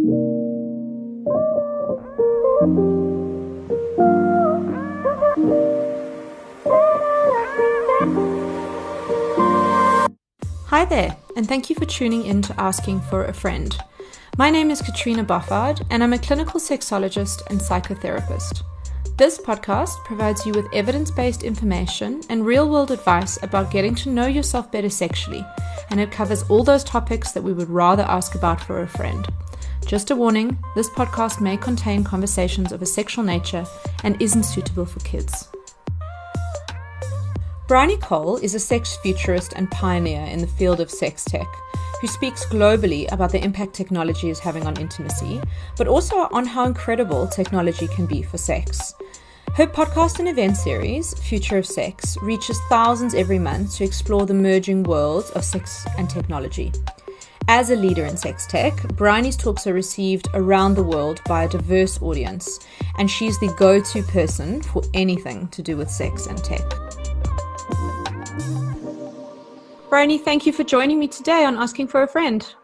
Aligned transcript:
Hi 0.00 0.06
there, 10.86 11.14
and 11.36 11.46
thank 11.46 11.68
you 11.68 11.76
for 11.76 11.84
tuning 11.84 12.24
in 12.24 12.40
to 12.40 12.58
Asking 12.58 13.02
for 13.02 13.26
a 13.26 13.34
Friend. 13.34 13.76
My 14.38 14.48
name 14.48 14.70
is 14.70 14.80
Katrina 14.80 15.22
Buffard, 15.22 15.82
and 15.90 16.02
I'm 16.02 16.14
a 16.14 16.18
clinical 16.18 16.58
sexologist 16.58 17.42
and 17.50 17.60
psychotherapist. 17.60 18.62
This 19.18 19.36
podcast 19.36 20.02
provides 20.06 20.46
you 20.46 20.54
with 20.54 20.72
evidence 20.72 21.10
based 21.10 21.42
information 21.42 22.22
and 22.30 22.46
real 22.46 22.70
world 22.70 22.90
advice 22.90 23.38
about 23.42 23.70
getting 23.70 23.94
to 23.96 24.08
know 24.08 24.26
yourself 24.26 24.72
better 24.72 24.88
sexually, 24.88 25.44
and 25.90 26.00
it 26.00 26.10
covers 26.10 26.42
all 26.44 26.64
those 26.64 26.84
topics 26.84 27.32
that 27.32 27.42
we 27.42 27.52
would 27.52 27.68
rather 27.68 28.04
ask 28.04 28.34
about 28.34 28.62
for 28.62 28.80
a 28.80 28.88
friend. 28.88 29.28
Just 29.90 30.12
a 30.12 30.14
warning 30.14 30.56
this 30.76 30.88
podcast 30.88 31.40
may 31.40 31.56
contain 31.56 32.04
conversations 32.04 32.70
of 32.70 32.80
a 32.80 32.86
sexual 32.86 33.24
nature 33.24 33.66
and 34.04 34.22
isn't 34.22 34.44
suitable 34.44 34.86
for 34.86 35.00
kids. 35.00 35.48
Bryony 37.66 37.96
Cole 37.96 38.36
is 38.36 38.54
a 38.54 38.60
sex 38.60 38.96
futurist 39.02 39.52
and 39.54 39.68
pioneer 39.72 40.22
in 40.26 40.42
the 40.42 40.46
field 40.46 40.78
of 40.78 40.92
sex 40.92 41.24
tech 41.24 41.48
who 42.00 42.06
speaks 42.06 42.46
globally 42.46 43.10
about 43.10 43.32
the 43.32 43.42
impact 43.42 43.74
technology 43.74 44.30
is 44.30 44.38
having 44.38 44.64
on 44.64 44.78
intimacy, 44.78 45.40
but 45.76 45.88
also 45.88 46.28
on 46.30 46.46
how 46.46 46.66
incredible 46.66 47.26
technology 47.26 47.88
can 47.88 48.06
be 48.06 48.22
for 48.22 48.38
sex. 48.38 48.94
Her 49.54 49.66
podcast 49.66 50.20
and 50.20 50.28
event 50.28 50.56
series, 50.56 51.14
Future 51.14 51.58
of 51.58 51.66
Sex, 51.66 52.16
reaches 52.22 52.60
thousands 52.68 53.12
every 53.16 53.40
month 53.40 53.74
to 53.78 53.84
explore 53.84 54.24
the 54.24 54.34
merging 54.34 54.84
worlds 54.84 55.30
of 55.30 55.44
sex 55.44 55.84
and 55.98 56.08
technology. 56.08 56.70
As 57.48 57.70
a 57.70 57.76
leader 57.76 58.04
in 58.04 58.16
sex 58.16 58.46
tech, 58.46 58.76
Bryony's 58.94 59.36
talks 59.36 59.66
are 59.66 59.74
received 59.74 60.28
around 60.34 60.74
the 60.74 60.82
world 60.82 61.20
by 61.26 61.44
a 61.44 61.48
diverse 61.48 62.00
audience, 62.00 62.60
and 62.98 63.10
she's 63.10 63.38
the 63.40 63.52
go 63.58 63.80
to 63.80 64.02
person 64.04 64.62
for 64.62 64.82
anything 64.94 65.48
to 65.48 65.62
do 65.62 65.76
with 65.76 65.90
sex 65.90 66.26
and 66.26 66.42
tech. 66.44 66.62
Bryony, 69.88 70.18
thank 70.18 70.46
you 70.46 70.52
for 70.52 70.62
joining 70.62 71.00
me 71.00 71.08
today 71.08 71.44
on 71.44 71.56
Asking 71.56 71.88
for 71.88 72.02
a 72.02 72.08
Friend. 72.08 72.54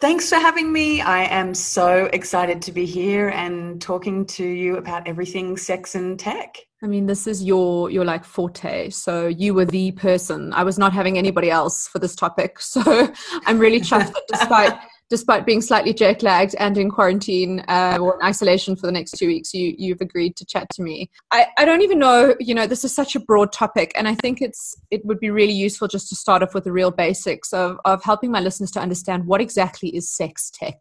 Thanks 0.00 0.30
for 0.30 0.36
having 0.36 0.72
me. 0.72 1.02
I 1.02 1.24
am 1.24 1.54
so 1.54 2.06
excited 2.14 2.62
to 2.62 2.72
be 2.72 2.86
here 2.86 3.28
and 3.28 3.82
talking 3.82 4.24
to 4.26 4.42
you 4.42 4.78
about 4.78 5.06
everything 5.06 5.58
sex 5.58 5.94
and 5.94 6.18
tech. 6.18 6.56
I 6.82 6.86
mean, 6.86 7.04
this 7.04 7.26
is 7.26 7.44
your 7.44 7.90
your 7.90 8.06
like 8.06 8.24
forte. 8.24 8.88
So 8.88 9.26
you 9.26 9.52
were 9.52 9.66
the 9.66 9.92
person. 9.92 10.54
I 10.54 10.64
was 10.64 10.78
not 10.78 10.94
having 10.94 11.18
anybody 11.18 11.50
else 11.50 11.86
for 11.86 11.98
this 11.98 12.16
topic. 12.16 12.58
So 12.70 13.12
I'm 13.44 13.58
really 13.58 13.80
chuffed 13.80 14.14
that 14.14 14.22
despite 14.26 14.72
despite 15.10 15.44
being 15.44 15.60
slightly 15.60 15.92
jet 15.92 16.22
lagged 16.22 16.54
and 16.58 16.78
in 16.78 16.90
quarantine 16.90 17.62
uh, 17.68 17.98
or 18.00 18.14
in 18.14 18.22
isolation 18.24 18.76
for 18.76 18.86
the 18.86 18.92
next 18.92 19.12
two 19.12 19.26
weeks, 19.26 19.52
you 19.52 19.74
you've 19.76 20.00
agreed 20.00 20.36
to 20.36 20.46
chat 20.46 20.68
to 20.70 20.82
me. 20.82 21.10
I, 21.30 21.48
I 21.58 21.64
don't 21.64 21.82
even 21.82 21.98
know, 21.98 22.34
you 22.40 22.54
know, 22.54 22.66
this 22.66 22.84
is 22.84 22.94
such 22.94 23.16
a 23.16 23.20
broad 23.20 23.52
topic, 23.52 23.92
and 23.96 24.08
I 24.08 24.14
think 24.14 24.40
it's 24.40 24.76
it 24.90 25.04
would 25.04 25.20
be 25.20 25.30
really 25.30 25.52
useful 25.52 25.88
just 25.88 26.08
to 26.10 26.16
start 26.16 26.42
off 26.42 26.54
with 26.54 26.64
the 26.64 26.72
real 26.72 26.90
basics 26.90 27.52
of 27.52 27.78
of 27.84 28.02
helping 28.04 28.30
my 28.30 28.40
listeners 28.40 28.70
to 28.72 28.80
understand 28.80 29.26
what 29.26 29.40
exactly 29.40 29.94
is 29.94 30.08
sex 30.08 30.50
tech. 30.50 30.78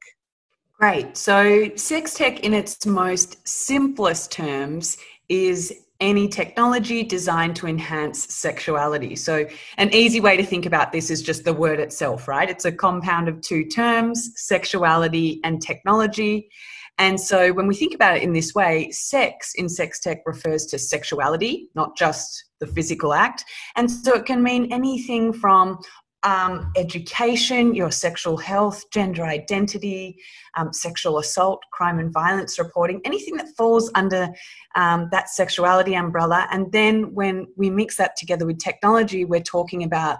Great. 0.80 1.18
So, 1.18 1.70
sex 1.76 2.14
tech, 2.14 2.40
in 2.40 2.54
its 2.54 2.86
most 2.86 3.46
simplest 3.46 4.32
terms, 4.32 4.98
is 5.28 5.74
any 6.00 6.28
technology 6.28 7.04
designed 7.04 7.56
to 7.58 7.68
enhance 7.68 8.34
sexuality. 8.34 9.16
So, 9.16 9.46
an 9.78 9.94
easy 9.94 10.22
way 10.22 10.38
to 10.38 10.44
think 10.44 10.66
about 10.66 10.92
this 10.92 11.10
is 11.10 11.22
just 11.22 11.44
the 11.44 11.54
word 11.54 11.80
itself, 11.80 12.28
right? 12.28 12.50
It's 12.50 12.66
a 12.66 12.72
compound 12.72 13.28
of 13.28 13.42
two 13.42 13.66
terms 13.66 14.32
sexuality 14.36 15.42
and 15.44 15.62
technology. 15.62 16.50
And 16.98 17.20
so, 17.20 17.52
when 17.52 17.68
we 17.68 17.76
think 17.76 17.94
about 17.94 18.18
it 18.18 18.24
in 18.24 18.34
this 18.34 18.56
way, 18.56 18.92
sex 18.92 19.54
in 19.56 19.68
sex 19.68 20.00
tech 20.00 20.20
refers 20.26 20.66
to 20.68 20.80
sexuality, 20.80 21.70
not 21.76 21.98
just 21.98 22.46
the 22.60 22.68
physical 22.68 23.14
act. 23.14 23.44
And 23.76 23.92
so, 23.92 24.16
it 24.16 24.26
can 24.26 24.42
mean 24.42 24.72
anything 24.72 25.34
from 25.34 25.80
um, 26.24 26.72
education, 26.76 27.74
your 27.74 27.92
sexual 27.92 28.38
health, 28.38 28.84
gender 28.92 29.24
identity, 29.24 30.18
um, 30.58 30.74
sexual 30.74 31.20
assault, 31.20 31.64
crime 31.72 32.00
and 32.00 32.12
violence 32.12 32.60
reporting, 32.60 33.02
anything 33.06 33.38
that 33.38 33.48
falls 33.58 33.90
under 33.96 34.28
um, 34.76 35.08
that 35.12 35.30
sexuality 35.30 35.96
umbrella. 35.96 36.48
And 36.52 36.72
then 36.72 37.14
when 37.14 37.48
we 37.56 37.70
mix 37.70 37.96
that 37.98 38.18
together 38.18 38.46
with 38.46 38.60
technology, 38.60 39.24
we're 39.24 39.40
talking 39.40 39.84
about 39.84 40.18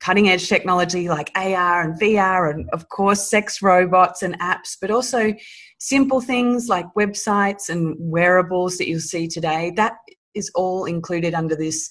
cutting 0.00 0.28
edge 0.28 0.48
technology 0.48 1.08
like 1.08 1.30
AR 1.34 1.82
and 1.82 1.98
VR, 1.98 2.50
and 2.50 2.68
of 2.70 2.88
course, 2.90 3.30
sex 3.30 3.62
robots 3.62 4.22
and 4.22 4.38
apps, 4.38 4.76
but 4.78 4.90
also 4.90 5.32
simple 5.78 6.20
things 6.20 6.68
like 6.68 6.86
websites 6.96 7.68
and 7.70 7.96
wearables 7.98 8.76
that 8.76 8.86
you'll 8.86 9.00
see 9.00 9.26
today. 9.26 9.72
That 9.76 9.94
is 10.34 10.50
all 10.54 10.84
included 10.84 11.32
under 11.32 11.56
this 11.56 11.90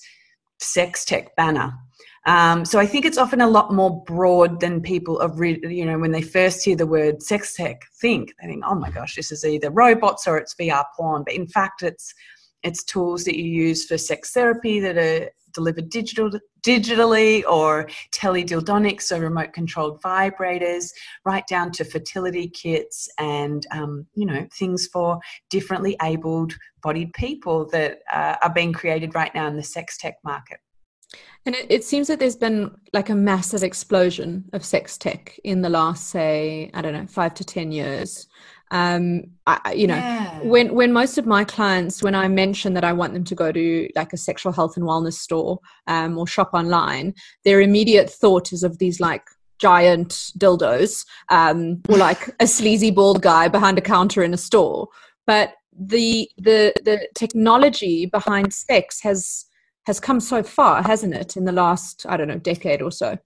sex 0.63 1.05
tech 1.05 1.35
banner. 1.35 1.73
Um, 2.25 2.63
so 2.63 2.79
I 2.79 2.85
think 2.85 3.03
it's 3.03 3.17
often 3.17 3.41
a 3.41 3.49
lot 3.49 3.73
more 3.73 4.01
broad 4.05 4.61
than 4.61 4.81
people 4.81 5.19
of 5.19 5.39
re- 5.39 5.59
you 5.63 5.85
know, 5.85 5.99
when 5.99 6.11
they 6.11 6.21
first 6.21 6.63
hear 6.63 6.75
the 6.75 6.87
word 6.87 7.21
sex 7.21 7.53
tech, 7.53 7.81
think 7.99 8.33
they 8.41 8.47
think, 8.47 8.63
oh 8.65 8.75
my 8.75 8.89
gosh, 8.89 9.15
this 9.15 9.31
is 9.31 9.43
either 9.43 9.69
robots 9.69 10.25
or 10.25 10.37
it's 10.37 10.55
VR 10.55 10.85
porn. 10.95 11.23
But 11.25 11.35
in 11.35 11.47
fact, 11.47 11.83
it's 11.83 12.13
it's 12.63 12.83
tools 12.85 13.25
that 13.25 13.37
you 13.37 13.43
use 13.43 13.85
for 13.85 13.97
sex 13.97 14.31
therapy 14.31 14.79
that 14.79 14.97
are 14.97 15.29
delivered 15.53 15.89
digital 15.89 16.31
digitally 16.65 17.43
or 17.49 17.89
teledildonics, 18.11 19.03
so 19.03 19.19
remote 19.19 19.53
controlled 19.53 20.01
vibrators, 20.01 20.91
right 21.25 21.45
down 21.47 21.71
to 21.71 21.83
fertility 21.83 22.47
kits 22.49 23.09
and 23.19 23.65
um, 23.71 24.07
you 24.15 24.25
know 24.25 24.47
things 24.57 24.87
for 24.87 25.19
differently 25.49 25.95
abled 26.01 26.53
bodied 26.81 27.13
people 27.13 27.65
that 27.69 27.99
uh, 28.11 28.35
are 28.43 28.53
being 28.53 28.73
created 28.73 29.15
right 29.15 29.33
now 29.33 29.47
in 29.47 29.55
the 29.55 29.63
sex 29.63 29.97
tech 29.97 30.15
market. 30.23 30.59
And 31.45 31.55
it, 31.55 31.65
it, 31.69 31.83
seems 31.83 32.07
that 32.07 32.19
there's 32.19 32.35
been 32.35 32.71
like 32.93 33.09
a 33.09 33.15
massive 33.15 33.63
explosion 33.63 34.45
of 34.53 34.63
sex 34.63 34.97
tech 34.97 35.37
in 35.43 35.61
the 35.61 35.69
last, 35.69 36.07
say, 36.07 36.71
I 36.73 36.81
don't 36.81 36.93
know, 36.93 37.05
five 37.07 37.33
to 37.35 37.43
10 37.43 37.71
years. 37.71 38.27
Um, 38.73 39.25
I, 39.45 39.73
you 39.73 39.85
know, 39.85 39.95
yeah. 39.95 40.39
when, 40.41 40.73
when 40.73 40.91
most 40.91 41.19
of 41.19 41.27
my 41.27 41.43
clients, 41.43 42.01
when 42.01 42.15
I 42.15 42.27
mention 42.27 42.73
that 42.73 42.83
I 42.83 42.91
want 42.91 43.13
them 43.13 43.23
to 43.25 43.35
go 43.35 43.51
to 43.51 43.87
like 43.95 44.13
a 44.13 44.17
sexual 44.17 44.51
health 44.51 44.75
and 44.77 44.85
wellness 44.85 45.13
store 45.13 45.59
um, 45.85 46.17
or 46.17 46.25
shop 46.25 46.49
online, 46.53 47.13
their 47.45 47.61
immediate 47.61 48.09
thought 48.09 48.51
is 48.51 48.63
of 48.63 48.79
these 48.79 48.99
like 48.99 49.27
giant 49.59 50.09
dildos 50.39 51.05
um, 51.29 51.81
or 51.87 51.97
like 51.97 52.31
a 52.39 52.47
sleazy 52.47 52.89
bald 52.89 53.21
guy 53.21 53.47
behind 53.47 53.77
a 53.77 53.81
counter 53.81 54.23
in 54.23 54.33
a 54.33 54.37
store. 54.37 54.87
But 55.27 55.53
the, 55.71 56.27
the, 56.37 56.73
the 56.83 57.07
technology 57.13 58.07
behind 58.07 58.53
sex 58.53 59.01
has, 59.03 59.45
has 59.85 59.99
come 59.99 60.19
so 60.19 60.41
far, 60.41 60.81
hasn't 60.81 61.13
it, 61.13 61.37
in 61.37 61.45
the 61.45 61.51
last, 61.51 62.07
I 62.09 62.17
don't 62.17 62.27
know, 62.27 62.39
decade 62.39 62.81
or 62.81 62.91
so? 62.91 63.19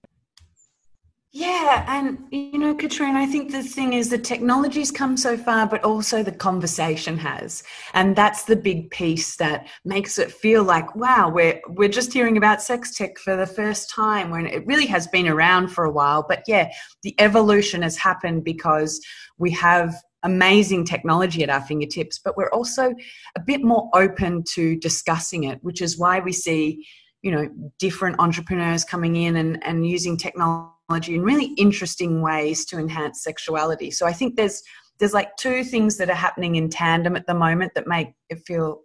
Yeah, 1.38 1.84
and 1.86 2.18
you 2.32 2.58
know, 2.58 2.74
Katrine, 2.74 3.14
I 3.14 3.24
think 3.24 3.52
the 3.52 3.62
thing 3.62 3.92
is 3.92 4.10
the 4.10 4.18
technology's 4.18 4.90
come 4.90 5.16
so 5.16 5.36
far, 5.36 5.68
but 5.68 5.84
also 5.84 6.20
the 6.20 6.32
conversation 6.32 7.16
has, 7.16 7.62
and 7.94 8.16
that's 8.16 8.42
the 8.42 8.56
big 8.56 8.90
piece 8.90 9.36
that 9.36 9.68
makes 9.84 10.18
it 10.18 10.32
feel 10.32 10.64
like, 10.64 10.96
wow, 10.96 11.30
we're 11.30 11.60
we're 11.68 11.90
just 11.90 12.12
hearing 12.12 12.38
about 12.38 12.60
sex 12.60 12.96
tech 12.96 13.18
for 13.18 13.36
the 13.36 13.46
first 13.46 13.88
time 13.88 14.30
when 14.30 14.48
it 14.48 14.66
really 14.66 14.86
has 14.86 15.06
been 15.06 15.28
around 15.28 15.68
for 15.68 15.84
a 15.84 15.92
while. 15.92 16.26
But 16.28 16.42
yeah, 16.48 16.72
the 17.04 17.14
evolution 17.20 17.82
has 17.82 17.96
happened 17.96 18.42
because 18.42 19.00
we 19.38 19.52
have 19.52 19.94
amazing 20.24 20.86
technology 20.86 21.44
at 21.44 21.50
our 21.50 21.60
fingertips, 21.60 22.18
but 22.18 22.36
we're 22.36 22.50
also 22.50 22.92
a 23.36 23.40
bit 23.46 23.62
more 23.62 23.88
open 23.94 24.42
to 24.54 24.74
discussing 24.80 25.44
it, 25.44 25.62
which 25.62 25.82
is 25.82 26.00
why 26.00 26.18
we 26.18 26.32
see, 26.32 26.84
you 27.22 27.30
know, 27.30 27.48
different 27.78 28.16
entrepreneurs 28.18 28.82
coming 28.82 29.14
in 29.14 29.36
and, 29.36 29.62
and 29.62 29.86
using 29.86 30.16
technology 30.16 30.72
in 30.90 31.22
really 31.22 31.52
interesting 31.58 32.22
ways 32.22 32.64
to 32.66 32.78
enhance 32.78 33.22
sexuality. 33.22 33.90
So 33.90 34.06
I 34.06 34.12
think 34.12 34.36
there's 34.36 34.62
there's 34.98 35.14
like 35.14 35.36
two 35.36 35.62
things 35.62 35.96
that 35.98 36.10
are 36.10 36.14
happening 36.14 36.56
in 36.56 36.68
tandem 36.68 37.14
at 37.14 37.26
the 37.26 37.34
moment 37.34 37.72
that 37.74 37.86
make 37.86 38.08
it 38.30 38.40
feel 38.46 38.80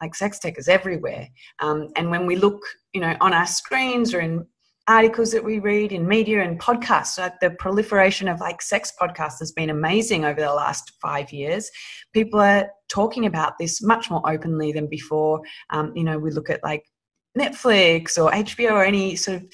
like 0.00 0.14
sex 0.14 0.40
tech 0.40 0.58
is 0.58 0.66
everywhere. 0.66 1.28
Um, 1.60 1.88
and 1.94 2.10
when 2.10 2.26
we 2.26 2.34
look, 2.34 2.60
you 2.92 3.00
know, 3.00 3.16
on 3.20 3.32
our 3.32 3.46
screens 3.46 4.12
or 4.12 4.20
in 4.20 4.44
articles 4.88 5.30
that 5.30 5.44
we 5.44 5.58
read 5.60 5.92
in 5.92 6.08
media 6.08 6.42
and 6.42 6.60
podcasts. 6.60 7.18
Like 7.18 7.38
the 7.40 7.50
proliferation 7.50 8.28
of 8.28 8.40
like 8.40 8.60
sex 8.60 8.92
podcasts 9.00 9.38
has 9.38 9.52
been 9.52 9.70
amazing 9.70 10.24
over 10.24 10.40
the 10.40 10.52
last 10.52 10.92
five 11.00 11.32
years. 11.32 11.70
People 12.12 12.40
are 12.40 12.68
talking 12.88 13.26
about 13.26 13.58
this 13.58 13.82
much 13.82 14.10
more 14.10 14.22
openly 14.28 14.72
than 14.72 14.88
before. 14.88 15.40
Um, 15.70 15.92
you 15.94 16.04
know, 16.04 16.18
we 16.18 16.30
look 16.30 16.50
at 16.50 16.64
like 16.64 16.84
Netflix 17.38 18.22
or 18.22 18.30
HBO 18.32 18.72
or 18.72 18.84
any 18.84 19.16
sort 19.16 19.38
of 19.38 19.46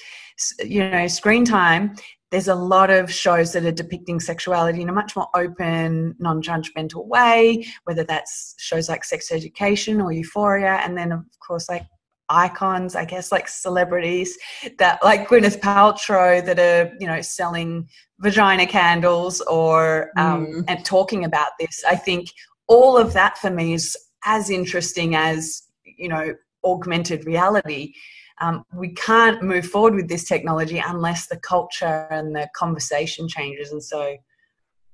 you 0.59 0.89
know 0.89 1.07
screen 1.07 1.45
time. 1.45 1.95
There's 2.31 2.47
a 2.47 2.55
lot 2.55 2.91
of 2.91 3.11
shows 3.11 3.53
that 3.53 3.65
are 3.65 3.71
depicting 3.71 4.19
sexuality 4.19 4.83
in 4.83 4.89
a 4.89 4.93
much 4.93 5.15
more 5.15 5.27
open, 5.33 6.15
non-judgmental 6.19 7.07
way. 7.07 7.65
Whether 7.85 8.03
that's 8.03 8.55
shows 8.59 8.87
like 8.87 9.03
Sex 9.03 9.31
Education 9.31 9.99
or 9.99 10.11
Euphoria, 10.11 10.81
and 10.83 10.97
then 10.97 11.11
of 11.11 11.25
course 11.39 11.69
like 11.69 11.85
icons, 12.29 12.95
I 12.95 13.05
guess, 13.05 13.31
like 13.31 13.47
celebrities 13.47 14.37
that, 14.77 15.03
like 15.03 15.27
Gwyneth 15.27 15.59
Paltrow, 15.59 16.45
that 16.45 16.59
are 16.59 16.93
you 16.99 17.07
know 17.07 17.21
selling 17.21 17.87
vagina 18.19 18.67
candles 18.67 19.41
or 19.41 20.11
um, 20.17 20.45
mm. 20.45 20.63
and 20.67 20.85
talking 20.85 21.25
about 21.25 21.51
this. 21.59 21.83
I 21.87 21.95
think 21.95 22.29
all 22.67 22.97
of 22.97 23.13
that 23.13 23.37
for 23.37 23.49
me 23.49 23.73
is 23.73 23.97
as 24.25 24.49
interesting 24.49 25.15
as 25.15 25.63
you 25.83 26.07
know 26.07 26.33
augmented 26.63 27.25
reality. 27.25 27.93
Um, 28.41 28.63
we 28.73 28.89
can't 28.93 29.43
move 29.43 29.65
forward 29.65 29.95
with 29.95 30.07
this 30.07 30.25
technology 30.25 30.81
unless 30.85 31.27
the 31.27 31.37
culture 31.37 32.07
and 32.09 32.35
the 32.35 32.49
conversation 32.55 33.27
changes. 33.27 33.71
And 33.71 33.83
so, 33.83 34.17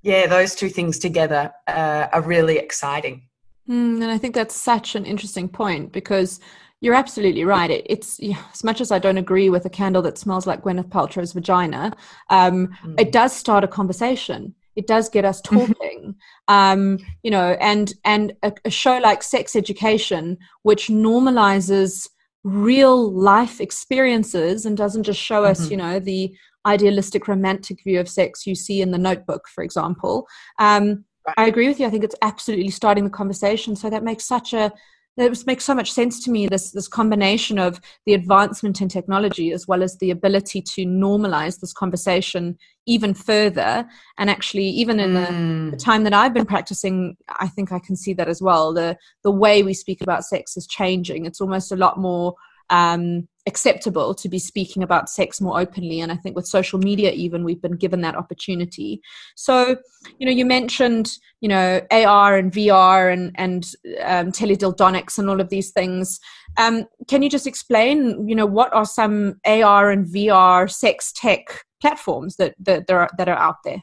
yeah, 0.01 0.27
those 0.27 0.56
two 0.56 0.69
things 0.69 1.00
together 1.00 1.53
uh, 1.68 2.07
are 2.12 2.21
really 2.21 2.57
exciting. 2.57 3.27
Mm, 3.69 4.01
and 4.01 4.12
I 4.12 4.18
think 4.18 4.36
that's 4.36 4.56
such 4.56 4.95
an 4.95 5.06
interesting 5.06 5.50
point 5.50 5.92
because 5.92 6.39
you're 6.81 6.94
absolutely 6.94 7.44
right. 7.44 7.71
It, 7.71 7.86
it's 7.89 8.19
yeah, 8.19 8.42
as 8.53 8.63
much 8.63 8.81
as 8.81 8.92
I 8.92 9.00
don't 9.00 9.18
agree 9.18 9.50
with 9.50 9.65
a 9.65 9.69
candle 9.69 10.01
that 10.03 10.18
smells 10.18 10.45
like 10.45 10.63
Gwyneth 10.63 10.89
Paltrow's 10.89 11.33
vagina, 11.33 11.94
um, 12.30 12.68
mm. 12.83 13.00
it 13.00 13.12
does 13.12 13.36
start 13.36 13.63
a 13.63 13.68
conversation. 13.68 14.53
It 14.75 14.88
does 14.88 15.09
get 15.09 15.25
us 15.25 15.41
talking, 15.41 16.15
um, 16.48 17.00
you 17.24 17.31
know, 17.31 17.57
and 17.59 17.94
and 18.03 18.33
a, 18.44 18.53
a 18.65 18.69
show 18.69 18.98
like 19.00 19.24
Sex 19.24 19.56
Education, 19.56 20.38
which 20.63 20.88
normalizes 20.88 22.09
real 22.45 23.12
life 23.12 23.59
experiences 23.59 24.68
and 24.68 24.77
doesn't 24.77 25.03
just 25.03 25.19
show 25.19 25.44
us, 25.44 25.62
mm-hmm. 25.62 25.71
you 25.71 25.77
know, 25.77 26.00
the 26.00 26.33
idealistic 26.68 27.27
romantic 27.27 27.83
view 27.83 28.00
of 28.00 28.07
sex 28.07 28.45
you 28.45 28.53
see 28.53 28.81
in 28.81 28.92
the 28.92 29.00
Notebook, 29.00 29.47
for 29.47 29.63
example. 29.63 30.27
Um, 30.59 31.06
I 31.38 31.47
agree 31.47 31.68
with 31.68 31.80
you. 31.80 31.88
I 31.88 31.89
think 31.89 32.03
it's 32.03 32.15
absolutely 32.21 32.69
starting 32.69 33.03
the 33.03 33.09
conversation. 33.09 33.75
So 33.75 33.89
that 33.89 34.03
makes 34.03 34.25
such 34.25 34.53
a 34.53 34.71
it 35.17 35.47
makes 35.47 35.63
so 35.63 35.73
much 35.73 35.91
sense 35.91 36.23
to 36.23 36.31
me 36.31 36.47
this 36.47 36.71
this 36.71 36.88
combination 36.88 37.57
of 37.57 37.79
the 38.06 38.13
advancement 38.13 38.81
in 38.81 38.89
technology 38.89 39.51
as 39.51 39.67
well 39.67 39.81
as 39.81 39.97
the 39.97 40.12
ability 40.12 40.62
to 40.62 40.85
normalize 40.85 41.59
this 41.59 41.73
conversation 41.73 42.57
even 42.85 43.13
further. 43.13 43.85
And 44.17 44.29
actually 44.29 44.65
even 44.67 45.00
in 45.00 45.12
mm. 45.12 45.65
the, 45.65 45.71
the, 45.71 45.83
time 45.83 46.03
that 46.03 46.13
i've 46.13 46.33
been 46.33 46.45
practicing 46.45 47.15
i 47.39 47.47
think 47.47 47.71
i 47.71 47.79
can 47.79 47.95
see 47.95 48.13
that 48.13 48.27
as 48.27 48.41
well. 48.41 48.73
The 48.73 48.97
the 49.23 49.31
way 49.31 49.63
we 49.63 49.73
speak 49.73 50.01
about 50.01 50.23
sex 50.23 50.57
is 50.57 50.67
changing. 50.67 51.25
It's 51.25 51.41
almost 51.41 51.71
a 51.71 51.77
lot 51.77 51.97
more 51.97 52.35
um, 52.69 53.27
acceptable 53.47 54.15
to 54.15 54.27
be 54.27 54.39
speaking 54.39 54.81
about 54.81 55.09
sex 55.09 55.39
more 55.39 55.59
openly. 55.59 56.01
And 56.01 56.12
i 56.12 56.15
think 56.15 56.35
with 56.35 56.47
social 56.47 56.79
media 56.79 57.12
even 57.12 57.44
we've 57.44 57.62
been 57.62 57.77
given 57.77 58.01
that 58.01 58.15
opportunity. 58.15 59.01
So 59.35 59.77
you 60.17 60.25
know 60.25 60.31
you 60.31 60.45
mentioned 60.45 61.12
you 61.41 61.50
know 61.50 61.81
ar 61.91 62.38
and 62.38 62.51
vr 62.51 63.13
and 63.13 63.31
and 63.35 63.65
um, 64.03 64.31
teledildonics 64.31 65.17
and 65.17 65.29
all 65.29 65.41
of 65.41 65.50
these 65.50 65.71
things. 65.71 66.19
Um, 66.57 66.85
can 67.07 67.21
you 67.21 67.29
just 67.29 67.47
explain 67.47 68.27
you 68.27 68.35
know 68.35 68.45
what 68.45 68.73
are 68.73 68.85
some 68.85 69.35
ar 69.45 69.91
and 69.91 70.06
vr 70.07 70.71
sex 70.71 71.12
tech 71.15 71.63
platforms 71.81 72.38
that 72.38 72.56
that, 72.59 72.88
that, 72.88 72.94
are, 72.94 73.09
that 73.17 73.29
are 73.29 73.38
out 73.38 73.57
there? 73.63 73.81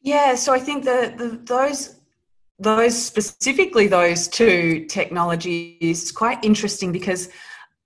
Yeah 0.00 0.34
so 0.34 0.54
i 0.54 0.58
think 0.58 0.84
that 0.84 1.18
the, 1.18 1.28
those 1.44 1.96
those 2.58 3.00
specifically 3.00 3.88
those 3.88 4.28
two 4.28 4.86
technologies 4.86 6.04
is 6.04 6.12
quite 6.12 6.42
interesting 6.44 6.92
because 6.92 7.28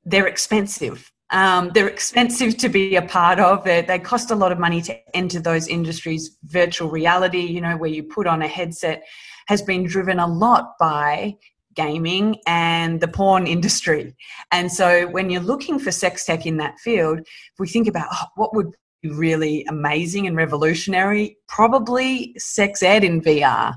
they're 0.04 0.26
expensive. 0.26 1.10
Um, 1.30 1.70
they're 1.74 1.88
expensive 1.88 2.56
to 2.58 2.68
be 2.68 2.96
a 2.96 3.02
part 3.02 3.38
of. 3.38 3.64
They, 3.64 3.82
they 3.82 3.98
cost 3.98 4.30
a 4.30 4.34
lot 4.34 4.52
of 4.52 4.58
money 4.58 4.80
to 4.82 5.16
enter 5.16 5.40
those 5.40 5.68
industries. 5.68 6.38
Virtual 6.44 6.88
reality, 6.88 7.40
you 7.40 7.60
know, 7.60 7.76
where 7.76 7.90
you 7.90 8.02
put 8.02 8.26
on 8.26 8.42
a 8.42 8.48
headset, 8.48 9.04
has 9.46 9.60
been 9.62 9.84
driven 9.84 10.18
a 10.18 10.26
lot 10.26 10.74
by 10.78 11.36
gaming 11.74 12.36
and 12.46 13.00
the 13.00 13.08
porn 13.08 13.46
industry. 13.46 14.14
And 14.52 14.70
so 14.72 15.06
when 15.08 15.30
you're 15.30 15.42
looking 15.42 15.78
for 15.78 15.92
sex 15.92 16.24
tech 16.24 16.46
in 16.46 16.56
that 16.58 16.78
field, 16.78 17.20
if 17.20 17.58
we 17.58 17.68
think 17.68 17.88
about 17.88 18.08
oh, 18.12 18.24
what 18.34 18.54
would 18.54 18.74
be 19.02 19.10
really 19.10 19.64
amazing 19.68 20.26
and 20.26 20.36
revolutionary, 20.36 21.36
probably 21.46 22.34
sex 22.38 22.82
ed 22.82 23.04
in 23.04 23.20
VR 23.20 23.74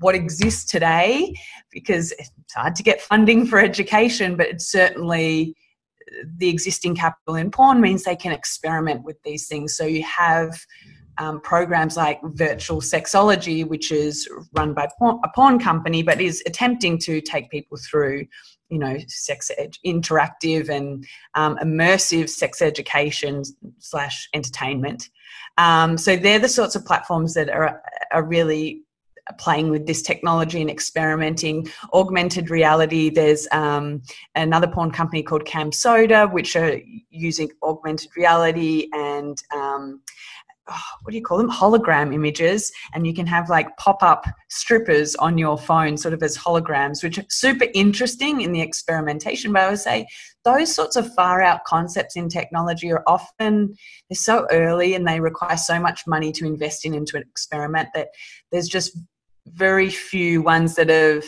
what 0.00 0.14
exists 0.14 0.70
today 0.70 1.34
because 1.70 2.12
it's 2.12 2.30
hard 2.54 2.74
to 2.76 2.82
get 2.82 3.00
funding 3.00 3.46
for 3.46 3.58
education, 3.58 4.36
but 4.36 4.48
it's 4.48 4.66
certainly 4.70 5.54
the 6.36 6.48
existing 6.48 6.94
capital 6.94 7.36
in 7.36 7.50
porn 7.50 7.80
means 7.80 8.04
they 8.04 8.16
can 8.16 8.32
experiment 8.32 9.02
with 9.04 9.20
these 9.22 9.48
things. 9.48 9.76
So 9.76 9.84
you 9.84 10.02
have 10.04 10.58
um, 11.18 11.40
programs 11.40 11.96
like 11.96 12.20
Virtual 12.24 12.80
Sexology, 12.80 13.66
which 13.66 13.92
is 13.92 14.28
run 14.52 14.74
by 14.74 14.88
a 15.02 15.28
porn 15.34 15.58
company, 15.58 16.02
but 16.02 16.20
is 16.20 16.42
attempting 16.46 16.98
to 16.98 17.20
take 17.20 17.50
people 17.50 17.78
through, 17.78 18.26
you 18.68 18.78
know, 18.78 18.96
sex 19.06 19.50
ed- 19.56 19.76
interactive 19.86 20.68
and 20.68 21.06
um, 21.34 21.56
immersive 21.58 22.28
sex 22.28 22.60
education 22.60 23.42
slash 23.78 24.28
entertainment. 24.34 25.10
Um, 25.56 25.96
so 25.96 26.16
they're 26.16 26.40
the 26.40 26.48
sorts 26.48 26.74
of 26.74 26.84
platforms 26.84 27.34
that 27.34 27.48
are 27.48 27.80
are 28.12 28.24
really 28.24 28.82
playing 29.38 29.70
with 29.70 29.86
this 29.86 30.02
technology 30.02 30.60
and 30.60 30.70
experimenting. 30.70 31.68
Augmented 31.92 32.50
reality, 32.50 33.10
there's 33.10 33.48
um, 33.52 34.02
another 34.34 34.66
porn 34.66 34.90
company 34.90 35.22
called 35.22 35.44
CamSoda, 35.44 36.30
which 36.32 36.56
are 36.56 36.78
using 37.10 37.50
augmented 37.62 38.10
reality 38.16 38.88
and 38.92 39.42
um, 39.54 40.00
oh, 40.68 40.82
what 41.02 41.10
do 41.10 41.16
you 41.16 41.22
call 41.22 41.38
them? 41.38 41.50
Hologram 41.50 42.14
images. 42.14 42.72
And 42.92 43.06
you 43.06 43.14
can 43.14 43.26
have 43.26 43.48
like 43.48 43.74
pop-up 43.76 44.26
strippers 44.48 45.14
on 45.16 45.38
your 45.38 45.58
phone 45.58 45.96
sort 45.96 46.14
of 46.14 46.22
as 46.22 46.36
holograms 46.36 47.02
which 47.02 47.18
are 47.18 47.24
super 47.28 47.66
interesting 47.74 48.40
in 48.40 48.52
the 48.52 48.60
experimentation. 48.60 49.52
But 49.52 49.62
i 49.62 49.70
would 49.70 49.78
say 49.78 50.06
those 50.44 50.74
sorts 50.74 50.96
of 50.96 51.12
far 51.14 51.40
out 51.40 51.64
concepts 51.64 52.16
in 52.16 52.28
technology 52.28 52.92
are 52.92 53.02
often 53.06 53.74
they're 54.08 54.16
so 54.16 54.46
early 54.50 54.94
and 54.94 55.06
they 55.06 55.20
require 55.20 55.56
so 55.56 55.80
much 55.80 56.06
money 56.06 56.32
to 56.32 56.46
invest 56.46 56.84
in 56.84 56.94
into 56.94 57.16
an 57.16 57.22
experiment 57.22 57.88
that 57.94 58.08
there's 58.52 58.68
just 58.68 58.98
very 59.46 59.90
few 59.90 60.42
ones 60.42 60.74
that 60.76 60.88
have 60.88 61.24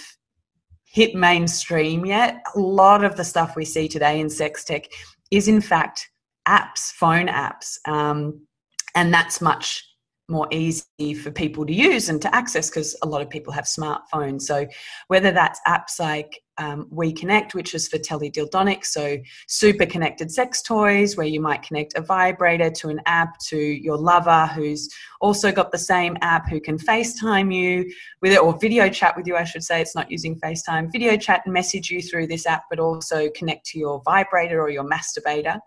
hit 0.84 1.14
mainstream 1.14 2.06
yet. 2.06 2.42
A 2.54 2.58
lot 2.58 3.04
of 3.04 3.16
the 3.16 3.24
stuff 3.24 3.56
we 3.56 3.64
see 3.64 3.88
today 3.88 4.20
in 4.20 4.30
sex 4.30 4.64
tech 4.64 4.88
is, 5.30 5.48
in 5.48 5.60
fact, 5.60 6.08
apps, 6.48 6.92
phone 6.92 7.26
apps. 7.26 7.76
Um, 7.86 8.46
and 8.94 9.12
that's 9.12 9.40
much 9.40 9.84
more 10.28 10.48
easy 10.50 11.14
for 11.14 11.30
people 11.30 11.66
to 11.66 11.72
use 11.72 12.08
and 12.08 12.20
to 12.22 12.34
access 12.34 12.68
because 12.70 12.96
a 13.02 13.06
lot 13.06 13.22
of 13.22 13.30
people 13.30 13.52
have 13.52 13.64
smartphones. 13.64 14.42
So, 14.42 14.66
whether 15.08 15.30
that's 15.30 15.60
apps 15.66 16.00
like 16.00 16.40
um, 16.58 16.86
We 16.90 17.12
Connect, 17.12 17.54
which 17.54 17.74
is 17.74 17.88
for 17.88 17.98
teledildonics, 17.98 18.86
so 18.86 19.18
super 19.46 19.86
connected 19.86 20.30
sex 20.30 20.62
toys 20.62 21.16
where 21.16 21.26
you 21.26 21.40
might 21.40 21.62
connect 21.62 21.94
a 21.96 22.00
vibrator 22.00 22.70
to 22.70 22.88
an 22.88 23.00
app 23.06 23.38
to 23.48 23.58
your 23.58 23.96
lover 23.96 24.46
who's 24.54 24.88
also 25.20 25.52
got 25.52 25.72
the 25.72 25.78
same 25.78 26.16
app 26.20 26.48
who 26.48 26.60
can 26.60 26.78
FaceTime 26.78 27.54
you 27.54 27.90
with 28.20 28.32
it 28.32 28.40
or 28.40 28.58
video 28.58 28.88
chat 28.88 29.16
with 29.16 29.26
you, 29.26 29.36
I 29.36 29.44
should 29.44 29.64
say. 29.64 29.80
It's 29.80 29.94
not 29.94 30.10
using 30.10 30.38
FaceTime, 30.38 30.90
video 30.92 31.16
chat 31.16 31.42
and 31.44 31.52
message 31.52 31.90
you 31.90 32.02
through 32.02 32.26
this 32.26 32.46
app, 32.46 32.64
but 32.70 32.78
also 32.78 33.28
connect 33.30 33.66
to 33.66 33.78
your 33.78 34.02
vibrator 34.04 34.60
or 34.60 34.70
your 34.70 34.88
masturbator 34.88 35.60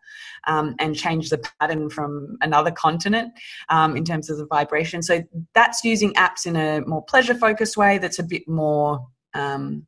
um, 0.48 0.76
and 0.80 0.96
change 0.96 1.30
the 1.30 1.42
pattern 1.60 1.90
from 1.90 2.38
another 2.42 2.72
continent 2.72 3.34
um, 3.70 3.96
in 3.96 4.04
terms 4.04 4.30
of 4.30 4.38
the 4.38 4.46
vibration. 4.46 5.02
So, 5.02 5.24
that's 5.54 5.84
using 5.84 6.14
apps 6.14 6.46
in 6.46 6.56
a 6.56 6.82
more 6.86 7.04
pleasure 7.04 7.36
focused 7.36 7.78
way 7.78 7.98
that's 7.98 8.20
a 8.20 8.24
bit 8.24 8.48
more. 8.48 9.08
Um, 9.34 9.86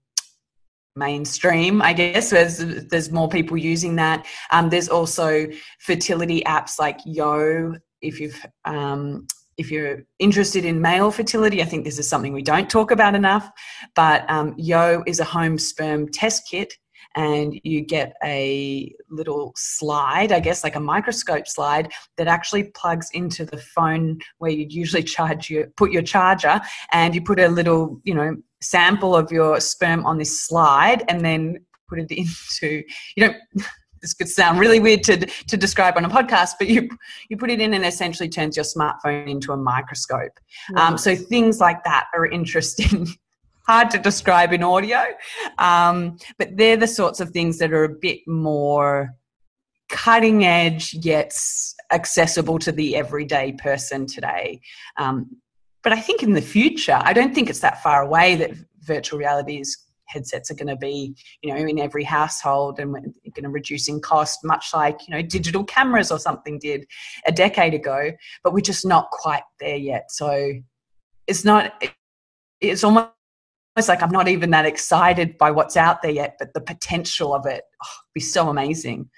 mainstream 0.95 1.81
i 1.81 1.93
guess 1.93 2.29
there's 2.29 2.57
there's 2.87 3.11
more 3.11 3.29
people 3.29 3.57
using 3.57 3.95
that. 3.95 4.25
Um, 4.51 4.69
there's 4.69 4.89
also 4.89 5.47
fertility 5.79 6.41
apps 6.41 6.79
like 6.79 6.99
yo 7.05 7.75
if 8.01 8.19
you've 8.19 8.45
um, 8.65 9.27
if 9.57 9.71
you're 9.71 10.03
interested 10.19 10.65
in 10.65 10.81
male 10.81 11.11
fertility 11.11 11.61
i 11.61 11.65
think 11.65 11.85
this 11.85 11.99
is 11.99 12.07
something 12.07 12.33
we 12.33 12.41
don't 12.41 12.69
talk 12.69 12.91
about 12.91 13.15
enough 13.15 13.49
but 13.95 14.29
um, 14.29 14.53
yo 14.57 15.03
is 15.07 15.19
a 15.19 15.25
home 15.25 15.57
sperm 15.57 16.07
test 16.09 16.43
kit 16.49 16.73
and 17.15 17.59
you 17.63 17.81
get 17.81 18.13
a 18.23 18.93
little 19.09 19.53
slide, 19.55 20.31
I 20.31 20.39
guess 20.39 20.63
like 20.63 20.75
a 20.75 20.79
microscope 20.79 21.47
slide 21.47 21.91
that 22.17 22.27
actually 22.27 22.65
plugs 22.75 23.09
into 23.13 23.45
the 23.45 23.57
phone 23.57 24.19
where 24.37 24.51
you'd 24.51 24.73
usually 24.73 25.03
charge 25.03 25.49
your 25.49 25.67
put 25.77 25.91
your 25.91 26.03
charger 26.03 26.61
and 26.91 27.13
you 27.15 27.21
put 27.21 27.39
a 27.39 27.47
little, 27.47 27.99
you 28.03 28.13
know, 28.13 28.35
sample 28.61 29.15
of 29.15 29.31
your 29.31 29.59
sperm 29.59 30.05
on 30.05 30.17
this 30.17 30.45
slide 30.45 31.03
and 31.07 31.21
then 31.21 31.57
put 31.89 31.99
it 31.99 32.11
into 32.11 32.83
you 33.15 33.27
don't 33.27 33.37
this 34.01 34.13
could 34.13 34.27
sound 34.27 34.59
really 34.59 34.79
weird 34.79 35.03
to, 35.03 35.17
to 35.17 35.57
describe 35.57 35.95
on 35.95 36.05
a 36.05 36.09
podcast, 36.09 36.53
but 36.57 36.67
you 36.67 36.89
you 37.29 37.37
put 37.37 37.51
it 37.51 37.61
in 37.61 37.73
and 37.73 37.85
essentially 37.85 38.27
turns 38.27 38.57
your 38.57 38.65
smartphone 38.65 39.29
into 39.29 39.51
a 39.51 39.57
microscope. 39.57 40.31
Um, 40.75 40.97
so 40.97 41.15
things 41.15 41.59
like 41.59 41.83
that 41.83 42.07
are 42.15 42.25
interesting. 42.25 43.07
Hard 43.71 43.89
to 43.91 43.99
describe 43.99 44.51
in 44.51 44.63
audio, 44.63 45.01
um, 45.57 46.17
but 46.37 46.57
they're 46.57 46.75
the 46.75 46.89
sorts 46.89 47.21
of 47.21 47.29
things 47.29 47.57
that 47.59 47.71
are 47.71 47.85
a 47.85 47.89
bit 48.01 48.19
more 48.27 49.15
cutting 49.87 50.43
edge 50.43 50.93
yet 50.93 51.33
accessible 51.89 52.59
to 52.59 52.73
the 52.73 52.97
everyday 52.97 53.53
person 53.53 54.05
today. 54.05 54.59
Um, 54.97 55.37
but 55.83 55.93
I 55.93 56.01
think 56.01 56.21
in 56.21 56.33
the 56.33 56.41
future, 56.41 56.99
I 57.01 57.13
don't 57.13 57.33
think 57.33 57.49
it's 57.49 57.61
that 57.61 57.81
far 57.81 58.01
away 58.01 58.35
that 58.35 58.51
virtual 58.81 59.19
reality 59.19 59.61
is 59.61 59.77
headsets 60.07 60.51
are 60.51 60.55
going 60.55 60.67
to 60.67 60.75
be 60.75 61.15
you 61.41 61.53
know 61.53 61.55
in 61.55 61.79
every 61.79 62.03
household 62.03 62.77
and 62.77 62.91
going 62.91 63.43
to 63.43 63.49
reduce 63.49 63.87
in 63.87 64.01
cost 64.01 64.39
much 64.43 64.73
like 64.73 64.99
you 65.07 65.15
know 65.15 65.21
digital 65.21 65.63
cameras 65.63 66.11
or 66.11 66.19
something 66.19 66.59
did 66.59 66.85
a 67.25 67.31
decade 67.31 67.73
ago 67.73 68.11
but 68.43 68.51
we're 68.51 68.59
just 68.59 68.85
not 68.85 69.09
quite 69.11 69.43
there 69.61 69.77
yet 69.77 70.11
so 70.11 70.51
it's 71.25 71.45
not 71.45 71.81
it's 72.59 72.83
almost 72.83 73.07
like 73.87 74.01
i'm 74.01 74.11
not 74.11 74.27
even 74.27 74.49
that 74.49 74.65
excited 74.65 75.37
by 75.37 75.51
what's 75.51 75.77
out 75.77 76.01
there 76.01 76.11
yet 76.11 76.35
but 76.39 76.53
the 76.53 76.61
potential 76.61 77.33
of 77.33 77.45
it 77.45 77.63
oh, 77.83 77.87
be 78.13 78.21
so 78.21 78.49
amazing 78.49 79.09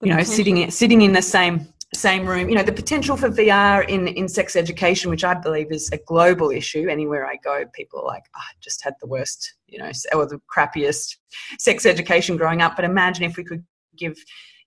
the 0.00 0.08
you 0.08 0.12
know 0.12 0.18
potential. 0.18 0.34
sitting 0.34 0.70
sitting 0.70 1.02
in 1.02 1.12
the 1.12 1.22
same 1.22 1.66
same 1.94 2.26
room. 2.26 2.48
You 2.48 2.54
know, 2.54 2.62
the 2.62 2.72
potential 2.72 3.16
for 3.16 3.30
VR 3.30 3.88
in, 3.88 4.08
in 4.08 4.28
sex 4.28 4.56
education, 4.56 5.10
which 5.10 5.24
I 5.24 5.34
believe 5.34 5.72
is 5.72 5.88
a 5.90 5.98
global 6.06 6.50
issue. 6.50 6.86
Anywhere 6.88 7.26
I 7.26 7.36
go, 7.36 7.64
people 7.72 8.00
are 8.00 8.06
like, 8.06 8.24
oh, 8.36 8.40
I 8.40 8.52
just 8.60 8.84
had 8.84 8.94
the 9.00 9.06
worst, 9.06 9.54
you 9.66 9.78
know, 9.78 9.90
or 10.14 10.26
the 10.26 10.40
crappiest 10.54 11.16
sex 11.58 11.86
education 11.86 12.36
growing 12.36 12.60
up. 12.60 12.76
But 12.76 12.84
imagine 12.84 13.24
if 13.24 13.36
we 13.36 13.44
could 13.44 13.64
give 13.96 14.16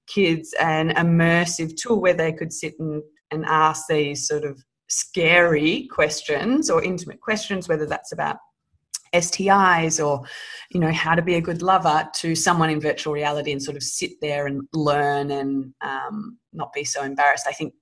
kids 0.08 0.54
an 0.60 0.90
immersive 0.96 1.76
tool 1.76 2.02
where 2.02 2.14
they 2.14 2.34
could 2.34 2.52
sit 2.52 2.74
and, 2.80 3.04
and 3.30 3.46
ask 3.46 3.86
these 3.88 4.28
sort 4.28 4.44
of 4.44 4.62
scary 4.90 5.88
questions 5.92 6.70
or 6.70 6.84
intimate 6.84 7.22
questions, 7.22 7.70
whether 7.70 7.86
that's 7.86 8.12
about 8.12 8.38
STIs 9.14 10.04
or, 10.06 10.24
you 10.70 10.80
know, 10.80 10.92
how 10.92 11.16
to 11.16 11.22
be 11.22 11.36
a 11.36 11.42
good 11.42 11.62
lover 11.62 12.10
to 12.16 12.36
someone 12.36 12.70
in 12.70 12.80
virtual 12.80 13.14
reality 13.14 13.52
and 13.52 13.62
sort 13.62 13.78
of 13.78 13.84
sit 13.84 14.12
there 14.22 14.48
and 14.48 14.62
learn 14.74 15.32
and 15.32 15.74
um, 15.82 16.38
not 16.54 16.74
be 16.74 16.84
so 16.84 17.04
embarrassed. 17.04 17.48
I 17.48 17.52
think 17.52 17.74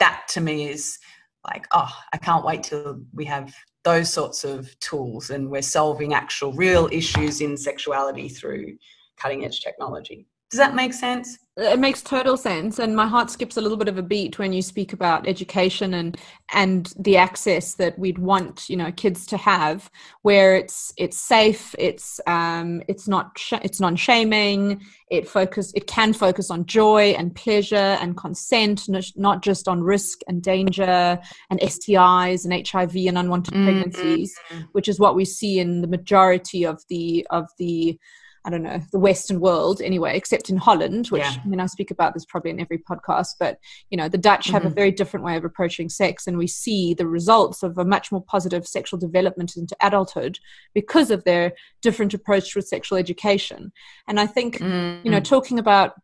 that 0.00 0.22
to 0.30 0.40
me 0.40 0.68
is 0.68 0.98
like, 1.44 1.66
oh, 1.72 1.90
I 2.12 2.16
can't 2.16 2.44
wait 2.44 2.64
till 2.64 3.00
we 3.14 3.24
have 3.26 3.54
those 3.84 4.12
sorts 4.12 4.44
of 4.44 4.78
tools 4.80 5.30
and 5.30 5.50
we're 5.50 5.62
solving 5.62 6.12
actual 6.12 6.52
real 6.52 6.88
issues 6.92 7.40
in 7.40 7.56
sexuality 7.56 8.28
through 8.28 8.76
cutting 9.16 9.44
edge 9.44 9.60
technology. 9.60 10.26
Does 10.50 10.58
that 10.58 10.74
make 10.74 10.92
sense? 10.92 11.38
It 11.56 11.78
makes 11.78 12.02
total 12.02 12.36
sense, 12.36 12.78
and 12.78 12.96
my 12.96 13.06
heart 13.06 13.30
skips 13.30 13.56
a 13.56 13.60
little 13.60 13.76
bit 13.76 13.86
of 13.86 13.98
a 13.98 14.02
beat 14.02 14.38
when 14.38 14.52
you 14.52 14.62
speak 14.62 14.92
about 14.92 15.28
education 15.28 15.94
and 15.94 16.16
and 16.52 16.92
the 16.98 17.18
access 17.18 17.74
that 17.74 17.96
we'd 17.98 18.18
want 18.18 18.68
you 18.68 18.76
know 18.76 18.90
kids 18.90 19.26
to 19.26 19.36
have, 19.36 19.90
where 20.22 20.56
it's 20.56 20.92
it's 20.96 21.20
safe, 21.20 21.74
it's 21.78 22.20
um, 22.26 22.82
it's 22.88 23.06
not 23.06 23.38
sh- 23.38 23.62
it's 23.62 23.78
non 23.78 23.94
shaming, 23.94 24.80
it 25.10 25.28
focus 25.28 25.72
it 25.76 25.86
can 25.86 26.12
focus 26.12 26.50
on 26.50 26.66
joy 26.66 27.10
and 27.10 27.36
pleasure 27.36 27.76
and 28.00 28.16
consent, 28.16 28.88
not 29.16 29.42
just 29.42 29.68
on 29.68 29.82
risk 29.82 30.20
and 30.26 30.42
danger 30.42 31.20
and 31.50 31.60
STIs 31.60 32.44
and 32.44 32.66
HIV 32.66 32.96
and 33.06 33.18
unwanted 33.18 33.54
mm-hmm. 33.54 33.64
pregnancies, 33.66 34.34
which 34.72 34.88
is 34.88 34.98
what 34.98 35.14
we 35.14 35.24
see 35.24 35.60
in 35.60 35.80
the 35.80 35.88
majority 35.88 36.64
of 36.64 36.82
the 36.88 37.24
of 37.30 37.46
the 37.58 37.98
I 38.44 38.50
don't 38.50 38.62
know, 38.62 38.80
the 38.90 38.98
Western 38.98 39.38
world 39.38 39.82
anyway, 39.82 40.16
except 40.16 40.48
in 40.48 40.56
Holland, 40.56 41.08
which 41.08 41.22
yeah. 41.22 41.34
I 41.44 41.46
mean, 41.46 41.60
I 41.60 41.66
speak 41.66 41.90
about 41.90 42.14
this 42.14 42.24
probably 42.24 42.50
in 42.50 42.60
every 42.60 42.78
podcast, 42.78 43.34
but 43.38 43.58
you 43.90 43.98
know, 43.98 44.08
the 44.08 44.16
Dutch 44.18 44.46
mm-hmm. 44.46 44.54
have 44.54 44.64
a 44.64 44.68
mm-hmm. 44.68 44.76
very 44.76 44.90
different 44.92 45.24
way 45.24 45.36
of 45.36 45.44
approaching 45.44 45.88
sex, 45.90 46.26
and 46.26 46.38
we 46.38 46.46
see 46.46 46.94
the 46.94 47.06
results 47.06 47.62
of 47.62 47.76
a 47.76 47.84
much 47.84 48.10
more 48.10 48.22
positive 48.22 48.66
sexual 48.66 48.98
development 48.98 49.56
into 49.56 49.76
adulthood 49.82 50.38
because 50.74 51.10
of 51.10 51.24
their 51.24 51.52
different 51.82 52.14
approach 52.14 52.56
with 52.56 52.66
sexual 52.66 52.96
education. 52.96 53.72
And 54.08 54.18
I 54.18 54.26
think, 54.26 54.58
mm-hmm. 54.58 55.04
you 55.04 55.10
know, 55.10 55.18
mm-hmm. 55.18 55.24
talking 55.24 55.58
about 55.58 55.94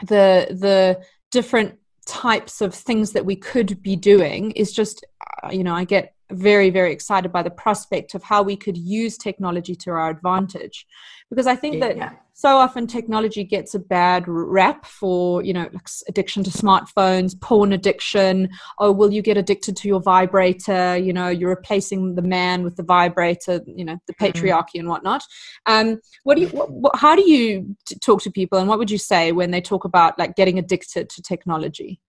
the 0.00 0.48
the 0.50 1.02
different 1.30 1.78
types 2.06 2.60
of 2.60 2.74
things 2.74 3.12
that 3.12 3.26
we 3.26 3.36
could 3.36 3.82
be 3.82 3.96
doing 3.96 4.52
is 4.52 4.72
just, 4.72 5.04
uh, 5.42 5.50
you 5.50 5.64
know, 5.64 5.74
I 5.74 5.84
get 5.84 6.13
very, 6.30 6.70
very 6.70 6.92
excited 6.92 7.32
by 7.32 7.42
the 7.42 7.50
prospect 7.50 8.14
of 8.14 8.22
how 8.22 8.42
we 8.42 8.56
could 8.56 8.76
use 8.76 9.16
technology 9.16 9.74
to 9.74 9.90
our 9.90 10.10
advantage. 10.10 10.86
Because 11.30 11.46
I 11.46 11.56
think 11.56 11.76
yeah. 11.76 11.94
that 11.94 12.20
so 12.34 12.56
often 12.56 12.86
technology 12.86 13.44
gets 13.44 13.74
a 13.74 13.78
bad 13.78 14.24
rap 14.26 14.86
for, 14.86 15.42
you 15.42 15.52
know, 15.52 15.68
like 15.72 15.88
addiction 16.08 16.42
to 16.44 16.50
smartphones, 16.50 17.40
porn 17.40 17.72
addiction. 17.72 18.48
Oh, 18.78 18.90
will 18.90 19.12
you 19.12 19.22
get 19.22 19.36
addicted 19.36 19.76
to 19.76 19.88
your 19.88 20.00
vibrator? 20.00 20.96
You 20.96 21.12
know, 21.12 21.28
you're 21.28 21.50
replacing 21.50 22.16
the 22.16 22.22
man 22.22 22.64
with 22.64 22.76
the 22.76 22.82
vibrator, 22.82 23.60
you 23.66 23.84
know, 23.84 23.98
the 24.06 24.14
mm-hmm. 24.14 24.24
patriarchy 24.24 24.76
mm. 24.76 24.80
and 24.80 24.88
whatnot. 24.88 25.22
Um, 25.66 26.00
what 26.24 26.36
do 26.36 26.42
you, 26.42 26.48
what, 26.48 26.70
what, 26.70 26.96
how 26.96 27.14
do 27.14 27.28
you 27.28 27.76
talk 28.00 28.22
to 28.22 28.30
people 28.30 28.58
and 28.58 28.68
what 28.68 28.78
would 28.78 28.90
you 28.90 28.98
say 28.98 29.32
when 29.32 29.50
they 29.50 29.60
talk 29.60 29.84
about 29.84 30.18
like 30.18 30.34
getting 30.34 30.58
addicted 30.58 31.08
to 31.10 31.22
technology? 31.22 32.00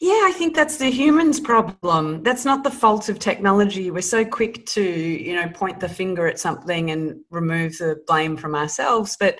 Yeah, 0.00 0.22
I 0.24 0.32
think 0.32 0.54
that's 0.54 0.76
the 0.76 0.90
humans' 0.90 1.40
problem. 1.40 2.22
That's 2.22 2.44
not 2.44 2.62
the 2.62 2.70
fault 2.70 3.08
of 3.08 3.18
technology. 3.18 3.90
We're 3.90 4.02
so 4.02 4.24
quick 4.24 4.66
to, 4.66 4.82
you 4.82 5.34
know, 5.34 5.48
point 5.48 5.80
the 5.80 5.88
finger 5.88 6.26
at 6.26 6.38
something 6.38 6.90
and 6.90 7.20
remove 7.30 7.78
the 7.78 8.02
blame 8.06 8.36
from 8.36 8.54
ourselves. 8.54 9.16
But 9.18 9.38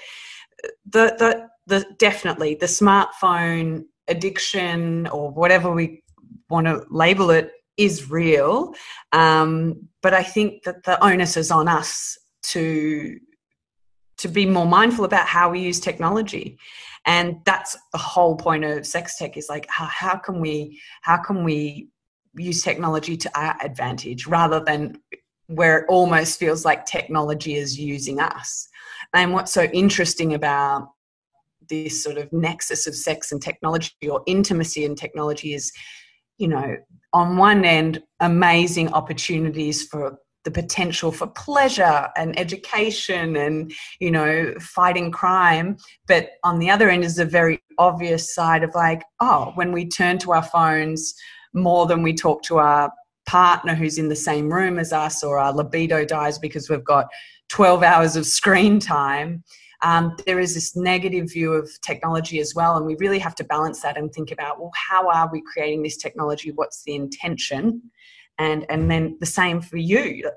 the 0.86 1.14
the 1.18 1.48
the 1.66 1.86
definitely 1.98 2.54
the 2.54 2.66
smartphone 2.66 3.84
addiction 4.08 5.06
or 5.08 5.30
whatever 5.30 5.70
we 5.70 6.02
want 6.48 6.66
to 6.66 6.84
label 6.90 7.30
it 7.30 7.52
is 7.76 8.10
real. 8.10 8.74
Um, 9.12 9.88
but 10.02 10.14
I 10.14 10.22
think 10.22 10.62
that 10.62 10.84
the 10.84 11.02
onus 11.04 11.36
is 11.36 11.50
on 11.50 11.68
us 11.68 12.16
to 12.44 13.18
to 14.18 14.28
be 14.28 14.46
more 14.46 14.66
mindful 14.66 15.04
about 15.04 15.26
how 15.26 15.50
we 15.50 15.60
use 15.60 15.78
technology 15.78 16.58
and 17.06 17.36
that's 17.44 17.76
the 17.92 17.98
whole 17.98 18.36
point 18.36 18.64
of 18.64 18.84
sex 18.84 19.16
tech 19.16 19.36
is 19.36 19.48
like 19.48 19.66
how, 19.70 19.86
how 19.86 20.16
can 20.16 20.40
we 20.40 20.80
how 21.02 21.16
can 21.16 21.44
we 21.44 21.88
use 22.34 22.62
technology 22.62 23.16
to 23.16 23.38
our 23.38 23.56
advantage 23.62 24.26
rather 24.26 24.60
than 24.60 25.00
where 25.46 25.78
it 25.78 25.86
almost 25.88 26.38
feels 26.38 26.64
like 26.64 26.84
technology 26.84 27.54
is 27.54 27.78
using 27.78 28.18
us? 28.18 28.68
And 29.14 29.32
what's 29.32 29.52
so 29.52 29.64
interesting 29.64 30.34
about 30.34 30.90
this 31.68 32.02
sort 32.02 32.18
of 32.18 32.32
nexus 32.32 32.86
of 32.88 32.94
sex 32.94 33.30
and 33.30 33.40
technology 33.40 33.92
or 34.10 34.22
intimacy 34.26 34.84
and 34.84 34.98
technology 34.98 35.54
is 35.54 35.72
you 36.38 36.48
know 36.48 36.76
on 37.12 37.36
one 37.36 37.64
end 37.64 38.02
amazing 38.20 38.92
opportunities 38.92 39.84
for 39.84 40.18
the 40.46 40.50
potential 40.52 41.10
for 41.10 41.26
pleasure 41.26 42.08
and 42.16 42.38
education 42.38 43.34
and 43.36 43.72
you 43.98 44.10
know 44.12 44.54
fighting 44.60 45.10
crime. 45.10 45.76
But 46.06 46.30
on 46.44 46.60
the 46.60 46.70
other 46.70 46.88
end 46.88 47.04
is 47.04 47.18
a 47.18 47.24
very 47.24 47.60
obvious 47.78 48.32
side 48.32 48.62
of 48.62 48.74
like 48.74 49.02
oh 49.20 49.52
when 49.56 49.72
we 49.72 49.86
turn 49.86 50.18
to 50.18 50.32
our 50.32 50.44
phones 50.44 51.14
more 51.52 51.86
than 51.86 52.02
we 52.02 52.14
talk 52.14 52.42
to 52.44 52.58
our 52.58 52.90
partner 53.26 53.74
who's 53.74 53.98
in 53.98 54.08
the 54.08 54.16
same 54.16 54.50
room 54.50 54.78
as 54.78 54.92
us 54.92 55.24
or 55.24 55.38
our 55.38 55.52
libido 55.52 56.04
dies 56.04 56.38
because 56.38 56.70
we've 56.70 56.84
got 56.84 57.06
12 57.48 57.82
hours 57.82 58.14
of 58.14 58.24
screen 58.24 58.78
time 58.78 59.42
um, 59.82 60.16
there 60.26 60.38
is 60.38 60.54
this 60.54 60.76
negative 60.76 61.30
view 61.32 61.52
of 61.52 61.68
technology 61.82 62.40
as 62.40 62.54
well. 62.54 62.76
And 62.76 62.86
we 62.86 62.96
really 62.98 63.18
have 63.18 63.34
to 63.34 63.44
balance 63.44 63.82
that 63.82 63.98
and 63.98 64.10
think 64.12 64.30
about 64.30 64.58
well 64.58 64.72
how 64.88 65.10
are 65.10 65.28
we 65.30 65.42
creating 65.42 65.82
this 65.82 65.96
technology? 65.96 66.50
What's 66.50 66.82
the 66.84 66.94
intention 66.94 67.82
and 68.38 68.66
and 68.68 68.90
then 68.90 69.16
the 69.20 69.26
same 69.26 69.60
for 69.60 69.76
you 69.76 70.30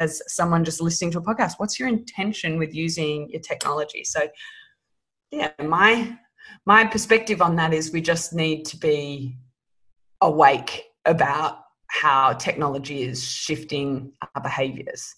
as 0.00 0.22
someone 0.26 0.64
just 0.64 0.80
listening 0.80 1.10
to 1.10 1.18
a 1.18 1.22
podcast 1.22 1.54
what's 1.56 1.78
your 1.78 1.88
intention 1.88 2.58
with 2.58 2.74
using 2.74 3.28
your 3.30 3.40
technology? 3.40 4.04
So 4.04 4.28
yeah 5.30 5.52
my 5.62 6.16
my 6.64 6.84
perspective 6.84 7.42
on 7.42 7.56
that 7.56 7.72
is 7.72 7.92
we 7.92 8.00
just 8.00 8.32
need 8.32 8.64
to 8.66 8.76
be 8.76 9.36
awake 10.20 10.84
about 11.04 11.58
how 11.88 12.32
technology 12.32 13.02
is 13.02 13.24
shifting 13.24 14.12
our 14.34 14.42
behaviors. 14.42 15.14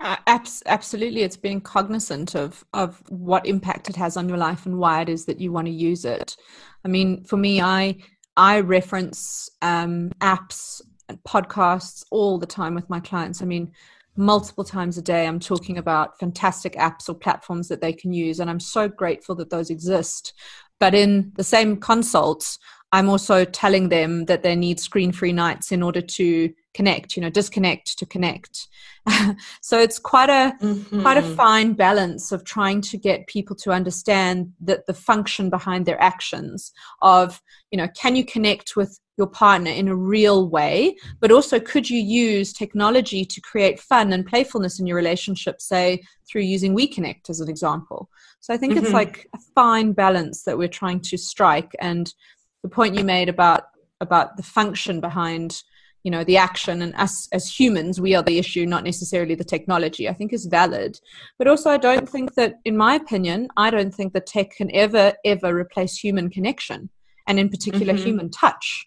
Uh, 0.00 0.16
abs- 0.26 0.62
absolutely. 0.66 1.22
It's 1.22 1.36
being 1.36 1.60
cognizant 1.60 2.34
of 2.34 2.64
of 2.72 3.02
what 3.08 3.46
impact 3.46 3.90
it 3.90 3.96
has 3.96 4.16
on 4.16 4.28
your 4.28 4.38
life 4.38 4.64
and 4.64 4.78
why 4.78 5.02
it 5.02 5.08
is 5.08 5.26
that 5.26 5.40
you 5.40 5.52
want 5.52 5.66
to 5.66 5.72
use 5.72 6.04
it. 6.04 6.36
I 6.84 6.88
mean 6.88 7.24
for 7.24 7.36
me 7.36 7.60
i 7.60 7.96
i 8.36 8.60
reference 8.60 9.50
um, 9.60 10.10
apps 10.20 10.80
podcasts 11.26 12.04
all 12.10 12.38
the 12.38 12.46
time 12.46 12.74
with 12.74 12.88
my 12.90 13.00
clients. 13.00 13.42
I 13.42 13.44
mean, 13.44 13.72
multiple 14.16 14.64
times 14.64 14.98
a 14.98 15.02
day, 15.02 15.26
I'm 15.26 15.40
talking 15.40 15.78
about 15.78 16.18
fantastic 16.18 16.74
apps 16.74 17.08
or 17.08 17.14
platforms 17.14 17.68
that 17.68 17.80
they 17.80 17.92
can 17.92 18.12
use. 18.12 18.40
And 18.40 18.50
I'm 18.50 18.60
so 18.60 18.88
grateful 18.88 19.34
that 19.36 19.50
those 19.50 19.70
exist. 19.70 20.32
But 20.78 20.94
in 20.94 21.32
the 21.36 21.44
same 21.44 21.76
consults, 21.76 22.58
I'm 22.92 23.08
also 23.08 23.44
telling 23.44 23.88
them 23.88 24.24
that 24.26 24.42
they 24.42 24.56
need 24.56 24.80
screen 24.80 25.12
free 25.12 25.32
nights 25.32 25.72
in 25.72 25.82
order 25.82 26.00
to 26.00 26.52
connect, 26.74 27.16
you 27.16 27.22
know, 27.22 27.30
disconnect 27.30 27.98
to 27.98 28.06
connect. 28.06 28.68
so 29.60 29.78
it's 29.78 29.98
quite 29.98 30.30
a 30.30 30.52
mm-hmm. 30.62 31.02
quite 31.02 31.16
a 31.16 31.22
fine 31.22 31.72
balance 31.72 32.32
of 32.32 32.44
trying 32.44 32.80
to 32.80 32.96
get 32.96 33.26
people 33.26 33.56
to 33.56 33.70
understand 33.72 34.52
that 34.60 34.86
the 34.86 34.94
function 34.94 35.50
behind 35.50 35.86
their 35.86 36.00
actions 36.00 36.72
of, 37.02 37.42
you 37.70 37.78
know, 37.78 37.88
can 37.96 38.14
you 38.14 38.24
connect 38.24 38.76
with 38.76 39.00
your 39.16 39.26
partner 39.26 39.70
in 39.70 39.88
a 39.88 39.94
real 39.94 40.48
way, 40.48 40.96
but 41.20 41.30
also 41.30 41.60
could 41.60 41.90
you 41.90 42.00
use 42.00 42.52
technology 42.52 43.24
to 43.24 43.40
create 43.40 43.78
fun 43.78 44.12
and 44.12 44.26
playfulness 44.26 44.80
in 44.80 44.86
your 44.86 44.96
relationship, 44.96 45.60
say 45.60 46.02
through 46.26 46.40
using 46.42 46.74
WeConnect 46.74 47.28
as 47.28 47.40
an 47.40 47.48
example. 47.48 48.08
So 48.40 48.54
I 48.54 48.56
think 48.56 48.74
mm-hmm. 48.74 48.84
it's 48.84 48.94
like 48.94 49.28
a 49.34 49.38
fine 49.54 49.92
balance 49.92 50.44
that 50.44 50.56
we're 50.56 50.68
trying 50.68 51.00
to 51.00 51.18
strike. 51.18 51.72
And 51.80 52.12
the 52.62 52.70
point 52.70 52.94
you 52.94 53.04
made 53.04 53.28
about 53.28 53.64
about 54.00 54.38
the 54.38 54.42
function 54.42 55.00
behind 55.00 55.62
you 56.02 56.10
know 56.10 56.24
the 56.24 56.36
action 56.36 56.82
and 56.82 56.94
us 56.94 57.28
as 57.32 57.48
humans 57.48 58.00
we 58.00 58.14
are 58.14 58.22
the 58.22 58.38
issue 58.38 58.66
not 58.66 58.84
necessarily 58.84 59.34
the 59.34 59.44
technology 59.44 60.08
i 60.08 60.12
think 60.12 60.32
is 60.32 60.46
valid 60.46 60.98
but 61.38 61.46
also 61.46 61.70
i 61.70 61.76
don't 61.76 62.08
think 62.08 62.34
that 62.34 62.54
in 62.64 62.76
my 62.76 62.94
opinion 62.94 63.48
i 63.56 63.70
don't 63.70 63.94
think 63.94 64.12
that 64.12 64.26
tech 64.26 64.50
can 64.50 64.74
ever 64.74 65.12
ever 65.24 65.54
replace 65.54 65.96
human 65.96 66.30
connection 66.30 66.88
and 67.26 67.38
in 67.38 67.48
particular 67.48 67.94
mm-hmm. 67.94 68.04
human 68.04 68.30
touch 68.30 68.84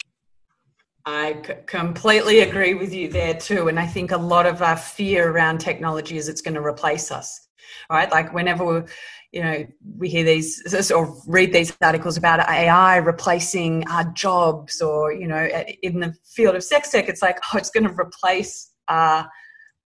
I 1.06 1.42
c- 1.46 1.56
completely 1.66 2.40
agree 2.42 2.76
with 2.76 2.94
you 2.94 3.10
there 3.10 3.34
too. 3.34 3.68
And 3.68 3.78
I 3.78 3.86
think 3.86 4.12
a 4.12 4.18
lot 4.18 4.46
of 4.46 4.62
our 4.62 4.78
fear 4.78 5.32
around 5.32 5.58
technology 5.58 6.16
is 6.16 6.30
it's 6.30 6.42
going 6.42 6.54
to 6.54 6.66
replace 6.66 7.12
us. 7.12 7.50
Right? 7.90 8.10
Like 8.10 8.34
whenever 8.34 8.86
you 9.34 9.42
know, 9.42 9.66
we 9.98 10.10
hear 10.10 10.24
these 10.24 10.92
or 10.92 11.18
read 11.26 11.52
these 11.52 11.76
articles 11.82 12.18
about 12.18 12.48
AI 12.48 12.98
replacing 12.98 13.86
our 13.88 14.06
jobs, 14.14 14.80
or 14.80 15.12
you 15.12 15.28
know, 15.28 15.50
in 15.82 16.00
the 16.00 16.16
field 16.24 16.56
of 16.56 16.64
sex 16.64 16.92
tech, 16.92 17.10
it's 17.10 17.24
like, 17.24 17.40
oh, 17.52 17.58
it's 17.58 17.72
going 17.72 17.84
to 17.84 18.00
replace 18.00 18.72
our 18.88 19.28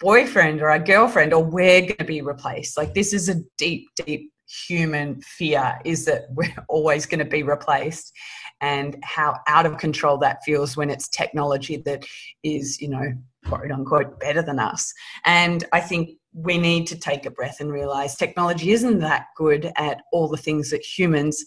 boyfriend 0.02 0.62
or 0.62 0.70
our 0.70 0.80
girlfriend, 0.80 1.34
or 1.34 1.44
we're 1.44 1.82
going 1.82 1.96
to 1.96 2.04
be 2.04 2.22
replaced. 2.22 2.78
Like 2.78 2.94
this 2.94 3.14
is 3.14 3.30
a 3.30 3.36
deep, 3.58 3.88
deep 3.96 4.32
human 4.68 5.22
fear 5.22 5.80
is 5.86 6.06
that 6.06 6.26
we're 6.32 6.54
always 6.70 7.06
going 7.06 7.20
to 7.20 7.26
be 7.26 7.44
replaced 7.44 8.14
and 8.60 8.98
how 9.04 9.38
out 9.48 9.66
of 9.66 9.78
control 9.78 10.18
that 10.18 10.44
feels 10.44 10.76
when 10.76 10.90
it's 10.90 11.08
technology 11.08 11.78
that 11.78 12.04
is, 12.44 12.82
you 12.82 12.90
know, 12.90 13.14
quote 13.46 13.72
unquote, 13.72 14.20
better 14.20 14.42
than 14.42 14.60
us. 14.60 14.94
And 15.26 15.64
I 15.72 15.80
think 15.80 16.18
we 16.38 16.58
need 16.58 16.86
to 16.88 16.98
take 16.98 17.26
a 17.26 17.32
breath 17.32 17.60
and 17.60 17.72
realize 17.72 18.16
technology 18.16 18.72
isn't 18.72 19.00
that 19.00 19.28
good 19.36 19.72
at 19.76 20.02
all 20.12 20.28
the 20.28 20.38
things 20.38 20.70
that 20.70 20.84
humans 20.84 21.44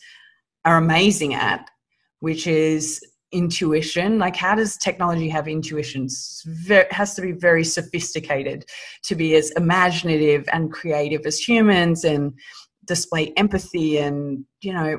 are 0.64 0.76
amazing 0.76 1.34
at, 1.34 1.70
which 2.20 2.46
is 2.46 3.00
intuition 3.32 4.18
like 4.18 4.34
how 4.34 4.56
does 4.56 4.76
technology 4.76 5.28
have 5.28 5.46
intuition 5.46 6.08
it 6.68 6.92
has 6.92 7.14
to 7.14 7.22
be 7.22 7.30
very 7.30 7.62
sophisticated 7.62 8.64
to 9.04 9.14
be 9.14 9.36
as 9.36 9.52
imaginative 9.52 10.44
and 10.52 10.72
creative 10.72 11.24
as 11.24 11.38
humans 11.38 12.02
and 12.02 12.32
display 12.86 13.32
empathy 13.36 13.98
and 13.98 14.44
you 14.62 14.72
know 14.72 14.98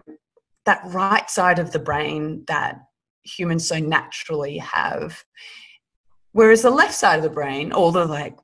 that 0.66 0.82
right 0.86 1.30
side 1.30 1.60
of 1.60 1.74
the 1.74 1.80
brain 1.80 2.44
that 2.48 2.80
humans 3.24 3.68
so 3.68 3.78
naturally 3.78 4.58
have. 4.58 5.24
Whereas 6.34 6.62
the 6.62 6.70
left 6.70 6.94
side 6.94 7.18
of 7.18 7.24
the 7.24 7.30
brain, 7.30 7.72
all 7.72 7.92
the 7.92 8.06
like, 8.06 8.38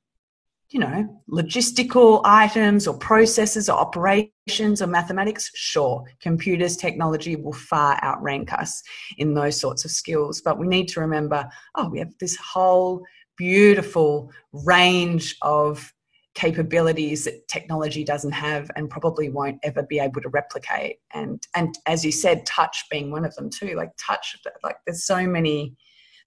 you 0.70 0.80
know, 0.80 1.24
logistical 1.32 2.22
items 2.26 2.88
or 2.88 2.98
processes 2.98 3.70
or 3.70 3.78
operations 3.78 4.82
or 4.82 4.88
mathematics, 4.88 5.50
sure, 5.56 6.04
computers, 6.22 6.76
technology 6.76 7.36
will 7.36 7.54
far 7.54 7.98
outrank 8.04 8.52
us 8.52 8.84
in 9.18 9.34
those 9.34 9.60
sorts 9.60 9.86
of 9.86 9.92
skills. 9.92 10.42
But 10.42 10.60
we 10.60 10.68
need 10.68 10.88
to 10.90 11.00
remember 11.00 11.48
oh, 11.76 11.90
we 11.90 12.00
have 12.00 12.14
this 12.20 12.36
whole 12.38 13.04
beautiful 13.38 14.32
range 14.52 15.38
of 15.42 15.94
capabilities 16.38 17.26
that 17.26 17.48
technology 17.48 18.04
doesn't 18.04 18.32
have 18.32 18.70
and 18.76 18.92
probably 18.92 19.28
won't 19.28 19.58
ever 19.64 19.82
be 19.82 19.98
able 19.98 20.22
to 20.22 20.30
replicate 20.30 20.98
and 21.16 21.48
and 21.56 21.80
as 21.88 22.06
you 22.06 22.12
said 22.12 22.46
touch 22.46 22.86
being 22.92 23.10
one 23.10 23.26
of 23.26 23.34
them 23.34 23.50
too 23.50 23.74
like 23.74 23.90
touch 23.98 24.38
like 24.64 24.76
there's 24.86 25.04
so 25.04 25.26
many 25.26 25.76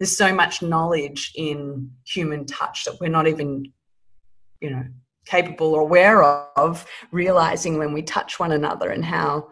there's 0.00 0.16
so 0.16 0.34
much 0.34 0.62
knowledge 0.62 1.30
in 1.36 1.88
human 2.04 2.44
touch 2.44 2.84
that 2.84 2.98
we're 3.00 3.08
not 3.08 3.28
even 3.28 3.64
you 4.60 4.70
know 4.70 4.84
capable 5.26 5.74
or 5.74 5.82
aware 5.82 6.22
of 6.22 6.86
realizing 7.12 7.78
when 7.78 7.92
we 7.92 8.02
touch 8.02 8.40
one 8.40 8.52
another 8.52 8.90
and 8.90 9.04
how 9.04 9.48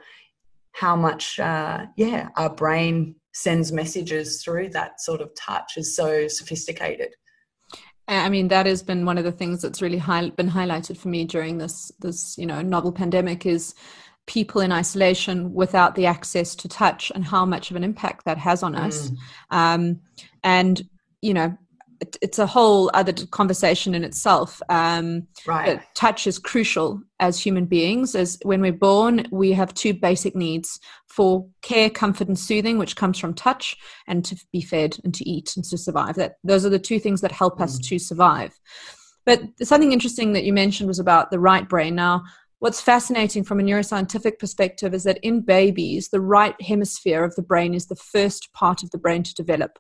how 0.73 0.97
much 0.97 1.39
uh, 1.39 1.87
yeah 1.97 2.29
our 2.37 2.51
brain 2.51 3.15
sends 3.33 3.71
messages 3.71 4.43
through 4.43 4.69
that 4.69 5.01
sort 5.01 5.21
of 5.21 5.31
touch 5.35 5.77
is 5.77 5.95
so 5.95 6.27
sophisticated 6.29 7.15
I 8.09 8.31
mean, 8.31 8.49
that 8.49 8.65
has 8.65 8.83
been 8.83 9.05
one 9.05 9.19
of 9.19 9.25
the 9.25 9.33
things 9.33 9.61
that's 9.61 9.83
really 9.83 9.99
high, 9.99 10.31
been 10.31 10.49
highlighted 10.51 10.97
for 10.97 11.09
me 11.09 11.25
during 11.25 11.59
this 11.59 11.93
this 12.01 12.39
you 12.39 12.47
know 12.47 12.63
novel 12.63 12.91
pandemic 12.91 13.45
is 13.45 13.75
people 14.27 14.61
in 14.61 14.73
isolation 14.73 15.53
without 15.53 15.95
the 15.95 16.07
access 16.07 16.55
to 16.55 16.69
touch 16.69 17.11
and 17.15 17.25
how 17.25 17.45
much 17.45 17.71
of 17.71 17.77
an 17.77 17.85
impact 17.85 18.25
that 18.25 18.39
has 18.39 18.63
on 18.63 18.75
us. 18.75 19.11
Mm. 19.11 19.17
Um, 19.51 20.01
and 20.43 20.83
you 21.21 21.35
know, 21.35 21.57
it, 22.01 22.17
it's 22.23 22.39
a 22.39 22.47
whole 22.47 22.91
other 22.95 23.13
conversation 23.27 23.95
in 23.95 24.05
itself. 24.05 24.61
Um, 24.69 25.27
right. 25.47 25.81
touch 25.95 26.27
is 26.27 26.39
crucial 26.39 27.01
as 27.21 27.41
human 27.41 27.67
beings. 27.67 28.15
As 28.15 28.39
when 28.43 28.61
we're 28.61 28.73
born, 28.73 29.27
we 29.31 29.53
have 29.53 29.75
two 29.75 29.95
basic 29.95 30.37
needs 30.37 30.79
for 31.07 31.47
care, 31.63 31.91
comfort, 31.91 32.29
and 32.29 32.39
soothing, 32.39 32.79
which 32.79 32.97
comes 32.97 33.19
from 33.19 33.35
touch, 33.35 33.77
and 34.07 34.25
to 34.25 34.37
be 34.53 34.61
fed 34.61 34.97
and 35.05 35.15
to 35.15 35.29
eat 35.29 35.57
and 35.57 35.65
to 35.67 35.79
survive. 35.79 36.15
That 36.17 36.37
those 36.45 36.65
are 36.65 36.71
the 36.71 36.79
two 36.79 37.01
things 37.01 37.21
that 37.21 37.33
help 37.33 37.59
mm. 37.59 37.65
us 37.65 37.79
to 37.79 37.99
survive. 37.99 38.59
But 39.27 39.43
something 39.63 39.93
interesting 39.93 40.33
that 40.33 40.45
you 40.45 40.53
mentioned 40.53 40.89
was 40.89 40.99
about 40.99 41.31
the 41.31 41.41
right 41.41 41.69
brain. 41.69 41.95
Now, 41.95 42.23
what's 42.61 42.81
fascinating 42.81 43.45
from 43.45 43.61
a 43.61 43.63
neuroscientific 43.63 44.39
perspective 44.39 44.95
is 44.95 45.05
that 45.05 45.19
in 45.23 45.43
babies, 45.43 46.09
the 46.09 46.21
right 46.21 46.61
hemisphere 46.63 47.25
of 47.25 47.35
the 47.35 47.43
brain 47.43 47.75
is 47.75 47.87
the 47.87 47.97
first 47.97 48.53
part 48.53 48.83
of 48.83 48.91
the 48.91 48.99
brain 48.99 49.23
to 49.25 49.35
develop 49.35 49.79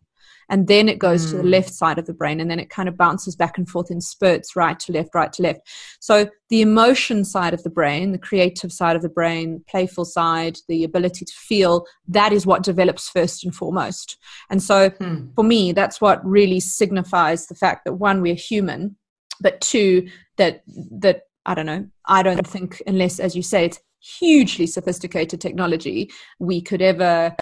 and 0.48 0.66
then 0.66 0.88
it 0.88 0.98
goes 0.98 1.26
mm. 1.26 1.30
to 1.30 1.37
the 1.37 1.42
hmm. 1.42 1.48
left 1.48 1.72
side 1.72 1.98
of 1.98 2.06
the 2.06 2.12
brain 2.12 2.40
and 2.40 2.50
then 2.50 2.58
it 2.58 2.70
kind 2.70 2.88
of 2.88 2.96
bounces 2.96 3.37
back 3.37 3.58
and 3.58 3.68
forth 3.68 3.90
in 3.90 4.00
spurts 4.00 4.56
right 4.56 4.78
to 4.80 4.92
left 4.92 5.14
right 5.14 5.32
to 5.32 5.42
left 5.42 5.61
so 6.00 6.28
the 6.48 6.61
emotion 6.61 7.24
side 7.24 7.54
of 7.54 7.62
the 7.62 7.70
brain 7.70 8.12
the 8.12 8.18
creative 8.18 8.72
side 8.72 8.96
of 8.96 9.02
the 9.02 9.08
brain 9.08 9.62
playful 9.68 10.04
side 10.04 10.58
the 10.68 10.84
ability 10.84 11.24
to 11.24 11.32
feel 11.34 11.87
that 12.06 12.32
is 12.32 12.46
what 12.46 12.62
develops 12.62 13.08
first 13.08 13.44
and 13.44 13.54
foremost 13.54 14.16
and 14.50 14.62
so 14.62 14.90
mm. 14.90 15.34
for 15.34 15.44
me 15.44 15.72
that's 15.72 16.00
what 16.00 16.24
really 16.24 16.61
signifies 16.61 17.46
the 17.46 17.54
fact 17.54 17.84
that 17.84 17.94
one 17.94 18.20
we're 18.20 18.34
human 18.34 18.96
but 19.40 19.61
two 19.61 20.08
that 20.37 20.62
that 20.66 21.22
i 21.46 21.54
don't 21.54 21.66
know 21.66 21.87
i 22.06 22.22
don't 22.22 22.46
think 22.46 22.82
unless 22.87 23.20
as 23.20 23.37
you 23.37 23.42
say 23.42 23.66
it's 23.66 23.80
hugely 24.00 24.66
sophisticated 24.66 25.40
technology 25.40 26.11
we 26.38 26.61
could 26.61 26.80
ever 26.80 27.34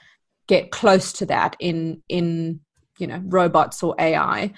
get 0.48 0.70
close 0.70 1.12
to 1.12 1.26
that 1.26 1.56
in 1.60 2.02
in 2.08 2.60
you 2.98 3.06
know 3.06 3.22
robots 3.26 3.82
or 3.82 3.94
ai 3.98 4.52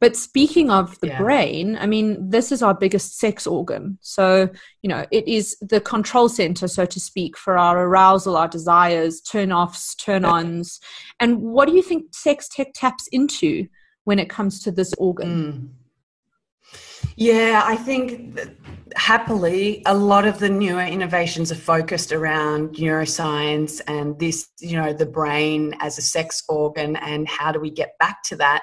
but 0.00 0.16
speaking 0.16 0.70
of 0.70 0.98
the 1.00 1.08
yeah. 1.08 1.18
brain, 1.18 1.76
I 1.76 1.86
mean, 1.86 2.28
this 2.28 2.52
is 2.52 2.62
our 2.62 2.74
biggest 2.74 3.18
sex 3.18 3.46
organ. 3.46 3.98
So, 4.02 4.48
you 4.82 4.88
know, 4.88 5.06
it 5.10 5.26
is 5.26 5.56
the 5.60 5.80
control 5.80 6.28
center, 6.28 6.68
so 6.68 6.84
to 6.84 7.00
speak, 7.00 7.36
for 7.36 7.56
our 7.56 7.86
arousal, 7.86 8.36
our 8.36 8.48
desires, 8.48 9.20
turn 9.20 9.52
offs, 9.52 9.94
turn 9.94 10.24
ons. 10.24 10.80
And 11.18 11.40
what 11.40 11.66
do 11.66 11.74
you 11.74 11.82
think 11.82 12.14
sex 12.14 12.48
tech 12.48 12.68
taps 12.74 13.08
into 13.08 13.68
when 14.04 14.18
it 14.18 14.28
comes 14.28 14.62
to 14.64 14.70
this 14.70 14.92
organ? 14.98 15.72
Mm. 15.72 15.85
Yeah, 17.16 17.62
I 17.64 17.76
think 17.76 18.38
happily 18.94 19.82
a 19.86 19.94
lot 19.94 20.26
of 20.26 20.38
the 20.38 20.48
newer 20.48 20.82
innovations 20.82 21.50
are 21.50 21.56
focused 21.56 22.12
around 22.12 22.76
neuroscience 22.76 23.80
and 23.88 24.18
this 24.18 24.48
you 24.60 24.76
know 24.76 24.92
the 24.92 25.06
brain 25.06 25.74
as 25.80 25.98
a 25.98 26.02
sex 26.02 26.42
organ 26.48 26.96
and 26.96 27.28
how 27.28 27.52
do 27.52 27.60
we 27.60 27.70
get 27.70 27.98
back 27.98 28.22
to 28.22 28.36
that 28.36 28.62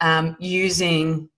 um, 0.00 0.36
using 0.40 1.28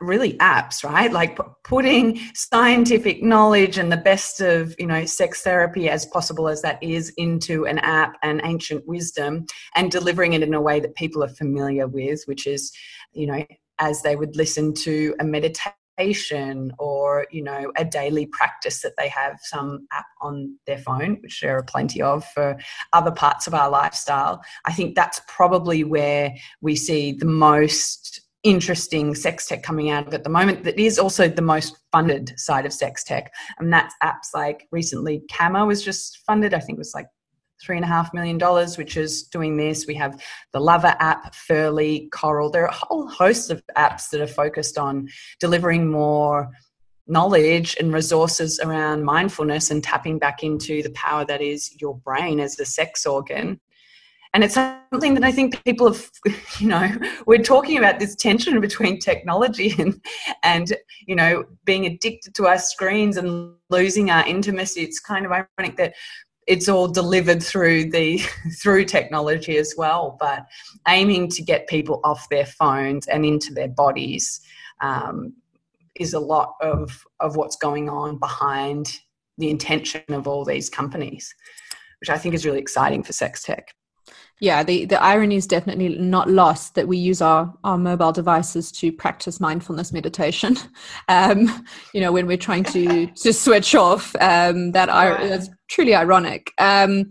really 0.00 0.34
apps 0.34 0.84
right? 0.84 1.12
Like 1.12 1.38
putting 1.64 2.20
scientific 2.34 3.22
knowledge 3.22 3.78
and 3.78 3.90
the 3.90 3.96
best 3.96 4.40
of 4.40 4.74
you 4.78 4.86
know 4.86 5.04
sex 5.06 5.42
therapy 5.42 5.88
as 5.88 6.06
possible 6.06 6.48
as 6.48 6.62
that 6.62 6.82
is 6.82 7.12
into 7.16 7.64
an 7.66 7.78
app 7.78 8.16
and 8.22 8.40
ancient 8.44 8.86
wisdom 8.86 9.46
and 9.76 9.90
delivering 9.90 10.34
it 10.34 10.42
in 10.42 10.54
a 10.54 10.60
way 10.60 10.78
that 10.78 10.94
people 10.94 11.24
are 11.24 11.28
familiar 11.28 11.88
with 11.88 12.22
which 12.26 12.46
is 12.46 12.70
you 13.12 13.26
know 13.26 13.44
as 13.82 14.00
they 14.02 14.14
would 14.14 14.36
listen 14.36 14.72
to 14.72 15.14
a 15.20 15.24
meditation 15.24 16.72
or 16.78 17.26
you 17.30 17.42
know 17.42 17.70
a 17.76 17.84
daily 17.84 18.26
practice 18.26 18.80
that 18.80 18.94
they 18.96 19.08
have 19.08 19.38
some 19.42 19.86
app 19.92 20.06
on 20.22 20.56
their 20.66 20.78
phone 20.78 21.18
which 21.22 21.40
there 21.42 21.58
are 21.58 21.64
plenty 21.64 22.00
of 22.00 22.24
for 22.32 22.56
other 22.92 23.10
parts 23.10 23.46
of 23.46 23.54
our 23.54 23.68
lifestyle. 23.68 24.40
I 24.66 24.72
think 24.72 24.94
that's 24.94 25.20
probably 25.26 25.84
where 25.84 26.32
we 26.62 26.76
see 26.76 27.12
the 27.12 27.26
most 27.26 28.20
interesting 28.44 29.14
sex 29.14 29.46
tech 29.46 29.62
coming 29.62 29.90
out 29.90 30.06
of 30.06 30.14
at 30.14 30.24
the 30.24 30.30
moment 30.30 30.64
that 30.64 30.78
is 30.78 30.98
also 30.98 31.28
the 31.28 31.42
most 31.42 31.76
funded 31.92 32.32
side 32.38 32.66
of 32.66 32.72
sex 32.72 33.04
tech. 33.04 33.32
And 33.58 33.72
that's 33.72 33.94
apps 34.02 34.30
like 34.34 34.66
recently 34.72 35.22
Cama 35.30 35.66
was 35.66 35.82
just 35.82 36.18
funded 36.26 36.54
i 36.54 36.60
think 36.60 36.76
it 36.76 36.86
was 36.86 36.94
like 36.94 37.06
three 37.62 37.76
and 37.76 37.84
a 37.84 37.88
half 37.88 38.12
million 38.12 38.38
dollars, 38.38 38.76
which 38.76 38.96
is 38.96 39.22
doing 39.24 39.56
this. 39.56 39.86
We 39.86 39.94
have 39.94 40.20
the 40.52 40.60
Lover 40.60 40.94
app, 40.98 41.34
Ferly, 41.34 42.10
Coral. 42.10 42.50
There 42.50 42.64
are 42.64 42.68
a 42.68 42.72
whole 42.72 43.08
host 43.08 43.50
of 43.50 43.62
apps 43.76 44.10
that 44.10 44.20
are 44.20 44.26
focused 44.26 44.78
on 44.78 45.08
delivering 45.40 45.90
more 45.90 46.50
knowledge 47.06 47.76
and 47.78 47.92
resources 47.92 48.60
around 48.60 49.04
mindfulness 49.04 49.70
and 49.70 49.82
tapping 49.82 50.18
back 50.18 50.42
into 50.42 50.82
the 50.82 50.90
power 50.90 51.24
that 51.24 51.40
is 51.40 51.76
your 51.80 51.96
brain 51.98 52.40
as 52.40 52.56
the 52.56 52.64
sex 52.64 53.06
organ. 53.06 53.60
And 54.34 54.42
it's 54.42 54.54
something 54.54 55.12
that 55.14 55.24
I 55.24 55.30
think 55.30 55.62
people 55.64 55.92
have, 55.92 56.10
you 56.58 56.68
know, 56.68 56.90
we're 57.26 57.42
talking 57.42 57.76
about 57.76 57.98
this 57.98 58.16
tension 58.16 58.60
between 58.60 58.98
technology 58.98 59.74
and, 59.78 60.02
and, 60.42 60.74
you 61.06 61.14
know, 61.14 61.44
being 61.64 61.86
addicted 61.86 62.34
to 62.36 62.46
our 62.46 62.58
screens 62.58 63.16
and 63.16 63.54
losing 63.68 64.10
our 64.10 64.26
intimacy. 64.26 64.80
It's 64.80 65.00
kind 65.00 65.26
of 65.26 65.32
ironic 65.32 65.76
that 65.76 65.94
it's 66.46 66.68
all 66.68 66.88
delivered 66.88 67.42
through 67.42 67.90
the 67.90 68.18
through 68.60 68.84
technology 68.84 69.56
as 69.56 69.74
well 69.76 70.16
but 70.20 70.44
aiming 70.88 71.28
to 71.28 71.42
get 71.42 71.68
people 71.68 72.00
off 72.04 72.28
their 72.28 72.46
phones 72.46 73.06
and 73.06 73.24
into 73.24 73.52
their 73.52 73.68
bodies 73.68 74.40
um, 74.80 75.32
is 75.94 76.14
a 76.14 76.20
lot 76.20 76.54
of 76.60 77.04
of 77.20 77.36
what's 77.36 77.56
going 77.56 77.88
on 77.88 78.18
behind 78.18 78.98
the 79.38 79.50
intention 79.50 80.02
of 80.08 80.26
all 80.26 80.44
these 80.44 80.68
companies 80.68 81.34
which 82.00 82.10
i 82.10 82.18
think 82.18 82.34
is 82.34 82.44
really 82.44 82.58
exciting 82.58 83.02
for 83.02 83.12
sex 83.12 83.42
tech 83.42 83.74
yeah 84.40 84.62
the, 84.62 84.84
the 84.84 85.02
irony 85.02 85.36
is 85.36 85.46
definitely 85.46 85.96
not 85.98 86.28
lost 86.28 86.74
that 86.74 86.88
we 86.88 86.96
use 86.96 87.20
our, 87.22 87.52
our 87.64 87.78
mobile 87.78 88.12
devices 88.12 88.72
to 88.72 88.92
practice 88.92 89.40
mindfulness 89.40 89.92
meditation. 89.92 90.56
Um, 91.08 91.64
you 91.92 92.00
know 92.00 92.12
when 92.12 92.26
we're 92.26 92.36
trying 92.36 92.64
to 92.64 93.06
to 93.06 93.32
switch 93.32 93.74
off 93.74 94.14
um, 94.20 94.72
that 94.72 94.88
right. 94.88 95.20
is 95.20 95.50
truly 95.68 95.94
ironic. 95.94 96.52
Um, 96.58 97.10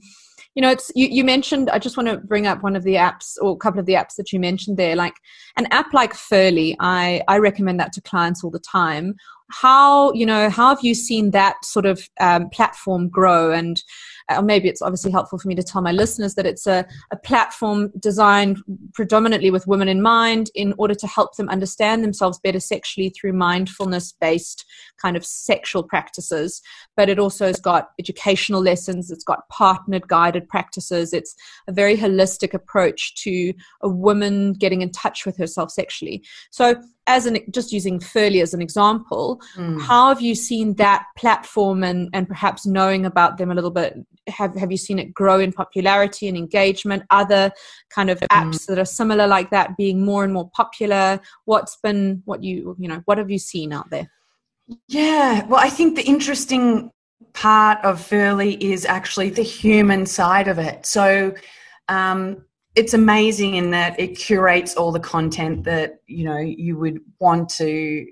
you 0.56 0.62
know 0.62 0.70
it's 0.70 0.92
you, 0.96 1.08
you 1.08 1.24
mentioned 1.24 1.70
i 1.70 1.80
just 1.80 1.98
want 1.98 2.10
to 2.10 2.18
bring 2.18 2.46
up 2.46 2.62
one 2.62 2.76
of 2.76 2.84
the 2.84 2.96
apps 2.96 3.36
or 3.42 3.52
a 3.52 3.58
couple 3.58 3.80
of 3.80 3.86
the 3.86 3.94
apps 3.94 4.16
that 4.16 4.32
you 4.32 4.40
mentioned 4.40 4.78
there. 4.78 4.96
Like 4.96 5.14
an 5.58 5.68
app 5.72 5.94
like 5.94 6.14
Ferly 6.14 6.76
i 6.80 7.22
i 7.28 7.38
recommend 7.38 7.80
that 7.80 7.94
to 7.94 8.02
clients 8.02 8.44
all 8.44 8.52
the 8.52 8.60
time. 8.60 9.16
How 9.52 10.14
you 10.14 10.26
know 10.26 10.50
how 10.50 10.70
have 10.70 10.84
you 10.84 10.94
seen 10.94 11.32
that 11.32 11.64
sort 11.64 11.86
of 11.86 12.08
um, 12.20 12.50
platform 12.50 13.10
grow? 13.10 13.52
And 13.52 13.82
or 14.38 14.42
maybe 14.42 14.70
it's 14.70 14.82
obviously 14.82 15.12
helpful 15.12 15.40
for 15.40 15.48
me 15.48 15.56
to 15.56 15.64
tell 15.64 15.82
my 15.82 15.92
listeners 15.92 16.36
that 16.36 16.46
it's 16.46 16.68
a, 16.68 16.86
a 17.12 17.18
platform 17.18 17.92
designed 18.00 18.58
predominantly 18.94 19.52
with 19.52 19.68
women 19.68 19.88
in 19.88 20.02
mind 20.02 20.50
in 20.56 20.74
order 20.78 20.96
to 20.96 21.08
help 21.08 21.36
them 21.36 21.50
understand 21.50 22.04
themselves 22.04 22.40
better 22.40 22.60
sexually 22.60 23.10
through 23.10 23.34
mindfulness 23.34 24.14
based 24.20 24.66
kind 25.02 25.18
of 25.18 25.26
sexual 25.26 25.84
practices. 25.84 26.62
But 26.96 27.10
it 27.10 27.20
also 27.20 27.48
has 27.48 27.60
got 27.60 27.90
educational 28.00 28.62
lessons, 28.62 29.12
it's 29.12 29.24
got 29.24 29.48
partnered 29.50 30.08
guided 30.08 30.48
practices, 30.48 31.14
it's 31.14 31.36
a 31.68 31.72
very 31.72 31.98
holistic 31.98 32.54
approach 32.54 33.16
to 33.24 33.54
a 33.82 33.90
woman 33.90 34.54
getting 34.54 34.82
in 34.82 34.92
touch 34.92 35.26
with 35.26 35.38
herself 35.38 35.72
sexually. 35.72 36.24
So 36.52 36.82
as 37.08 37.26
an 37.26 37.38
just 37.52 37.72
using 37.72 38.00
Ferly 38.00 38.42
as 38.42 38.54
an 38.54 38.62
example, 38.62 39.42
mm. 39.56 39.82
how 39.82 40.10
have 40.10 40.22
you 40.22 40.36
seen 40.36 40.76
that 40.76 41.06
platform 41.18 41.84
and 41.84 42.10
and 42.14 42.28
perhaps 42.28 42.66
knowing 42.66 43.06
about 43.06 43.38
them 43.38 43.52
a 43.52 43.56
little 43.56 43.72
bit? 43.72 43.96
Have 44.28 44.56
have 44.56 44.72
you 44.72 44.78
seen 44.78 45.00
it 45.00 45.14
grow 45.14 45.40
in 45.40 45.52
popularity 45.52 46.28
and 46.28 46.38
engagement? 46.38 47.04
Other 47.10 47.52
kind 47.90 48.10
of 48.10 48.20
apps 48.32 48.60
mm. 48.62 48.66
that 48.68 48.80
are 48.80 48.86
similar 48.86 49.28
like 49.28 49.50
that 49.50 49.76
being 49.78 50.06
more 50.06 50.24
and 50.24 50.34
more 50.34 50.50
popular. 50.56 51.20
What's 51.46 51.78
been 51.78 52.22
what 52.26 52.44
you 52.44 52.76
you 52.80 52.88
know 52.88 53.02
what 53.06 53.18
have 53.18 53.32
you 53.32 53.40
seen 53.40 53.74
out 53.74 53.90
there? 53.90 54.10
Yeah, 54.88 55.46
well, 55.48 55.60
I 55.60 55.70
think 55.70 55.96
the 55.96 56.06
interesting 56.06 56.92
part 57.34 57.84
of 57.84 58.00
Ferly 58.00 58.60
is 58.62 58.86
actually 58.86 59.32
the 59.32 59.44
human 59.44 60.06
side 60.06 60.48
of 60.48 60.60
it. 60.60 60.86
So. 60.86 61.34
Um, 61.90 62.46
it's 62.76 62.94
amazing 62.94 63.56
in 63.56 63.72
that 63.72 64.00
it 64.00 64.18
curates 64.18 64.76
all 64.76 64.92
the 64.92 65.00
content 65.00 65.64
that 65.66 66.00
you 66.08 66.24
know 66.24 66.38
you 66.38 66.78
would 66.78 67.00
want 67.20 67.50
to 67.50 68.08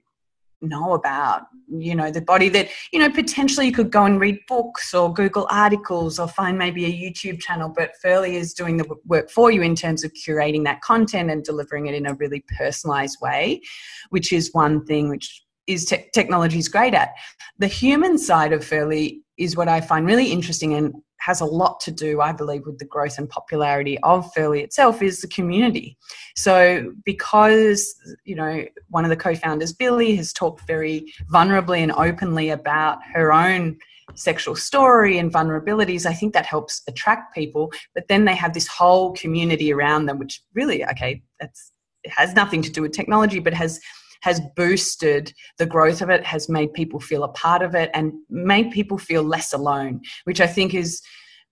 know 0.61 0.93
about 0.93 1.43
you 1.69 1.95
know 1.95 2.11
the 2.11 2.21
body 2.21 2.49
that 2.49 2.67
you 2.91 2.99
know 2.99 3.09
potentially 3.09 3.65
you 3.67 3.71
could 3.71 3.91
go 3.91 4.03
and 4.03 4.19
read 4.19 4.37
books 4.47 4.93
or 4.93 5.13
google 5.13 5.47
articles 5.49 6.19
or 6.19 6.27
find 6.27 6.57
maybe 6.57 6.83
a 6.83 6.91
youtube 6.91 7.39
channel 7.39 7.69
but 7.73 7.93
Ferly 8.03 8.33
is 8.33 8.53
doing 8.53 8.75
the 8.75 8.85
work 9.05 9.29
for 9.29 9.51
you 9.51 9.61
in 9.61 9.73
terms 9.73 10.03
of 10.03 10.11
curating 10.13 10.65
that 10.65 10.81
content 10.81 11.31
and 11.31 11.43
delivering 11.45 11.85
it 11.85 11.95
in 11.95 12.05
a 12.05 12.13
really 12.15 12.43
personalized 12.57 13.17
way 13.21 13.61
which 14.09 14.33
is 14.33 14.49
one 14.51 14.85
thing 14.85 15.07
which 15.07 15.45
is 15.69 15.85
te- 15.85 16.09
technology 16.13 16.57
is 16.57 16.67
great 16.67 16.93
at. 16.93 17.13
The 17.59 17.67
human 17.67 18.17
side 18.17 18.51
of 18.51 18.61
Ferly 18.61 19.21
is 19.39 19.55
what 19.55 19.67
i 19.67 19.81
find 19.81 20.05
really 20.05 20.31
interesting 20.31 20.73
and 20.73 20.93
has 21.19 21.41
a 21.41 21.45
lot 21.45 21.79
to 21.81 21.91
do, 21.91 22.21
I 22.21 22.31
believe, 22.31 22.65
with 22.65 22.79
the 22.79 22.85
growth 22.85 23.17
and 23.17 23.29
popularity 23.29 23.99
of 23.99 24.31
Ferly 24.33 24.63
itself 24.63 25.01
is 25.01 25.21
the 25.21 25.27
community. 25.27 25.97
So, 26.35 26.93
because, 27.03 27.93
you 28.23 28.35
know, 28.35 28.65
one 28.89 29.03
of 29.03 29.09
the 29.09 29.17
co 29.17 29.35
founders, 29.35 29.73
Billie, 29.73 30.15
has 30.15 30.33
talked 30.33 30.65
very 30.65 31.13
vulnerably 31.31 31.79
and 31.79 31.91
openly 31.91 32.49
about 32.49 32.99
her 33.13 33.33
own 33.33 33.77
sexual 34.15 34.55
story 34.55 35.17
and 35.17 35.31
vulnerabilities, 35.31 36.05
I 36.05 36.13
think 36.13 36.33
that 36.33 36.45
helps 36.45 36.81
attract 36.87 37.35
people. 37.35 37.71
But 37.93 38.07
then 38.07 38.25
they 38.25 38.35
have 38.35 38.53
this 38.53 38.67
whole 38.67 39.13
community 39.13 39.71
around 39.71 40.05
them, 40.05 40.19
which 40.19 40.41
really, 40.53 40.85
okay, 40.85 41.21
that's 41.39 41.71
it 42.03 42.11
has 42.11 42.33
nothing 42.33 42.61
to 42.61 42.71
do 42.71 42.81
with 42.81 42.93
technology, 42.93 43.39
but 43.39 43.53
has 43.53 43.81
has 44.21 44.41
boosted 44.55 45.33
the 45.57 45.65
growth 45.65 46.01
of 46.01 46.09
it, 46.09 46.25
has 46.25 46.49
made 46.49 46.73
people 46.73 46.99
feel 46.99 47.23
a 47.23 47.29
part 47.29 47.61
of 47.61 47.75
it, 47.75 47.89
and 47.93 48.13
made 48.29 48.71
people 48.71 48.97
feel 48.97 49.23
less 49.23 49.53
alone, 49.53 50.01
which 50.25 50.41
I 50.41 50.47
think 50.47 50.73
is 50.73 51.01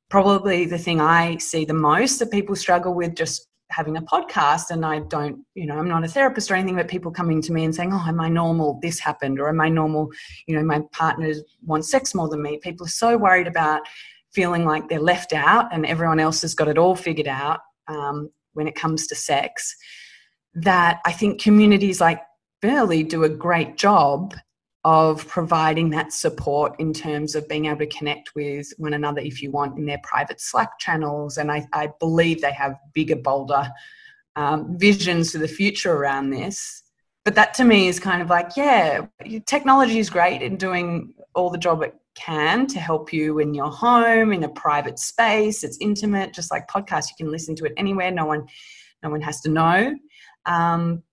probably 0.09 0.65
the 0.65 0.77
thing 0.77 1.01
I 1.01 1.37
see 1.37 1.65
the 1.65 1.73
most 1.73 2.19
that 2.19 2.31
people 2.31 2.55
struggle 2.55 2.93
with 2.93 3.15
just 3.15 3.47
having 3.69 3.97
a 3.97 4.01
podcast 4.01 4.69
and 4.69 4.85
I 4.85 4.99
don't, 4.99 5.43
you 5.53 5.65
know, 5.65 5.77
I'm 5.77 5.89
not 5.89 6.05
a 6.05 6.07
therapist 6.07 6.49
or 6.49 6.55
anything, 6.55 6.77
but 6.77 6.87
people 6.87 7.11
coming 7.11 7.41
to 7.41 7.51
me 7.51 7.65
and 7.65 7.75
saying, 7.75 7.91
Oh, 7.93 8.03
am 8.07 8.21
I 8.21 8.29
normal? 8.29 8.79
This 8.81 8.99
happened, 8.99 9.39
or 9.39 9.49
am 9.49 9.59
I 9.59 9.69
normal? 9.69 10.09
You 10.47 10.55
know, 10.55 10.63
my 10.63 10.81
partner 10.93 11.33
wants 11.65 11.91
sex 11.91 12.15
more 12.15 12.29
than 12.29 12.41
me. 12.41 12.59
People 12.63 12.85
are 12.85 12.89
so 12.89 13.17
worried 13.17 13.47
about 13.47 13.81
feeling 14.33 14.65
like 14.65 14.87
they're 14.87 14.99
left 14.99 15.33
out 15.33 15.73
and 15.73 15.85
everyone 15.85 16.19
else 16.19 16.41
has 16.41 16.53
got 16.53 16.67
it 16.67 16.77
all 16.77 16.95
figured 16.95 17.27
out 17.27 17.59
um, 17.87 18.29
when 18.53 18.67
it 18.67 18.75
comes 18.75 19.07
to 19.07 19.15
sex 19.15 19.75
that 20.53 20.99
I 21.05 21.11
think 21.11 21.41
communities 21.41 22.01
like 22.01 22.21
Ferly 22.61 23.07
do 23.07 23.23
a 23.23 23.29
great 23.29 23.77
job 23.77 24.33
of 24.83 25.27
providing 25.27 25.89
that 25.89 26.13
support 26.13 26.79
in 26.79 26.93
terms 26.93 27.35
of 27.35 27.47
being 27.49 27.65
able 27.65 27.79
to 27.79 27.87
connect 27.87 28.33
with 28.35 28.71
one 28.77 28.93
another 28.93 29.19
if 29.19 29.41
you 29.41 29.51
want 29.51 29.77
in 29.77 29.85
their 29.85 29.99
private 30.03 30.39
Slack 30.39 30.79
channels. 30.79 31.37
And 31.37 31.51
I, 31.51 31.67
I 31.73 31.89
believe 31.99 32.41
they 32.41 32.53
have 32.53 32.77
bigger, 32.93 33.17
bolder 33.17 33.69
um, 34.37 34.77
visions 34.77 35.31
for 35.31 35.39
the 35.39 35.47
future 35.47 35.93
around 35.93 36.29
this. 36.29 36.83
But 37.25 37.35
that 37.35 37.53
to 37.55 37.65
me 37.65 37.89
is 37.89 37.99
kind 37.99 38.21
of 38.21 38.29
like, 38.29 38.51
yeah, 38.55 39.05
technology 39.45 39.99
is 39.99 40.09
great 40.09 40.41
in 40.41 40.55
doing 40.55 41.13
all 41.35 41.49
the 41.49 41.57
job 41.57 41.83
it 41.83 41.93
can 42.15 42.65
to 42.67 42.79
help 42.79 43.11
you 43.11 43.39
in 43.39 43.53
your 43.53 43.69
home, 43.69 44.31
in 44.31 44.43
a 44.45 44.49
private 44.49 44.99
space. 44.99 45.65
It's 45.65 45.77
intimate, 45.81 46.33
just 46.33 46.49
like 46.49 46.69
podcasts. 46.69 47.09
You 47.09 47.25
can 47.25 47.31
listen 47.31 47.55
to 47.57 47.65
it 47.65 47.73
anywhere. 47.75 48.11
No 48.11 48.25
one, 48.25 48.47
no 49.03 49.09
one 49.09 49.21
has 49.21 49.41
to 49.41 49.49
know. 49.49 49.95
Um, 50.45 51.03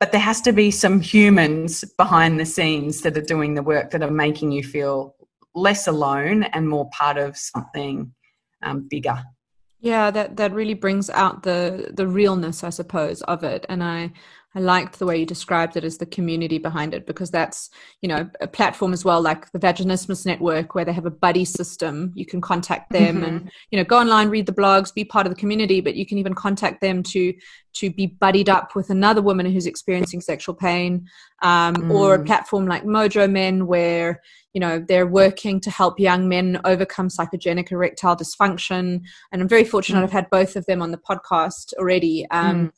but 0.00 0.12
there 0.12 0.20
has 0.20 0.40
to 0.40 0.52
be 0.52 0.70
some 0.70 1.00
humans 1.00 1.84
behind 1.98 2.40
the 2.40 2.46
scenes 2.46 3.02
that 3.02 3.16
are 3.18 3.22
doing 3.22 3.54
the 3.54 3.62
work 3.62 3.90
that 3.90 4.02
are 4.02 4.10
making 4.10 4.50
you 4.50 4.64
feel 4.64 5.14
less 5.54 5.86
alone 5.86 6.42
and 6.44 6.68
more 6.68 6.88
part 6.90 7.18
of 7.18 7.36
something 7.36 8.12
um, 8.62 8.88
bigger. 8.88 9.22
Yeah 9.80 10.10
that 10.10 10.36
that 10.36 10.52
really 10.52 10.74
brings 10.74 11.08
out 11.10 11.42
the 11.42 11.90
the 11.94 12.06
realness 12.06 12.64
i 12.64 12.70
suppose 12.70 13.22
of 13.22 13.44
it. 13.44 13.64
And 13.68 13.82
i 13.82 14.12
I 14.54 14.58
liked 14.58 14.98
the 14.98 15.06
way 15.06 15.18
you 15.18 15.26
described 15.26 15.76
it 15.76 15.84
as 15.84 15.98
the 15.98 16.06
community 16.06 16.58
behind 16.58 16.92
it 16.92 17.06
because 17.06 17.30
that's, 17.30 17.70
you 18.02 18.08
know, 18.08 18.28
a 18.40 18.48
platform 18.48 18.92
as 18.92 19.04
well, 19.04 19.22
like 19.22 19.50
the 19.52 19.60
Vaginismus 19.60 20.26
Network, 20.26 20.74
where 20.74 20.84
they 20.84 20.92
have 20.92 21.06
a 21.06 21.10
buddy 21.10 21.44
system. 21.44 22.12
You 22.16 22.26
can 22.26 22.40
contact 22.40 22.90
them 22.90 23.16
mm-hmm. 23.16 23.24
and, 23.24 23.50
you 23.70 23.78
know, 23.78 23.84
go 23.84 23.98
online, 23.98 24.28
read 24.28 24.46
the 24.46 24.52
blogs, 24.52 24.92
be 24.92 25.04
part 25.04 25.26
of 25.26 25.32
the 25.32 25.38
community, 25.38 25.80
but 25.80 25.94
you 25.94 26.04
can 26.04 26.18
even 26.18 26.34
contact 26.34 26.80
them 26.80 27.02
to 27.04 27.32
to 27.72 27.88
be 27.88 28.06
buddied 28.06 28.48
up 28.48 28.74
with 28.74 28.90
another 28.90 29.22
woman 29.22 29.46
who's 29.46 29.66
experiencing 29.66 30.20
sexual 30.20 30.56
pain, 30.56 31.06
um, 31.42 31.76
mm. 31.76 31.94
or 31.94 32.14
a 32.14 32.18
mm. 32.18 32.26
platform 32.26 32.66
like 32.66 32.82
Mojo 32.82 33.30
Men, 33.30 33.68
where 33.68 34.20
you 34.52 34.60
know 34.60 34.84
they're 34.86 35.06
working 35.06 35.60
to 35.60 35.70
help 35.70 36.00
young 36.00 36.28
men 36.28 36.60
overcome 36.64 37.08
psychogenic 37.08 37.70
erectile 37.70 38.16
dysfunction 38.16 39.00
and 39.30 39.42
i'm 39.42 39.48
very 39.48 39.64
fortunate 39.64 40.00
mm. 40.00 40.02
i've 40.02 40.12
had 40.12 40.28
both 40.30 40.56
of 40.56 40.66
them 40.66 40.82
on 40.82 40.90
the 40.90 40.98
podcast 40.98 41.72
already 41.74 42.26
um, 42.30 42.66
mm. 42.66 42.72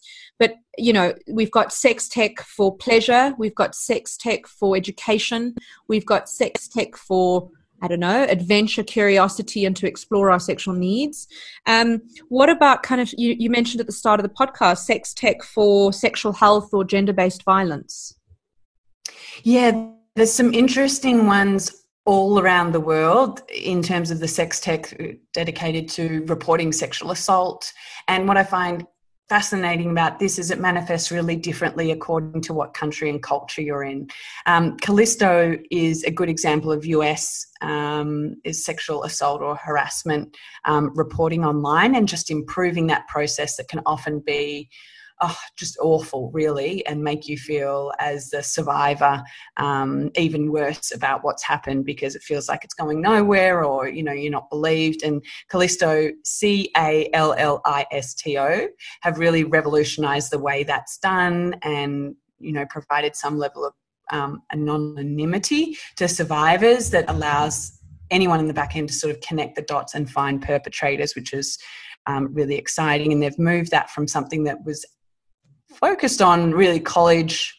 You 0.78 0.92
know 0.92 1.14
we've 1.28 1.50
got 1.50 1.72
sex 1.72 2.08
tech 2.08 2.40
for 2.40 2.76
pleasure 2.76 3.34
we've 3.38 3.54
got 3.54 3.74
sex 3.74 4.16
tech 4.16 4.46
for 4.46 4.76
education 4.76 5.54
we've 5.88 6.06
got 6.06 6.28
sex 6.28 6.68
tech 6.68 6.96
for 6.96 7.50
I 7.84 7.88
don't 7.88 7.98
know, 7.98 8.22
adventure, 8.28 8.84
curiosity, 8.84 9.64
and 9.64 9.76
to 9.76 9.88
explore 9.88 10.30
our 10.30 10.38
sexual 10.38 10.72
needs. 10.72 11.26
Um, 11.66 12.02
what 12.28 12.48
about 12.48 12.84
kind 12.84 13.00
of, 13.00 13.12
you, 13.18 13.34
you 13.36 13.50
mentioned 13.50 13.80
at 13.80 13.88
the 13.88 13.92
start 13.92 14.20
of 14.20 14.22
the 14.22 14.32
podcast, 14.32 14.78
sex 14.78 15.12
tech 15.12 15.42
for 15.42 15.92
sexual 15.92 16.32
health 16.32 16.72
or 16.72 16.84
gender 16.84 17.12
based 17.12 17.42
violence? 17.42 18.14
Yeah, 19.42 19.88
there's 20.14 20.32
some 20.32 20.54
interesting 20.54 21.26
ones 21.26 21.82
all 22.04 22.38
around 22.38 22.72
the 22.72 22.80
world 22.80 23.42
in 23.52 23.82
terms 23.82 24.12
of 24.12 24.20
the 24.20 24.28
sex 24.28 24.60
tech 24.60 24.96
dedicated 25.32 25.88
to 25.88 26.24
reporting 26.26 26.72
sexual 26.72 27.10
assault. 27.10 27.72
And 28.06 28.28
what 28.28 28.36
I 28.36 28.44
find 28.44 28.86
fascinating 29.28 29.90
about 29.90 30.18
this 30.18 30.38
is 30.38 30.50
it 30.50 30.60
manifests 30.60 31.10
really 31.10 31.36
differently 31.36 31.90
according 31.90 32.40
to 32.42 32.52
what 32.52 32.74
country 32.74 33.08
and 33.08 33.22
culture 33.22 33.62
you're 33.62 33.84
in. 33.84 34.08
Um, 34.46 34.76
Callisto 34.78 35.56
is 35.70 36.04
a 36.04 36.10
good 36.10 36.28
example 36.28 36.70
of 36.70 36.84
US 36.84 37.46
um, 37.60 38.36
is 38.44 38.64
sexual 38.64 39.04
assault 39.04 39.40
or 39.40 39.56
harassment 39.56 40.36
um, 40.64 40.92
reporting 40.94 41.44
online 41.44 41.94
and 41.94 42.08
just 42.08 42.30
improving 42.30 42.88
that 42.88 43.08
process 43.08 43.56
that 43.56 43.68
can 43.68 43.80
often 43.86 44.20
be 44.20 44.68
oh, 45.22 45.38
just 45.56 45.78
awful, 45.80 46.30
really, 46.32 46.84
and 46.86 47.02
make 47.02 47.28
you 47.28 47.38
feel 47.38 47.92
as 47.98 48.30
the 48.30 48.42
survivor 48.42 49.22
um, 49.56 50.10
even 50.16 50.52
worse 50.52 50.92
about 50.94 51.24
what's 51.24 51.42
happened 51.42 51.84
because 51.84 52.14
it 52.14 52.22
feels 52.22 52.48
like 52.48 52.64
it's 52.64 52.74
going 52.74 53.00
nowhere 53.00 53.64
or 53.64 53.88
you 53.88 54.02
know 54.02 54.12
you're 54.12 54.30
not 54.30 54.50
believed. 54.50 55.02
And 55.02 55.24
Callisto, 55.48 56.10
C 56.24 56.70
A 56.76 57.08
L 57.12 57.34
L 57.38 57.60
I 57.64 57.86
S 57.92 58.14
T 58.14 58.38
O, 58.38 58.68
have 59.02 59.18
really 59.18 59.44
revolutionised 59.44 60.30
the 60.30 60.38
way 60.38 60.64
that's 60.64 60.98
done 60.98 61.56
and 61.62 62.14
you 62.38 62.52
know 62.52 62.66
provided 62.66 63.16
some 63.16 63.38
level 63.38 63.64
of 63.64 63.72
um, 64.10 64.42
anonymity 64.52 65.76
to 65.96 66.08
survivors 66.08 66.90
that 66.90 67.08
allows 67.08 67.78
anyone 68.10 68.40
in 68.40 68.46
the 68.46 68.54
back 68.54 68.76
end 68.76 68.88
to 68.88 68.94
sort 68.94 69.14
of 69.14 69.20
connect 69.22 69.56
the 69.56 69.62
dots 69.62 69.94
and 69.94 70.10
find 70.10 70.42
perpetrators, 70.42 71.14
which 71.14 71.32
is 71.32 71.58
um, 72.06 72.28
really 72.32 72.56
exciting. 72.56 73.12
And 73.12 73.22
they've 73.22 73.38
moved 73.38 73.70
that 73.70 73.90
from 73.90 74.06
something 74.06 74.44
that 74.44 74.64
was 74.64 74.84
focused 75.74 76.22
on 76.22 76.52
really 76.52 76.80
college 76.80 77.58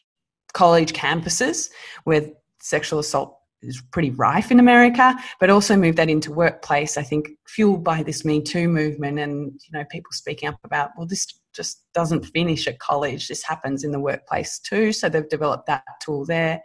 college 0.54 0.94
campuses 0.94 1.70
where 2.04 2.30
sexual 2.60 3.00
assault 3.00 3.38
is 3.64 3.82
pretty 3.92 4.12
rife 4.12 4.52
in 4.52 4.60
America, 4.60 5.16
but 5.40 5.50
also 5.50 5.76
moved 5.76 5.98
that 5.98 6.10
into 6.10 6.32
workplace. 6.32 6.98
I 6.98 7.04
think 7.04 7.30
fueled 7.48 7.84
by 7.84 8.04
this 8.04 8.26
Me 8.26 8.42
Too 8.42 8.68
movement 8.68 9.20
and 9.20 9.54
you 9.54 9.78
know 9.78 9.86
people 9.90 10.12
speaking 10.12 10.50
up 10.50 10.60
about 10.64 10.92
well 10.98 11.08
this 11.08 11.26
just 11.54 11.84
doesn't 11.94 12.26
finish 12.26 12.68
at 12.68 12.80
college. 12.80 13.28
This 13.28 13.44
happens 13.44 13.84
in 13.84 13.92
the 13.92 14.00
workplace 14.00 14.60
too. 14.60 14.92
So 14.92 15.08
they've 15.08 15.28
developed 15.30 15.68
that 15.68 15.84
tool 16.02 16.26
there. 16.26 16.62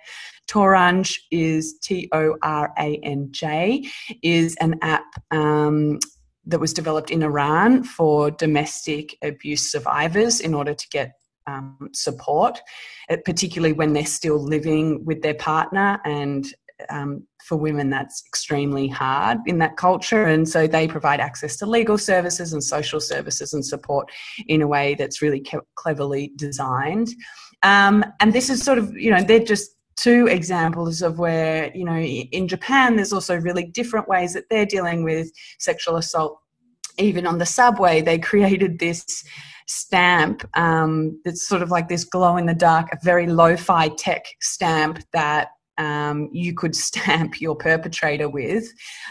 Toranj 0.49 1.19
is 1.31 1.79
T 1.83 2.09
O 2.13 2.37
R 2.43 2.73
A 2.79 2.99
N 3.03 3.29
J 3.31 3.85
is 4.23 4.57
an 4.61 4.77
app 4.83 5.05
um, 5.31 5.99
that 6.47 6.59
was 6.59 6.73
developed 6.73 7.11
in 7.11 7.23
Iran 7.23 7.85
for 7.85 8.31
domestic 8.31 9.17
abuse 9.23 9.71
survivors 9.71 10.41
in 10.41 10.55
order 10.55 10.75
to 10.75 10.89
get 10.91 11.18
um, 11.49 11.89
support, 11.93 12.61
uh, 13.11 13.17
particularly 13.25 13.73
when 13.73 13.93
they're 13.93 14.07
still 14.07 14.39
living 14.39 15.05
with 15.05 15.23
their 15.23 15.35
partner. 15.35 16.01
And 16.05 16.47
um, 16.91 17.27
for 17.43 17.57
women, 17.57 17.91
that's 17.91 18.23
extremely 18.27 18.87
hard 18.89 19.39
in 19.47 19.59
that 19.59 19.77
culture. 19.77 20.25
And 20.25 20.49
so 20.49 20.67
they 20.67 20.87
provide 20.87 21.21
access 21.21 21.57
to 21.57 21.67
legal 21.67 21.99
services 21.99 22.53
and 22.53 22.63
social 22.63 23.01
services 23.01 23.53
and 23.53 23.65
support 23.65 24.11
in 24.47 24.63
a 24.63 24.67
way 24.67 24.95
that's 24.95 25.23
really 25.23 25.41
ke- 25.41 25.67
cleverly 25.75 26.33
designed. 26.37 27.09
Um, 27.63 28.05
and 28.21 28.33
this 28.33 28.51
is 28.51 28.63
sort 28.63 28.79
of, 28.79 28.93
you 28.97 29.11
know, 29.11 29.23
they're 29.23 29.41
just 29.41 29.73
two 29.97 30.29
examples 30.29 31.03
of 31.03 31.19
where, 31.19 31.73
you 31.75 31.85
know, 31.85 31.99
in 31.99 32.47
Japan, 32.47 32.95
there's 32.95 33.13
also 33.13 33.37
really 33.37 33.65
different 33.65 34.09
ways 34.09 34.33
that 34.35 34.45
they're 34.49 34.67
dealing 34.67 35.03
with 35.03 35.29
sexual 35.59 35.97
assault. 35.97 36.39
Even 36.99 37.27
on 37.27 37.39
the 37.39 37.47
subway, 37.47 38.01
they 38.01 38.19
created 38.31 38.79
this 38.79 39.25
stamp 39.69 40.49
um, 40.55 41.21
that's 41.25 41.47
sort 41.47 41.63
of 41.63 41.71
like 41.71 41.89
this 41.89 42.05
glow 42.05 42.37
in 42.37 42.47
the 42.47 42.55
dark, 42.55 42.89
a 42.93 42.99
very 43.05 43.27
lo 43.27 43.57
fi 43.57 43.89
tech 43.89 44.25
stamp 44.41 45.01
that 45.13 45.49
um, 45.77 46.29
you 46.33 46.55
could 46.55 46.75
stamp 46.89 47.41
your 47.41 47.55
perpetrator 47.55 48.29
with 48.29 48.67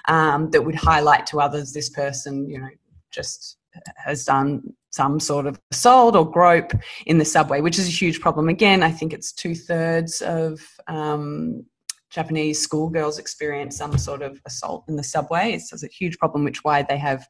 um, 0.07 0.49
that 0.51 0.63
would 0.63 0.75
highlight 0.75 1.25
to 1.27 1.39
others 1.39 1.73
this 1.73 1.89
person, 1.89 2.49
you 2.49 2.59
know, 2.59 2.69
just 3.11 3.57
has 3.97 4.25
done 4.25 4.61
some 4.91 5.19
sort 5.19 5.45
of 5.45 5.59
assault 5.71 6.15
or 6.15 6.29
grope 6.29 6.73
in 7.05 7.19
the 7.19 7.25
subway, 7.25 7.61
which 7.61 7.77
is 7.77 7.87
a 7.87 7.91
huge 7.91 8.19
problem. 8.19 8.49
Again, 8.49 8.81
I 8.81 8.91
think 8.91 9.13
it's 9.13 9.31
two 9.31 9.53
thirds 9.53 10.21
of 10.21 10.59
um, 10.87 11.63
Japanese 12.09 12.59
schoolgirls 12.59 13.19
experience 13.19 13.77
some 13.77 13.97
sort 13.97 14.23
of 14.23 14.41
assault 14.45 14.85
in 14.87 14.95
the 14.95 15.03
subway. 15.03 15.51
It's, 15.51 15.71
it's 15.71 15.83
a 15.83 15.87
huge 15.87 16.17
problem, 16.17 16.43
which 16.43 16.63
why 16.63 16.81
they 16.81 16.97
have 16.97 17.27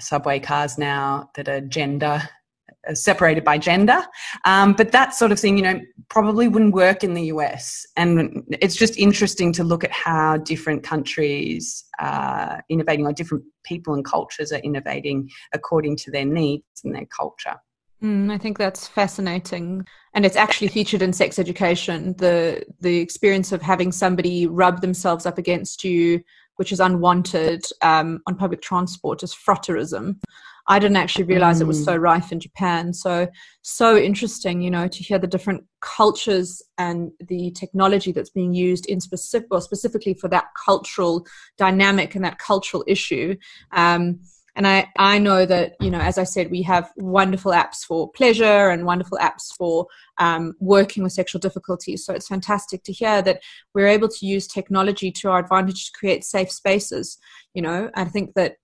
subway 0.00 0.40
cars 0.40 0.78
now 0.78 1.30
that 1.34 1.48
are 1.48 1.60
gender 1.60 2.22
uh, 2.88 2.94
separated 2.94 3.44
by 3.44 3.58
gender. 3.58 3.98
Um, 4.44 4.72
but 4.72 4.92
that 4.92 5.14
sort 5.14 5.32
of 5.32 5.40
thing, 5.40 5.56
you 5.56 5.62
know, 5.62 5.80
probably 6.08 6.48
wouldn't 6.48 6.74
work 6.74 7.02
in 7.02 7.14
the 7.14 7.24
US. 7.24 7.84
And 7.96 8.44
it's 8.62 8.76
just 8.76 8.96
interesting 8.96 9.52
to 9.54 9.64
look 9.64 9.84
at 9.84 9.90
how 9.90 10.36
different 10.38 10.84
countries 10.84 11.84
are 11.98 12.62
innovating, 12.68 13.06
or 13.06 13.12
different 13.12 13.44
people 13.64 13.94
and 13.94 14.04
cultures 14.04 14.52
are 14.52 14.60
innovating 14.60 15.28
according 15.52 15.96
to 15.96 16.10
their 16.10 16.24
needs 16.24 16.64
and 16.84 16.94
their 16.94 17.06
culture. 17.06 17.56
Mm, 18.02 18.30
I 18.30 18.38
think 18.38 18.58
that's 18.58 18.86
fascinating, 18.86 19.84
and 20.14 20.24
it's 20.24 20.36
actually 20.36 20.68
featured 20.68 21.02
in 21.02 21.12
sex 21.12 21.36
education. 21.36 22.14
the 22.16 22.64
The 22.80 22.98
experience 22.98 23.50
of 23.50 23.60
having 23.60 23.90
somebody 23.90 24.46
rub 24.46 24.82
themselves 24.82 25.26
up 25.26 25.36
against 25.36 25.82
you 25.82 26.22
which 26.58 26.72
is 26.72 26.80
unwanted 26.80 27.64
um, 27.82 28.20
on 28.26 28.36
public 28.36 28.60
transport, 28.62 29.22
is 29.22 29.34
frotteurism. 29.34 30.16
I 30.70 30.78
didn't 30.78 30.98
actually 30.98 31.24
realize 31.24 31.58
mm. 31.58 31.62
it 31.62 31.66
was 31.66 31.82
so 31.82 31.96
mm. 31.96 32.02
rife 32.02 32.30
in 32.30 32.40
Japan. 32.40 32.92
So, 32.92 33.26
so 33.62 33.96
interesting, 33.96 34.60
you 34.60 34.70
know, 34.70 34.86
to 34.86 35.02
hear 35.02 35.18
the 35.18 35.26
different 35.26 35.64
cultures 35.80 36.60
and 36.76 37.10
the 37.20 37.52
technology 37.52 38.12
that's 38.12 38.30
being 38.30 38.52
used 38.52 38.86
in 38.86 39.00
specific, 39.00 39.48
or 39.50 39.62
specifically 39.62 40.14
for 40.14 40.28
that 40.28 40.44
cultural 40.66 41.24
dynamic 41.56 42.14
and 42.14 42.24
that 42.24 42.38
cultural 42.38 42.84
issue. 42.86 43.34
Um, 43.72 44.20
and 44.58 44.66
I, 44.66 44.88
I 44.98 45.20
know 45.20 45.46
that, 45.46 45.76
you 45.80 45.88
know, 45.88 46.00
as 46.00 46.18
I 46.18 46.24
said, 46.24 46.50
we 46.50 46.62
have 46.62 46.90
wonderful 46.96 47.52
apps 47.52 47.84
for 47.86 48.10
pleasure 48.10 48.70
and 48.70 48.84
wonderful 48.84 49.16
apps 49.18 49.54
for 49.56 49.86
um, 50.18 50.54
working 50.58 51.04
with 51.04 51.12
sexual 51.12 51.38
difficulties. 51.38 52.04
So 52.04 52.12
it's 52.12 52.26
fantastic 52.26 52.82
to 52.82 52.92
hear 52.92 53.22
that 53.22 53.40
we're 53.72 53.86
able 53.86 54.08
to 54.08 54.26
use 54.26 54.48
technology 54.48 55.12
to 55.12 55.30
our 55.30 55.38
advantage 55.38 55.86
to 55.86 55.96
create 55.96 56.24
safe 56.24 56.50
spaces. 56.50 57.18
You 57.54 57.62
know, 57.62 57.90
I 57.94 58.04
think 58.04 58.34
that 58.34 58.56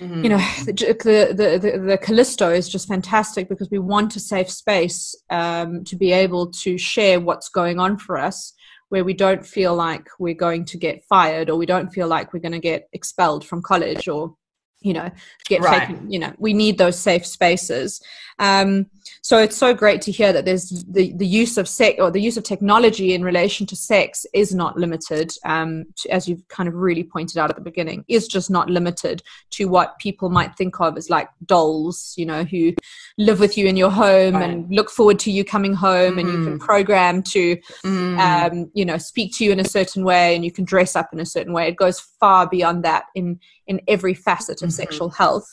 Mm-hmm. 0.00 0.22
you 0.22 0.30
know 0.30 0.36
the, 0.64 1.34
the, 1.36 1.58
the 1.58 1.78
the 1.80 1.98
callisto 1.98 2.52
is 2.52 2.68
just 2.68 2.86
fantastic 2.86 3.48
because 3.48 3.68
we 3.68 3.80
want 3.80 4.14
a 4.14 4.20
safe 4.20 4.48
space 4.48 5.12
um, 5.28 5.82
to 5.82 5.96
be 5.96 6.12
able 6.12 6.52
to 6.52 6.78
share 6.78 7.18
what's 7.18 7.48
going 7.48 7.80
on 7.80 7.98
for 7.98 8.16
us 8.16 8.54
where 8.90 9.02
we 9.02 9.12
don't 9.12 9.44
feel 9.44 9.74
like 9.74 10.06
we're 10.20 10.34
going 10.34 10.64
to 10.66 10.78
get 10.78 11.02
fired 11.08 11.50
or 11.50 11.56
we 11.56 11.66
don't 11.66 11.92
feel 11.92 12.06
like 12.06 12.32
we're 12.32 12.38
going 12.38 12.52
to 12.52 12.60
get 12.60 12.88
expelled 12.92 13.44
from 13.44 13.60
college 13.60 14.06
or 14.06 14.36
you 14.80 14.92
know 14.92 15.10
get 15.46 15.60
right. 15.60 15.88
taken 15.88 16.10
you 16.10 16.18
know 16.18 16.32
we 16.38 16.52
need 16.52 16.78
those 16.78 16.98
safe 16.98 17.26
spaces 17.26 18.00
um, 18.38 18.86
so 19.22 19.38
it's 19.38 19.56
so 19.56 19.74
great 19.74 20.00
to 20.02 20.12
hear 20.12 20.32
that 20.32 20.44
there's 20.44 20.70
the, 20.84 21.12
the 21.16 21.26
use 21.26 21.58
of 21.58 21.68
sex 21.68 21.96
or 21.98 22.10
the 22.10 22.20
use 22.20 22.36
of 22.36 22.44
technology 22.44 23.14
in 23.14 23.22
relation 23.22 23.66
to 23.66 23.76
sex 23.76 24.24
is 24.32 24.54
not 24.54 24.76
limited 24.76 25.32
um, 25.44 25.84
to, 25.96 26.10
as 26.10 26.28
you've 26.28 26.46
kind 26.48 26.68
of 26.68 26.74
really 26.74 27.04
pointed 27.04 27.38
out 27.38 27.50
at 27.50 27.56
the 27.56 27.62
beginning 27.62 28.04
is 28.08 28.28
just 28.28 28.50
not 28.50 28.70
limited 28.70 29.22
to 29.50 29.66
what 29.66 29.98
people 29.98 30.30
might 30.30 30.56
think 30.56 30.80
of 30.80 30.96
as 30.96 31.10
like 31.10 31.28
dolls 31.46 32.14
you 32.16 32.26
know 32.26 32.44
who 32.44 32.72
live 33.18 33.40
with 33.40 33.58
you 33.58 33.66
in 33.66 33.76
your 33.76 33.90
home 33.90 34.34
right. 34.34 34.48
and 34.48 34.74
look 34.74 34.90
forward 34.90 35.18
to 35.18 35.30
you 35.30 35.44
coming 35.44 35.74
home 35.74 36.14
mm. 36.14 36.20
and 36.20 36.28
you 36.28 36.44
can 36.44 36.58
mm. 36.58 36.60
program 36.60 37.22
to 37.22 37.56
mm. 37.84 38.18
um, 38.18 38.70
you 38.74 38.84
know 38.84 38.98
speak 38.98 39.34
to 39.36 39.44
you 39.44 39.52
in 39.52 39.60
a 39.60 39.64
certain 39.64 40.04
way 40.04 40.34
and 40.34 40.44
you 40.44 40.52
can 40.52 40.64
dress 40.64 40.94
up 40.96 41.08
in 41.12 41.20
a 41.20 41.26
certain 41.26 41.52
way 41.52 41.68
it 41.68 41.76
goes 41.76 42.00
far 42.20 42.48
beyond 42.48 42.84
that 42.84 43.04
in 43.14 43.38
in 43.66 43.80
every 43.88 44.14
facet 44.14 44.62
of 44.62 44.68
mm-hmm. 44.68 44.76
sexual 44.76 45.10
health 45.10 45.48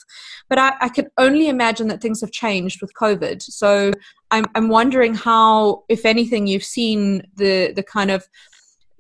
but 0.48 0.60
I, 0.60 0.74
I 0.80 0.90
can 0.90 1.08
only 1.18 1.50
imagine 1.50 1.88
that 1.88 2.02
things 2.02 2.22
have 2.22 2.32
changed 2.32 2.75
with 2.82 2.94
covid. 2.94 3.42
So 3.42 3.92
I'm, 4.32 4.46
I'm 4.56 4.70
wondering 4.70 5.14
how 5.14 5.84
if 5.90 6.06
anything 6.06 6.48
you've 6.48 6.64
seen 6.64 7.24
the 7.36 7.74
the 7.74 7.84
kind 7.84 8.12
of 8.12 8.28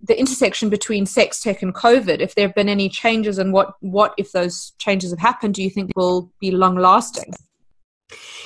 the 0.01 0.17
intersection 0.19 0.69
between 0.69 1.05
sex 1.05 1.41
tech 1.41 1.61
and 1.61 1.73
covid. 1.73 2.19
If 2.19 2.35
there 2.35 2.47
have 2.47 2.55
been 2.55 2.69
any 2.69 2.89
changes 2.89 3.37
and 3.37 3.53
what 3.53 3.73
what 3.79 4.13
if 4.17 4.31
those 4.31 4.73
changes 4.77 5.11
have 5.11 5.19
happened 5.19 5.55
do 5.55 5.63
you 5.63 5.69
think 5.69 5.91
will 5.95 6.31
be 6.39 6.51
long 6.51 6.75
lasting 6.75 7.33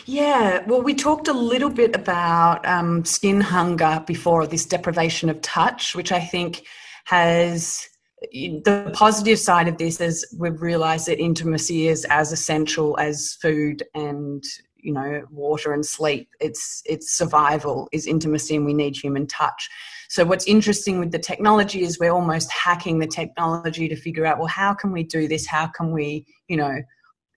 yeah, 0.05 0.63
well, 0.65 0.81
we 0.81 0.95
talked 0.95 1.27
a 1.27 1.33
little 1.33 1.69
bit 1.69 1.95
about 1.95 2.65
um, 2.65 3.03
skin 3.05 3.41
hunger 3.41 4.03
before, 4.07 4.47
this 4.47 4.65
deprivation 4.65 5.29
of 5.29 5.41
touch, 5.41 5.95
which 5.95 6.11
I 6.11 6.19
think 6.19 6.65
has 7.05 7.87
the 8.31 8.91
positive 8.93 9.39
side 9.39 9.67
of 9.67 9.77
this 9.77 10.01
is 10.01 10.25
we've 10.37 10.61
realized 10.61 11.07
that 11.07 11.19
intimacy 11.19 11.87
is 11.87 12.05
as 12.05 12.31
essential 12.31 12.97
as 12.99 13.37
food 13.41 13.83
and 13.95 14.43
you 14.81 14.93
know 14.93 15.23
water 15.31 15.73
and 15.73 15.85
sleep 15.85 16.29
it's 16.39 16.81
it's 16.85 17.11
survival 17.11 17.87
is 17.91 18.07
intimacy 18.07 18.55
and 18.55 18.65
we 18.65 18.73
need 18.73 18.95
human 18.95 19.27
touch. 19.27 19.69
So 20.09 20.25
what's 20.25 20.47
interesting 20.47 20.99
with 20.99 21.11
the 21.11 21.19
technology 21.19 21.83
is 21.83 21.99
we're 21.99 22.11
almost 22.11 22.51
hacking 22.51 22.99
the 22.99 23.07
technology 23.07 23.87
to 23.87 23.95
figure 23.95 24.25
out 24.25 24.37
well 24.37 24.47
how 24.47 24.73
can 24.73 24.91
we 24.91 25.03
do 25.03 25.27
this? 25.27 25.45
How 25.45 25.67
can 25.67 25.91
we 25.91 26.25
you 26.47 26.57
know 26.57 26.81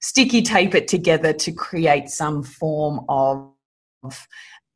sticky 0.00 0.42
tape 0.42 0.74
it 0.74 0.88
together 0.88 1.33
to 1.33 1.52
create 1.52 2.09
some 2.09 2.42
form 2.42 3.05
of 3.09 3.52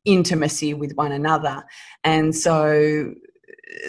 intimacy 0.05 0.73
with 0.73 0.93
one 0.93 1.11
another? 1.11 1.63
And 2.03 2.35
so 2.35 3.13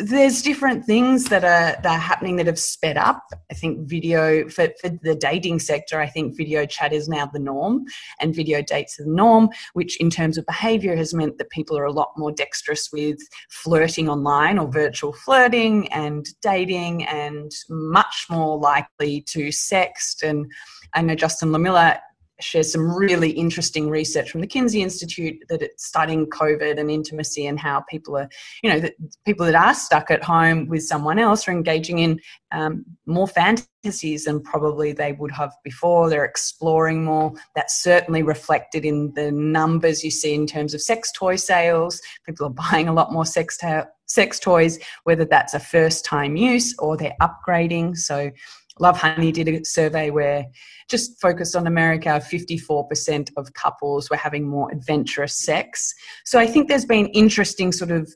there's 0.01 0.43
different 0.43 0.85
things 0.85 1.25
that 1.27 1.45
are 1.45 1.81
that 1.83 1.87
are 1.87 1.99
happening 1.99 2.37
that 2.37 2.47
have 2.47 2.59
sped 2.59 2.97
up. 2.97 3.23
I 3.51 3.55
think 3.55 3.89
video 3.89 4.49
for, 4.49 4.69
for 4.81 4.91
the 5.03 5.15
dating 5.15 5.61
sector, 5.61 6.01
I 6.01 6.09
think 6.09 6.37
video 6.37 6.67
chat 6.67 6.93
is 6.93 7.09
now 7.09 7.27
the 7.27 7.39
norm 7.39 7.85
and 8.21 8.35
video 8.35 8.63
dates 8.63 8.99
are 8.99 9.05
the 9.05 9.11
norm, 9.11 9.51
which 9.75 9.97
in 9.99 10.11
terms 10.11 10.37
of 10.37 10.47
behavior 10.47 10.97
has 10.97 11.15
meant 11.15 11.39
that 11.39 11.51
people 11.51 11.79
are 11.79 11.85
a 11.85 11.93
lot 11.93 12.13
more 12.17 12.33
dexterous 12.33 12.91
with 12.93 13.19
flirting 13.51 14.09
online 14.09 14.59
or 14.59 14.71
virtual 14.71 15.13
flirting 15.13 15.91
and 15.93 16.29
dating 16.43 17.05
and 17.05 17.53
much 17.69 18.27
more 18.31 18.59
likely 18.59 19.21
to 19.23 19.49
sext. 19.49 20.23
And 20.23 20.51
I 20.95 21.03
know 21.03 21.15
Justin 21.15 21.51
Lehmiller 21.51 21.99
share 22.41 22.63
some 22.63 22.95
really 22.95 23.31
interesting 23.31 23.91
research 23.91 24.31
from 24.31 24.41
the 24.41 24.47
Kinsey 24.47 24.83
Institute 24.83 25.37
that 25.49 25.63
it's 25.63 25.87
studying 25.87 26.27
COVID 26.27 26.79
and 26.79 26.91
intimacy 26.91 27.47
and 27.47 27.59
how 27.59 27.85
people 27.89 28.17
are, 28.17 28.29
you 28.63 28.71
know, 28.71 28.81
that 28.81 28.95
people 29.25 29.47
that 29.47 29.55
are 29.55 29.75
stuck 29.75 30.11
at 30.11 30.23
home 30.23 30.69
with 30.69 30.83
someone 30.85 31.19
else 31.19 31.49
are 31.49 31.53
engaging 31.53 31.99
in 31.99 32.21
um, 32.53 32.85
more 33.07 33.27
fantasies 33.27 34.25
than 34.25 34.41
probably 34.41 34.93
they 34.93 35.13
would 35.13 35.33
have 35.33 35.53
before. 35.65 36.09
They're 36.09 36.25
exploring 36.25 37.05
more. 37.05 37.33
That's 37.55 37.83
certainly 37.83 38.23
reflected 38.23 38.85
in 38.85 39.13
the 39.15 39.33
numbers 39.33 40.05
you 40.05 40.11
see 40.11 40.35
in 40.35 40.47
terms 40.47 40.75
of 40.75 40.83
sex 40.83 41.11
toy 41.13 41.37
sales. 41.37 42.01
People 42.25 42.47
are 42.47 42.71
buying 42.71 42.89
a 42.89 42.95
lot 42.95 43.13
more 43.13 43.27
sex, 43.27 43.59
sex 44.07 44.39
toys, 44.39 44.79
whether 45.05 45.25
that's 45.25 45.55
a 45.55 45.61
first 45.61 46.05
time 46.05 46.37
use 46.37 46.75
or 46.79 46.97
they're 46.97 47.17
upgrading. 47.21 47.97
So 47.97 48.31
Lovehoney 48.81 49.33
did 49.33 49.49
a 49.49 49.65
survey 49.65 50.11
where 50.11 50.47
just 50.89 51.21
focused 51.21 51.55
on 51.55 51.67
America, 51.67 52.09
54% 52.09 53.31
of 53.37 53.53
couples 53.55 54.11
were 54.11 54.17
having 54.17 54.47
more 54.47 54.71
adventurous 54.71 55.35
sex. 55.35 55.95
So 56.25 56.39
I 56.39 56.47
think 56.47 56.69
there's 56.69 56.87
been 56.87 57.07
interesting 57.09 57.73
sort 57.73 57.91
of 57.91 58.13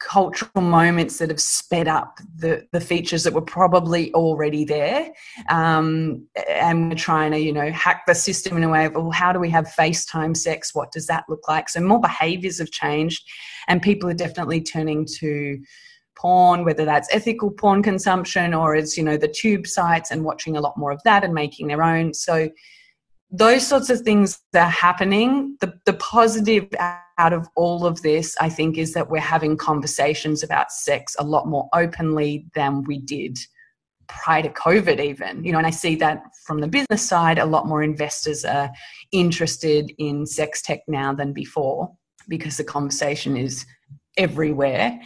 cultural 0.00 0.62
moments 0.62 1.18
that 1.18 1.28
have 1.28 1.40
sped 1.40 1.88
up 1.88 2.18
the, 2.36 2.66
the 2.72 2.80
features 2.80 3.24
that 3.24 3.32
were 3.32 3.42
probably 3.42 4.12
already 4.14 4.64
there. 4.64 5.10
Um, 5.48 6.26
and 6.48 6.88
we're 6.88 6.94
trying 6.94 7.32
to, 7.32 7.38
you 7.38 7.52
know, 7.52 7.70
hack 7.72 8.04
the 8.06 8.14
system 8.14 8.56
in 8.56 8.64
a 8.64 8.68
way 8.68 8.86
of, 8.86 8.94
well, 8.94 9.10
how 9.10 9.32
do 9.32 9.40
we 9.40 9.50
have 9.50 9.66
FaceTime 9.66 10.36
sex? 10.36 10.74
What 10.74 10.92
does 10.92 11.06
that 11.08 11.24
look 11.28 11.48
like? 11.48 11.68
So 11.68 11.80
more 11.80 12.00
behaviors 12.00 12.58
have 12.58 12.70
changed 12.70 13.28
and 13.66 13.82
people 13.82 14.08
are 14.08 14.14
definitely 14.14 14.60
turning 14.60 15.04
to 15.18 15.58
porn, 16.18 16.64
whether 16.64 16.84
that's 16.84 17.08
ethical 17.12 17.50
porn 17.50 17.82
consumption 17.82 18.52
or 18.52 18.74
it's, 18.74 18.96
you 18.96 19.02
know, 19.02 19.16
the 19.16 19.28
tube 19.28 19.66
sites 19.66 20.10
and 20.10 20.24
watching 20.24 20.56
a 20.56 20.60
lot 20.60 20.76
more 20.76 20.90
of 20.90 21.00
that 21.04 21.24
and 21.24 21.32
making 21.32 21.68
their 21.68 21.82
own. 21.82 22.12
So 22.12 22.50
those 23.30 23.66
sorts 23.66 23.90
of 23.90 24.00
things 24.00 24.40
are 24.54 24.68
happening. 24.68 25.56
The, 25.60 25.78
the 25.84 25.94
positive 25.94 26.68
out 27.18 27.32
of 27.32 27.48
all 27.56 27.84
of 27.84 28.02
this, 28.02 28.36
I 28.40 28.48
think, 28.48 28.78
is 28.78 28.94
that 28.94 29.10
we're 29.10 29.20
having 29.20 29.56
conversations 29.56 30.42
about 30.42 30.72
sex 30.72 31.14
a 31.18 31.24
lot 31.24 31.46
more 31.46 31.68
openly 31.74 32.46
than 32.54 32.84
we 32.84 32.98
did 32.98 33.38
prior 34.08 34.42
to 34.42 34.48
COVID, 34.48 34.98
even. 35.00 35.44
You 35.44 35.52
know, 35.52 35.58
and 35.58 35.66
I 35.66 35.70
see 35.70 35.94
that 35.96 36.22
from 36.46 36.60
the 36.60 36.68
business 36.68 37.06
side, 37.06 37.38
a 37.38 37.44
lot 37.44 37.66
more 37.66 37.82
investors 37.82 38.44
are 38.44 38.70
interested 39.12 39.92
in 39.98 40.24
sex 40.24 40.62
tech 40.62 40.80
now 40.88 41.12
than 41.12 41.32
before 41.32 41.92
because 42.28 42.56
the 42.56 42.64
conversation 42.64 43.36
is 43.36 43.66
everywhere 44.16 44.98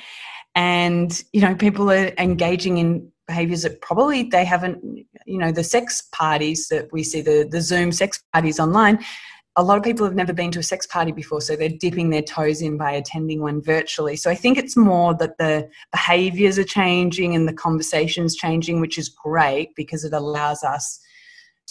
and 0.55 1.23
you 1.33 1.41
know 1.41 1.55
people 1.55 1.91
are 1.91 2.13
engaging 2.19 2.79
in 2.79 3.11
behaviors 3.27 3.63
that 3.63 3.81
probably 3.81 4.25
they 4.25 4.45
haven't 4.45 4.83
you 5.27 5.39
know 5.39 5.53
the 5.53 5.65
sex 5.65 6.03
parties 6.13 6.69
that 6.69 6.93
we 6.93 7.03
see 7.03 7.21
the 7.21 7.49
the 7.51 7.61
zoom 7.61 7.93
sex 7.93 8.23
parties 8.33 8.61
online 8.61 8.99
a 9.57 9.63
lot 9.63 9.77
of 9.77 9.85
people 9.85 10.07
have 10.07 10.15
never 10.15 10.33
been 10.33 10.51
to 10.51 10.61
a 10.61 10.63
sex 10.63 10.87
party 10.87 11.13
before 11.13 11.41
so 11.41 11.55
they're 11.55 11.69
dipping 11.69 12.11
their 12.11 12.23
toes 12.23 12.63
in 12.63 12.79
by 12.79 12.93
attending 12.93 13.43
one 13.43 13.63
virtually. 13.63 14.17
So 14.17 14.31
i 14.31 14.35
think 14.35 14.59
it's 14.59 14.77
more 14.77 15.15
that 15.15 15.39
the 15.39 15.69
behaviors 15.91 16.59
are 16.59 16.65
changing 16.65 17.35
and 17.35 17.49
the 17.49 17.53
conversations 17.53 18.37
changing 18.37 18.81
which 18.81 18.99
is 18.99 19.09
great 19.09 19.75
because 19.77 20.05
it 20.05 20.13
allows 20.13 20.63
us 20.63 21.01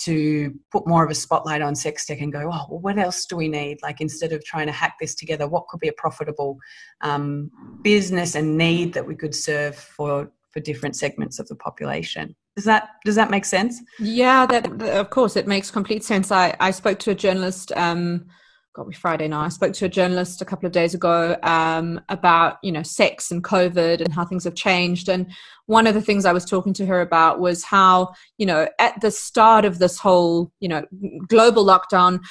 to 0.06 0.54
put 0.72 0.88
more 0.88 1.04
of 1.04 1.12
a 1.12 1.16
spotlight 1.16 1.62
on 1.62 1.76
sex 1.76 2.06
tech 2.06 2.22
and 2.22 2.32
go, 2.32 2.42
oh, 2.42 2.66
well, 2.70 2.80
what 2.80 2.98
else 2.98 3.26
do 3.26 3.36
we 3.36 3.48
need? 3.48 3.78
Like 3.82 4.02
instead 4.02 4.32
of 4.34 4.44
trying 4.44 4.68
to 4.68 4.74
hack 4.74 4.96
this 5.00 5.16
together, 5.16 5.48
what 5.48 5.68
could 5.68 5.80
be 5.80 5.88
a 5.88 5.94
profitable 5.94 6.58
um, 7.02 7.52
business 7.82 8.36
and 8.36 8.58
need 8.58 8.94
that 8.94 9.06
we 9.06 9.16
could 9.16 9.36
serve 9.36 9.76
for 9.76 10.32
for 10.52 10.60
different 10.60 10.98
segments 10.98 11.40
of 11.40 11.48
the 11.48 11.56
population? 11.56 12.36
Does 12.56 12.66
that 12.66 12.90
does 13.06 13.16
that 13.16 13.30
make 13.30 13.46
sense? 13.46 13.82
Yeah, 14.00 14.46
that 14.48 14.82
of 14.82 15.10
course 15.10 15.36
it 15.36 15.48
makes 15.48 15.72
complete 15.72 16.04
sense. 16.04 16.32
I 16.32 16.56
I 16.60 16.72
spoke 16.72 17.00
to 17.00 17.12
a 17.12 17.16
journalist. 17.16 17.72
Um, 17.76 18.26
got 18.74 18.88
me 18.88 18.94
Friday 18.94 19.28
now. 19.28 19.42
I 19.42 19.50
spoke 19.50 19.74
to 19.74 19.86
a 19.86 19.90
journalist 19.90 20.42
a 20.42 20.46
couple 20.46 20.66
of 20.66 20.72
days 20.72 20.94
ago 20.94 21.38
um, 21.44 22.00
about 22.08 22.58
you 22.64 22.72
know 22.72 22.84
sex 22.84 23.30
and 23.32 23.44
COVID 23.44 24.00
and 24.00 24.14
how 24.14 24.24
things 24.24 24.46
have 24.46 24.56
changed. 24.56 25.10
And 25.10 25.32
one 25.66 25.88
of 25.88 25.94
the 25.94 26.02
things 26.02 26.26
I 26.26 26.32
was 26.32 26.46
talking 26.46 26.74
to 26.74 26.86
her 26.86 27.02
about 27.02 27.40
was 27.40 27.64
how 27.64 28.14
you 28.38 28.46
know 28.46 28.68
at 28.80 29.00
the 29.02 29.12
start 29.12 29.66
of 29.66 29.80
this 29.80 30.00
whole 30.00 30.52
you 30.62 30.70
know 30.70 30.86
global 31.28 31.66
lockdown, 31.66 32.22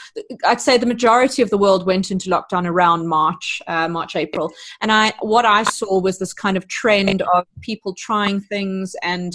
I'd 0.46 0.60
say 0.60 0.78
the 0.78 0.86
majority 0.86 1.42
of 1.42 1.50
the 1.50 1.58
world 1.58 1.84
went 1.84 2.10
into 2.10 2.30
lockdown 2.30 2.66
around 2.66 3.06
March, 3.06 3.60
uh, 3.66 3.88
March 3.88 4.16
April. 4.16 4.50
And 4.80 4.90
I 4.90 5.12
what 5.20 5.44
I 5.44 5.64
saw 5.64 6.00
was 6.00 6.18
this 6.18 6.32
kind 6.32 6.56
of 6.56 6.68
trend 6.68 7.22
of 7.22 7.44
people 7.60 7.94
trying 7.94 8.40
things 8.40 8.96
and 9.02 9.34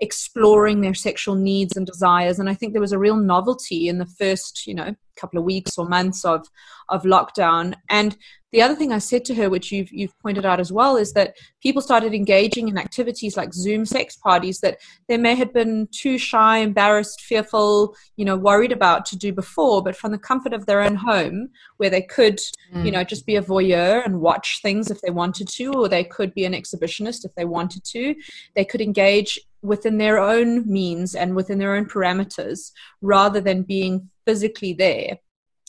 exploring 0.00 0.80
their 0.80 0.94
sexual 0.94 1.34
needs 1.34 1.76
and 1.76 1.86
desires. 1.86 2.38
And 2.38 2.48
I 2.48 2.54
think 2.54 2.72
there 2.72 2.80
was 2.80 2.92
a 2.92 2.98
real 2.98 3.16
novelty 3.16 3.88
in 3.88 3.98
the 3.98 4.06
first, 4.06 4.66
you 4.66 4.74
know, 4.74 4.94
couple 5.16 5.38
of 5.38 5.44
weeks 5.44 5.78
or 5.78 5.88
months 5.88 6.24
of 6.24 6.46
of 6.88 7.02
lockdown. 7.02 7.74
And 7.90 8.16
the 8.52 8.62
other 8.62 8.76
thing 8.76 8.92
I 8.92 8.98
said 8.98 9.24
to 9.26 9.34
her, 9.34 9.50
which 9.50 9.72
you've 9.72 9.92
you've 9.92 10.16
pointed 10.20 10.46
out 10.46 10.60
as 10.60 10.70
well, 10.70 10.96
is 10.96 11.12
that 11.14 11.34
people 11.62 11.82
started 11.82 12.14
engaging 12.14 12.68
in 12.68 12.78
activities 12.78 13.36
like 13.36 13.52
Zoom 13.52 13.84
sex 13.84 14.16
parties 14.16 14.60
that 14.60 14.78
they 15.08 15.16
may 15.16 15.34
have 15.34 15.52
been 15.52 15.88
too 15.90 16.16
shy, 16.16 16.58
embarrassed, 16.58 17.22
fearful, 17.22 17.96
you 18.16 18.24
know, 18.24 18.36
worried 18.36 18.72
about 18.72 19.04
to 19.06 19.16
do 19.16 19.32
before, 19.32 19.82
but 19.82 19.96
from 19.96 20.12
the 20.12 20.18
comfort 20.18 20.52
of 20.52 20.66
their 20.66 20.80
own 20.80 20.94
home, 20.94 21.48
where 21.78 21.90
they 21.90 22.02
could, 22.02 22.38
mm. 22.72 22.84
you 22.84 22.92
know, 22.92 23.02
just 23.02 23.26
be 23.26 23.36
a 23.36 23.42
voyeur 23.42 24.04
and 24.04 24.20
watch 24.20 24.60
things 24.62 24.90
if 24.90 25.00
they 25.00 25.10
wanted 25.10 25.48
to, 25.48 25.72
or 25.72 25.88
they 25.88 26.04
could 26.04 26.32
be 26.34 26.44
an 26.44 26.52
exhibitionist 26.52 27.24
if 27.24 27.34
they 27.34 27.44
wanted 27.44 27.82
to. 27.84 28.14
They 28.54 28.64
could 28.64 28.80
engage 28.80 29.40
within 29.66 29.98
their 29.98 30.18
own 30.18 30.70
means 30.70 31.14
and 31.14 31.34
within 31.34 31.58
their 31.58 31.74
own 31.74 31.86
parameters 31.86 32.70
rather 33.02 33.40
than 33.40 33.62
being 33.62 34.08
physically 34.24 34.72
there. 34.72 35.18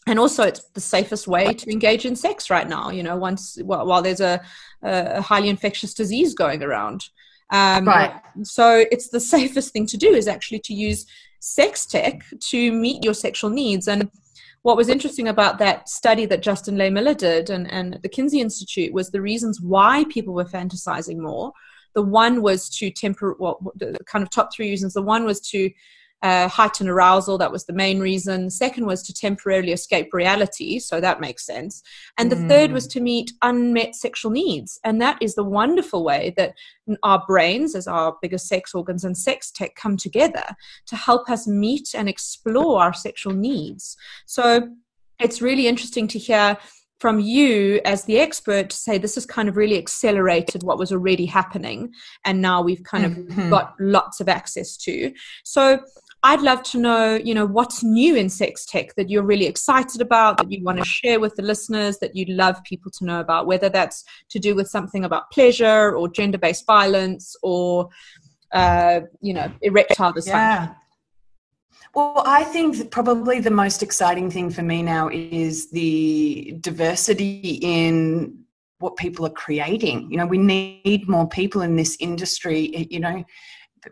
And 0.08 0.20
also 0.20 0.44
it's 0.44 0.64
the 0.70 0.82
safest 0.82 1.28
way 1.28 1.54
to 1.54 1.72
engage 1.72 2.06
in 2.06 2.16
sex 2.16 2.50
right 2.50 2.68
now 2.68 2.92
you 2.92 3.04
know 3.04 3.18
once 3.18 3.58
while, 3.62 3.86
while 3.86 4.02
there's 4.02 4.22
a, 4.22 4.42
a, 4.82 5.22
highly 5.22 5.50
infectious 5.50 5.94
disease 5.94 6.34
going 6.34 6.64
around. 6.64 7.10
Um, 7.50 7.86
right. 7.86 8.14
so 8.44 8.86
it's 8.92 9.10
the 9.10 9.20
safest 9.36 9.74
thing 9.74 9.86
to 9.88 9.98
do 9.98 10.14
is 10.14 10.28
actually 10.28 10.60
to 10.60 10.74
use 10.74 11.06
sex 11.40 11.86
tech 11.86 12.24
to 12.50 12.72
meet 12.72 13.04
your 13.04 13.14
sexual 13.14 13.50
needs. 13.50 13.88
And 13.88 14.10
what 14.62 14.78
was 14.78 14.90
interesting 14.90 15.28
about 15.28 15.60
that 15.60 15.88
study 15.88 16.26
that 16.26 16.42
Justin 16.42 16.76
Lehmiller 16.76 17.16
did 17.16 17.50
and, 17.50 17.70
and 17.72 18.00
the 18.02 18.10
Kinsey 18.10 18.42
Institute 18.42 18.94
was 18.94 19.10
the 19.10 19.22
reasons 19.22 19.62
why 19.62 20.06
people 20.10 20.34
were 20.34 20.46
fantasizing 20.46 21.18
more 21.18 21.52
the 21.98 22.04
one 22.04 22.44
was 22.44 22.70
to 22.70 22.92
temper, 22.92 23.36
well, 23.40 23.58
the 23.74 23.98
kind 24.06 24.22
of 24.22 24.30
top 24.30 24.54
three 24.54 24.70
reasons. 24.70 24.94
The 24.94 25.02
one 25.02 25.26
was 25.26 25.42
to 25.50 25.72
uh, 26.22 26.48
heighten 26.48 26.88
arousal. 26.88 27.40
That 27.40 27.52
was 27.52 27.66
the 27.66 27.74
main 27.74 28.00
reason. 28.00 28.52
Second 28.52 28.86
was 28.86 29.02
to 29.02 29.14
temporarily 29.16 29.72
escape 29.72 30.14
reality. 30.14 30.78
So 30.78 31.02
that 31.02 31.20
makes 31.20 31.44
sense. 31.44 31.82
And 32.20 32.32
the 32.32 32.36
mm. 32.36 32.48
third 32.48 32.72
was 32.72 32.86
to 32.90 33.02
meet 33.02 33.32
unmet 33.42 33.96
sexual 33.96 34.30
needs. 34.30 34.80
And 34.84 35.02
that 35.02 35.18
is 35.24 35.34
the 35.34 35.44
wonderful 35.44 36.04
way 36.04 36.36
that 36.38 36.54
our 37.02 37.24
brains, 37.26 37.74
as 37.74 37.88
our 37.88 38.16
biggest 38.22 38.48
sex 38.48 38.76
organs 38.76 39.04
and 39.04 39.18
sex 39.18 39.50
tech, 39.50 39.74
come 39.74 39.98
together 39.98 40.46
to 40.86 40.96
help 40.96 41.32
us 41.32 41.48
meet 41.48 41.96
and 41.96 42.08
explore 42.08 42.80
our 42.80 42.94
sexual 42.94 43.34
needs. 43.34 43.98
So 44.28 44.70
it's 45.20 45.42
really 45.42 45.66
interesting 45.66 46.08
to 46.10 46.20
hear 46.20 46.60
from 47.00 47.20
you 47.20 47.80
as 47.86 48.06
the 48.06 48.20
expert 48.20 48.70
to 48.70 48.76
say 48.76 48.98
this 48.98 49.16
has 49.16 49.26
kind 49.26 49.48
of 49.48 49.58
really 49.58 49.78
accelerated 49.78 50.64
what 50.64 50.78
was 50.78 50.92
already 50.92 51.26
happening 51.26 51.94
and 52.26 52.42
now 52.42 52.62
we've 52.62 52.84
kind 52.84 53.06
of 53.06 53.12
mm-hmm. 53.14 53.50
got 53.50 53.76
lots 53.80 54.20
of 54.20 54.28
access 54.28 54.76
to 54.78 55.12
so 55.44 55.80
i'd 56.24 56.42
love 56.42 56.64
to 56.64 56.80
know 56.80 57.16
you 57.16 57.34
know 57.34 57.46
what's 57.46 57.84
new 57.84 58.16
in 58.16 58.30
sex 58.30 58.66
tech 58.66 58.96
that 58.96 59.10
you're 59.10 59.24
really 59.24 59.46
excited 59.46 60.02
about 60.02 60.38
that 60.38 60.52
you 60.52 60.64
want 60.64 60.78
to 60.78 60.86
share 60.86 61.20
with 61.20 61.36
the 61.36 61.44
listeners 61.44 62.00
that 62.00 62.16
you'd 62.16 62.30
love 62.30 62.62
people 62.64 62.92
to 62.92 63.06
know 63.06 63.20
about 63.20 63.46
whether 63.46 63.70
that's 63.70 64.04
to 64.30 64.40
do 64.40 64.56
with 64.56 64.68
something 64.68 65.06
about 65.06 65.30
pleasure 65.32 65.96
or 65.96 66.10
gender-based 66.10 66.66
violence 66.66 67.36
or 67.44 67.90
uh, 68.54 69.02
you 69.22 69.34
know 69.34 69.52
erectile 69.62 70.14
dysfunction 70.14 70.26
yeah. 70.26 70.74
Well, 71.94 72.22
I 72.26 72.44
think 72.44 72.92
probably 72.92 73.40
the 73.40 73.52
most 73.52 73.82
exciting 73.82 74.30
thing 74.30 74.50
for 74.50 74.62
me 74.62 74.84
now 74.84 75.10
is 75.10 75.72
the 75.72 76.56
diversity 76.60 77.60
in 77.62 78.44
what 78.80 78.96
people 78.98 79.26
are 79.26 79.32
creating. 79.32 80.12
You 80.12 80.18
know, 80.18 80.26
we 80.26 80.38
need 80.38 81.08
more 81.08 81.28
people 81.28 81.62
in 81.62 81.76
this 81.76 81.98
industry. 82.00 82.88
You 82.92 83.00
know, 83.00 83.26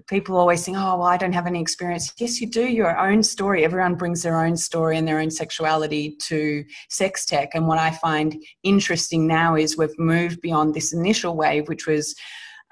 people 0.08 0.38
always 0.38 0.64
think, 0.64 0.78
oh, 0.78 0.98
well, 0.98 1.08
I 1.08 1.18
don't 1.18 1.34
have 1.34 1.48
any 1.48 1.62
experience. 1.62 2.14
Yes, 2.18 2.40
you 2.40 2.48
do. 2.48 2.66
Your 2.66 2.98
own 2.98 3.24
story. 3.24 3.64
Everyone 3.64 3.96
brings 3.96 4.22
their 4.22 4.46
own 4.46 4.58
story 4.58 4.98
and 4.98 5.08
their 5.08 5.20
own 5.20 5.32
sexuality 5.32 6.16
to 6.28 6.64
sex 6.90 7.26
tech. 7.26 7.56
And 7.56 7.68
what 7.68 7.80
I 7.80 7.92
find 7.92 8.42
interesting 8.64 9.26
now 9.28 9.56
is 9.56 9.78
we've 9.78 9.98
moved 9.98 10.42
beyond 10.42 10.74
this 10.74 10.94
initial 10.94 11.36
wave, 11.36 11.68
which 11.68 11.88
was 11.88 12.16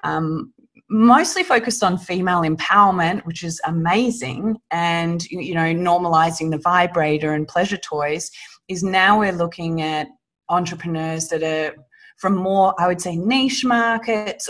um, 0.04 0.52
mostly 0.90 1.42
focused 1.42 1.82
on 1.82 1.98
female 1.98 2.42
empowerment, 2.42 3.24
which 3.24 3.42
is 3.42 3.60
amazing, 3.64 4.56
and 4.70 5.24
you 5.30 5.54
know, 5.54 5.72
normalizing 5.74 6.50
the 6.50 6.58
vibrator 6.58 7.32
and 7.32 7.48
pleasure 7.48 7.78
toys. 7.78 8.30
Is 8.66 8.82
now 8.82 9.20
we're 9.20 9.32
looking 9.32 9.82
at 9.82 10.08
entrepreneurs 10.48 11.28
that 11.28 11.42
are 11.42 11.74
from 12.18 12.34
more, 12.36 12.74
I 12.78 12.86
would 12.86 13.00
say, 13.00 13.16
niche 13.16 13.64
markets 13.64 14.48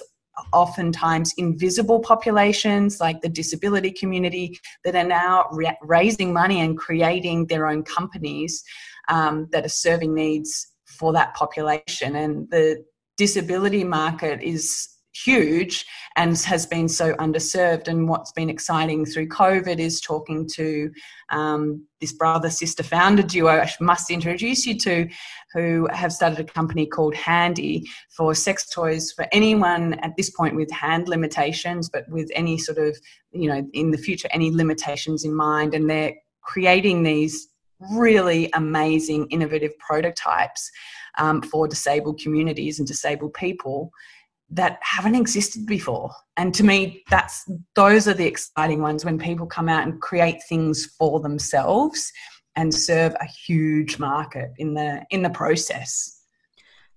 oftentimes 0.52 1.32
invisible 1.38 2.00
populations 2.00 3.00
like 3.00 3.20
the 3.20 3.28
disability 3.28 3.90
community 3.90 4.58
that 4.84 4.96
are 4.96 5.06
now 5.06 5.46
re- 5.52 5.78
raising 5.82 6.32
money 6.32 6.60
and 6.60 6.76
creating 6.76 7.46
their 7.46 7.66
own 7.66 7.82
companies 7.84 8.62
um, 9.08 9.48
that 9.52 9.64
are 9.64 9.68
serving 9.68 10.14
needs 10.14 10.72
for 10.86 11.12
that 11.12 11.34
population. 11.34 12.16
And 12.16 12.50
the 12.50 12.84
disability 13.16 13.84
market 13.84 14.42
is 14.42 14.88
huge 15.14 15.86
and 16.16 16.36
has 16.38 16.66
been 16.66 16.88
so 16.88 17.14
underserved. 17.14 17.88
And 17.88 18.08
what's 18.08 18.32
been 18.32 18.50
exciting 18.50 19.04
through 19.04 19.28
COVID 19.28 19.78
is 19.78 20.00
talking 20.00 20.48
to 20.54 20.90
um, 21.30 21.86
this 22.00 22.12
brother 22.12 22.50
sister 22.50 22.82
founder 22.82 23.22
duo, 23.22 23.60
I 23.60 23.70
must 23.80 24.10
introduce 24.10 24.66
you 24.66 24.78
to, 24.80 25.08
who 25.52 25.88
have 25.92 26.12
started 26.12 26.40
a 26.40 26.44
company 26.44 26.86
called 26.86 27.14
Handy 27.14 27.84
for 28.16 28.34
sex 28.34 28.68
toys 28.68 29.12
for 29.12 29.26
anyone 29.32 29.94
at 30.00 30.16
this 30.16 30.30
point 30.30 30.56
with 30.56 30.70
hand 30.70 31.08
limitations, 31.08 31.88
but 31.88 32.04
with 32.08 32.30
any 32.34 32.58
sort 32.58 32.78
of, 32.78 32.96
you 33.32 33.48
know, 33.48 33.66
in 33.72 33.90
the 33.90 33.98
future, 33.98 34.28
any 34.32 34.50
limitations 34.50 35.24
in 35.24 35.34
mind. 35.34 35.74
And 35.74 35.88
they're 35.88 36.14
creating 36.42 37.02
these 37.02 37.48
really 37.92 38.50
amazing, 38.54 39.26
innovative 39.30 39.76
prototypes 39.78 40.70
um, 41.18 41.42
for 41.42 41.68
disabled 41.68 42.20
communities 42.20 42.78
and 42.78 42.88
disabled 42.88 43.34
people 43.34 43.90
that 44.54 44.78
haven't 44.82 45.16
existed 45.16 45.66
before. 45.66 46.10
And 46.36 46.54
to 46.54 46.64
me 46.64 47.02
that's 47.10 47.44
those 47.74 48.08
are 48.08 48.14
the 48.14 48.26
exciting 48.26 48.80
ones 48.80 49.04
when 49.04 49.18
people 49.18 49.46
come 49.46 49.68
out 49.68 49.84
and 49.84 50.00
create 50.00 50.40
things 50.48 50.86
for 50.98 51.20
themselves 51.20 52.10
and 52.56 52.72
serve 52.72 53.14
a 53.20 53.26
huge 53.46 53.98
market 53.98 54.52
in 54.58 54.74
the 54.74 55.04
in 55.10 55.22
the 55.22 55.30
process. 55.30 56.20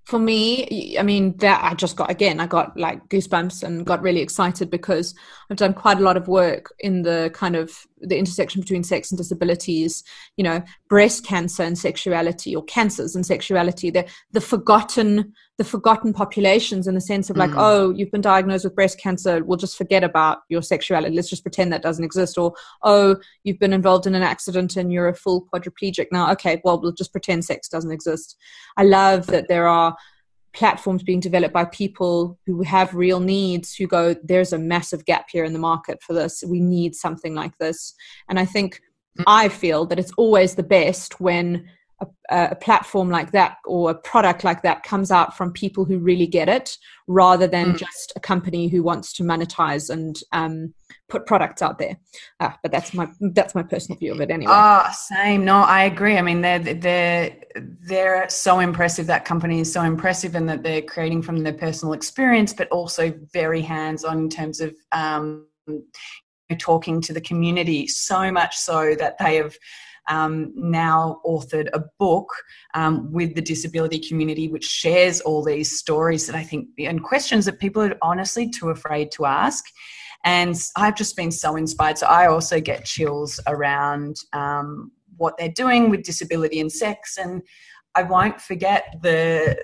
For 0.06 0.20
me 0.20 0.98
i 0.98 1.04
mean 1.04 1.36
that 1.40 1.62
i 1.62 1.74
just 1.74 1.98
got 1.98 2.10
again 2.10 2.40
i 2.40 2.48
got 2.48 2.78
like 2.78 3.10
goosebumps 3.10 3.62
and 3.64 3.86
got 3.86 4.02
really 4.02 4.22
excited 4.22 4.70
because 4.70 5.14
i've 5.52 5.58
done 5.58 5.74
quite 5.74 5.98
a 5.98 6.02
lot 6.02 6.16
of 6.16 6.30
work 6.30 6.74
in 6.80 7.02
the 7.02 7.30
kind 7.34 7.58
of 7.58 7.74
the 8.00 8.18
intersection 8.18 8.62
between 8.62 8.86
sex 8.86 9.12
and 9.12 9.18
disabilities 9.18 10.06
you 10.38 10.46
know 10.46 10.64
breast 10.88 11.26
cancer 11.26 11.64
and 11.64 11.78
sexuality 11.78 12.56
or 12.56 12.64
cancers 12.64 13.18
and 13.18 13.26
sexuality 13.26 13.90
the 13.90 14.06
the 14.32 14.40
forgotten 14.40 15.34
the 15.58 15.64
forgotten 15.64 16.14
populations 16.14 16.88
in 16.88 16.94
the 16.94 17.02
sense 17.02 17.30
of 17.32 17.38
like, 17.38 17.50
mm. 17.50 17.58
oh, 17.58 17.90
you've 17.90 18.12
been 18.12 18.22
diagnosed 18.22 18.64
with 18.64 18.76
breast 18.76 19.00
cancer, 19.00 19.44
we'll 19.44 19.58
just 19.58 19.78
forget 19.78 20.04
about 20.04 20.40
your 20.50 20.62
sexuality. 20.62 21.16
Let's 21.16 21.30
just 21.30 21.44
pretend 21.44 21.74
that 21.74 21.82
doesn't 21.82 22.04
exist. 22.04 22.38
Or, 22.38 22.54
oh, 22.84 23.16
you've 23.44 23.58
been 23.58 23.74
involved 23.74 24.06
in 24.06 24.14
an 24.14 24.22
accident 24.22 24.76
and 24.78 24.94
you're 24.94 25.08
a 25.08 25.16
full 25.16 25.48
quadriplegic 25.52 26.08
now. 26.12 26.32
Okay, 26.34 26.62
well, 26.64 26.80
we'll 26.80 26.92
just 26.92 27.12
pretend 27.12 27.44
sex 27.44 27.68
doesn't 27.70 27.92
exist. 27.92 28.38
I 28.78 28.84
love 28.84 29.26
that 29.28 29.48
there 29.48 29.68
are 29.68 29.98
platforms 30.54 31.02
being 31.02 31.20
developed 31.20 31.54
by 31.54 31.66
people 31.66 32.38
who 32.46 32.62
have 32.62 32.94
real 32.94 33.20
needs 33.20 33.76
who 33.76 33.88
go, 33.88 34.16
there's 34.24 34.54
a 34.54 34.60
massive 34.60 35.06
gap 35.06 35.28
here 35.32 35.44
in 35.44 35.54
the 35.54 35.60
market 35.60 36.02
for 36.04 36.14
this. 36.14 36.44
We 36.48 36.60
need 36.60 36.96
something 36.96 37.34
like 37.34 37.58
this. 37.58 37.96
And 38.30 38.40
I 38.40 38.46
think 38.46 38.80
mm. 39.18 39.24
I 39.26 39.50
feel 39.50 39.88
that 39.88 40.00
it's 40.00 40.14
always 40.18 40.54
the 40.54 40.64
best 40.64 41.20
when 41.20 41.68
a, 42.02 42.08
a, 42.52 42.56
platform 42.56 43.10
like 43.10 43.32
that 43.32 43.58
or 43.66 43.90
a 43.90 43.96
product 43.96 44.44
like 44.44 44.62
that 44.62 44.84
comes 44.84 45.12
out 45.12 45.36
from 45.36 45.52
people 45.52 45.86
who 45.86 45.98
really 45.98 46.28
get 46.28 46.48
it 46.48 46.78
rather 47.08 47.48
than 47.48 47.74
mm. 47.74 47.78
just 47.78 48.14
a 48.16 48.20
company 48.20 48.68
who 48.68 48.84
wants 48.84 49.14
to 49.14 49.24
monetize 49.24 49.90
and 49.90 50.18
um, 50.32 50.74
put 51.10 51.26
products 51.26 51.62
out 51.62 51.80
there. 51.80 51.98
Ah, 52.40 52.58
but 52.62 52.72
that's 52.72 52.94
my 52.94 53.08
that's 53.34 53.56
my 53.56 53.64
personal 53.64 53.98
view 53.98 54.14
of 54.14 54.22
it 54.22 54.30
anyway. 54.30 54.52
Ah 54.54 54.88
oh, 54.88 54.94
same. 55.16 55.46
No 55.46 55.58
i 55.58 55.84
agree. 55.84 56.18
I 56.18 56.22
mean 56.22 56.42
they're 56.42 56.60
they're 56.60 57.36
they're 57.56 58.30
so 58.30 58.60
impressive. 58.60 59.08
That 59.08 59.26
company 59.26 59.60
is 59.62 59.72
so 59.72 59.82
impressive 59.84 60.36
and 60.36 60.48
that 60.50 60.64
they're 60.64 60.82
creating 60.82 61.22
from 61.22 61.44
their 61.44 61.54
personal 61.54 61.94
experience 61.94 62.54
but 62.54 62.68
also 62.70 63.14
very 63.34 63.62
hands 63.62 64.04
on 64.04 64.20
in 64.20 64.30
terms 64.30 64.60
of 64.60 64.76
um, 64.92 65.48
talking 66.60 67.02
to 67.02 67.14
the 67.14 67.22
community. 67.22 67.88
So 67.88 68.32
much 68.32 68.56
so 68.58 68.96
that 68.96 69.18
they 69.18 69.36
have 69.36 69.56
um, 70.08 70.54
now 70.56 71.20
authored 71.26 71.70
a 71.74 71.84
book 72.00 72.30
um, 72.74 73.12
with 73.12 73.36
the 73.36 73.42
disability 73.42 74.00
community, 74.00 74.48
which 74.48 74.66
shares 74.66 75.22
all 75.22 75.44
these 75.44 75.78
stories 75.78 76.28
that 76.28 76.36
I 76.36 76.44
think 76.44 76.70
and 76.80 77.04
questions 77.04 77.46
that 77.46 77.60
people 77.60 77.82
are 77.82 77.98
honestly 78.02 78.50
too 78.50 78.70
afraid 78.70 79.12
to 79.14 79.26
ask. 79.26 79.66
And 80.24 80.56
I've 80.76 80.96
just 80.96 81.16
been 81.16 81.32
so 81.32 81.56
inspired. 81.56 81.98
So 81.98 82.08
I 82.08 82.28
also 82.28 82.60
get 82.60 82.86
chills 82.86 83.40
around 83.48 84.18
um, 84.34 84.92
what 85.18 85.38
they're 85.38 85.50
doing 85.50 85.90
with 85.90 86.04
disability 86.04 86.60
and 86.60 86.72
sex. 86.72 87.18
And 87.18 87.42
I 87.96 88.04
won't 88.04 88.40
forget 88.42 88.98
the, 89.02 89.58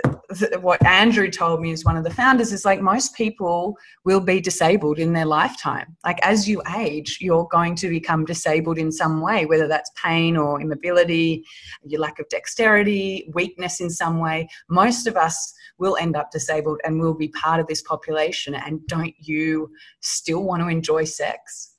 what 0.62 0.84
Andrew 0.86 1.30
told 1.30 1.62
me 1.62 1.72
as 1.72 1.86
one 1.86 1.98
of 1.98 2.04
the 2.04 2.14
founders 2.14 2.52
is 2.52 2.66
like 2.66 2.82
most 2.82 3.16
people 3.16 3.78
will 4.06 4.20
be 4.20 4.40
disabled 4.40 5.00
in 5.00 5.14
their 5.14 5.26
lifetime. 5.26 5.96
Like 6.06 6.20
as 6.24 6.48
you 6.48 6.62
age, 6.76 7.18
you're 7.22 7.48
going 7.52 7.76
to 7.76 7.90
become 7.90 8.26
disabled 8.26 8.78
in 8.78 8.92
some 8.92 9.22
way, 9.22 9.46
whether 9.46 9.68
that's 9.68 9.92
pain 9.96 10.38
or 10.38 10.62
immobility, 10.62 11.46
your 11.84 12.02
lack 12.02 12.20
of 12.20 12.30
dexterity, 12.30 13.30
weakness 13.34 13.82
in 13.82 13.90
some 13.90 14.20
way. 14.20 14.48
Most 14.70 15.08
of 15.08 15.18
us 15.18 15.54
will 15.78 15.98
end 15.98 16.16
up 16.16 16.32
disabled 16.32 16.80
and 16.84 17.00
will 17.00 17.14
be 17.14 17.30
part 17.30 17.60
of 17.60 17.68
this 17.68 17.82
population. 17.82 18.56
And 18.56 18.86
don't 18.88 19.14
you 19.20 19.72
still 20.02 20.44
want 20.44 20.62
to 20.62 20.68
enjoy 20.68 21.04
sex? 21.04 21.72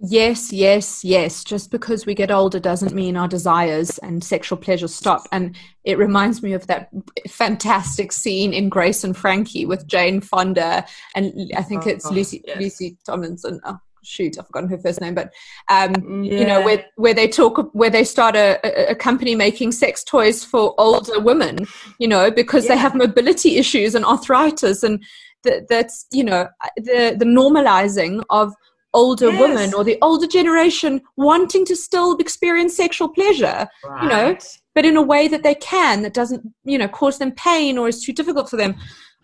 Yes, 0.00 0.52
yes, 0.52 1.04
yes. 1.04 1.42
Just 1.42 1.72
because 1.72 2.06
we 2.06 2.14
get 2.14 2.30
older 2.30 2.60
doesn't 2.60 2.94
mean 2.94 3.16
our 3.16 3.26
desires 3.26 3.98
and 3.98 4.22
sexual 4.22 4.56
pleasure 4.56 4.86
stop. 4.86 5.22
And 5.32 5.56
it 5.82 5.98
reminds 5.98 6.40
me 6.40 6.52
of 6.52 6.68
that 6.68 6.88
fantastic 7.28 8.12
scene 8.12 8.52
in 8.52 8.68
Grace 8.68 9.02
and 9.02 9.16
Frankie 9.16 9.66
with 9.66 9.88
Jane 9.88 10.20
Fonda 10.20 10.84
and 11.16 11.50
I 11.56 11.62
think 11.62 11.86
it's 11.86 12.06
oh, 12.06 12.10
Lucy 12.10 12.42
yes. 12.46 12.60
Lucy 12.60 12.96
Tomlinson. 13.04 13.60
Oh, 13.64 13.78
shoot, 14.04 14.38
I've 14.38 14.46
forgotten 14.46 14.70
her 14.70 14.78
first 14.78 15.00
name, 15.00 15.14
but 15.14 15.32
um, 15.68 16.22
yeah. 16.22 16.38
you 16.38 16.46
know 16.46 16.60
where 16.62 16.84
where 16.94 17.14
they 17.14 17.26
talk 17.26 17.70
where 17.72 17.90
they 17.90 18.04
start 18.04 18.36
a, 18.36 18.90
a, 18.90 18.94
company 18.94 19.34
making 19.34 19.72
sex 19.72 20.04
toys 20.04 20.44
for 20.44 20.74
older 20.78 21.18
women. 21.18 21.66
You 21.98 22.06
know 22.06 22.30
because 22.30 22.66
yeah. 22.66 22.74
they 22.74 22.78
have 22.78 22.94
mobility 22.94 23.56
issues 23.56 23.96
and 23.96 24.04
arthritis 24.04 24.84
and 24.84 25.02
that 25.44 25.68
that's 25.68 26.06
you 26.12 26.24
know 26.24 26.48
the 26.76 27.16
the 27.18 27.24
normalizing 27.24 28.22
of 28.30 28.54
older 28.94 29.30
yes. 29.30 29.40
women 29.40 29.74
or 29.74 29.84
the 29.84 29.98
older 30.02 30.26
generation 30.26 31.00
wanting 31.16 31.64
to 31.64 31.76
still 31.76 32.16
experience 32.16 32.76
sexual 32.76 33.08
pleasure 33.08 33.68
right. 33.84 34.02
you 34.02 34.08
know 34.08 34.36
but 34.74 34.84
in 34.84 34.96
a 34.96 35.02
way 35.02 35.28
that 35.28 35.42
they 35.42 35.54
can 35.54 36.02
that 36.02 36.14
doesn't 36.14 36.42
you 36.64 36.78
know 36.78 36.88
cause 36.88 37.18
them 37.18 37.32
pain 37.32 37.76
or 37.76 37.88
is 37.88 38.02
too 38.02 38.12
difficult 38.12 38.48
for 38.48 38.56
them 38.56 38.74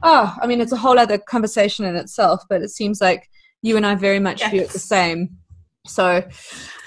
oh 0.03 0.37
i 0.43 0.47
mean 0.47 0.61
it's 0.61 0.73
a 0.73 0.77
whole 0.77 0.99
other 0.99 1.17
conversation 1.17 1.85
in 1.85 1.97
itself 1.97 2.43
but 2.49 2.63
it 2.63 2.69
seems 2.69 3.01
like 3.01 3.31
you 3.63 3.77
and 3.77 3.87
i 3.87 3.95
very 3.95 4.21
much 4.21 4.41
yes. 4.41 4.51
view 4.51 4.61
it 4.61 4.71
the 4.71 4.79
same 4.79 5.37
so 5.87 6.23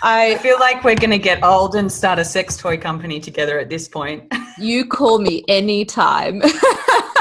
I, 0.02 0.34
I 0.34 0.38
feel 0.40 0.60
like 0.60 0.84
we're 0.84 0.96
going 0.96 1.12
to 1.12 1.20
get 1.20 1.44
old 1.44 1.76
and 1.76 1.92
start 1.92 2.18
a 2.18 2.26
sex 2.26 2.58
toy 2.58 2.78
company 2.78 3.20
together 3.20 3.60
at 3.60 3.70
this 3.70 3.88
point. 3.88 4.34
you 4.58 4.88
call 4.88 5.20
me 5.20 5.44
anytime. 5.48 6.42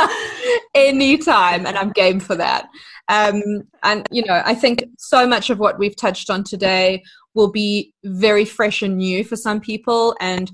anytime. 0.74 1.66
And 1.66 1.76
I'm 1.76 1.90
game 1.90 2.18
for 2.18 2.34
that. 2.36 2.68
Um, 3.09 3.42
and, 3.82 4.07
you 4.11 4.24
know, 4.24 4.42
I 4.44 4.54
think 4.54 4.84
so 4.98 5.26
much 5.26 5.50
of 5.50 5.59
what 5.59 5.78
we've 5.78 5.96
touched 5.96 6.30
on 6.30 6.44
today 6.44 7.02
will 7.34 7.50
be 7.50 7.92
very 8.04 8.44
fresh 8.44 8.82
and 8.82 8.96
new 8.96 9.22
for 9.22 9.36
some 9.36 9.61
people. 9.61 10.16
And 10.20 10.50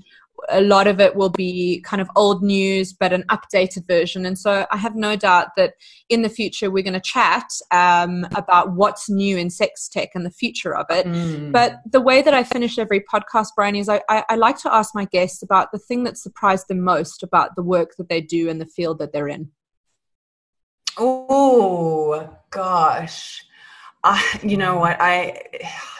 a 0.49 0.61
lot 0.61 0.87
of 0.87 0.99
it 0.99 1.15
will 1.15 1.29
be 1.29 1.81
kind 1.85 2.01
of 2.01 2.09
old 2.15 2.43
news, 2.43 2.91
but 2.91 3.13
an 3.13 3.23
updated 3.29 3.87
version. 3.87 4.25
And 4.25 4.37
so 4.37 4.65
I 4.71 4.77
have 4.77 4.95
no 4.95 5.15
doubt 5.15 5.49
that 5.55 5.75
in 6.09 6.21
the 6.21 6.29
future 6.29 6.69
we're 6.69 6.83
going 6.83 6.93
to 6.93 6.99
chat 6.99 7.45
um, 7.71 8.27
about 8.35 8.73
what's 8.73 9.09
new 9.09 9.37
in 9.37 9.49
sex 9.49 9.87
tech 9.87 10.09
and 10.15 10.25
the 10.25 10.31
future 10.31 10.75
of 10.75 10.85
it. 10.89 11.05
Mm. 11.05 11.51
But 11.51 11.77
the 11.89 12.01
way 12.01 12.21
that 12.21 12.33
I 12.33 12.43
finish 12.43 12.77
every 12.77 13.01
podcast, 13.01 13.49
Bryony, 13.55 13.79
is 13.79 13.87
I, 13.87 14.01
I, 14.09 14.25
I 14.29 14.35
like 14.35 14.57
to 14.59 14.73
ask 14.73 14.93
my 14.93 15.05
guests 15.05 15.41
about 15.43 15.71
the 15.71 15.79
thing 15.79 16.03
that 16.03 16.17
surprised 16.17 16.67
them 16.67 16.81
most 16.81 17.23
about 17.23 17.55
the 17.55 17.63
work 17.63 17.95
that 17.97 18.09
they 18.09 18.19
do 18.19 18.49
in 18.49 18.59
the 18.59 18.65
field 18.65 18.99
that 18.99 19.13
they're 19.13 19.29
in. 19.29 19.49
Oh 20.97 22.29
gosh, 22.51 23.43
I, 24.03 24.39
you 24.43 24.57
know 24.57 24.77
what? 24.77 24.97
I 24.99 25.41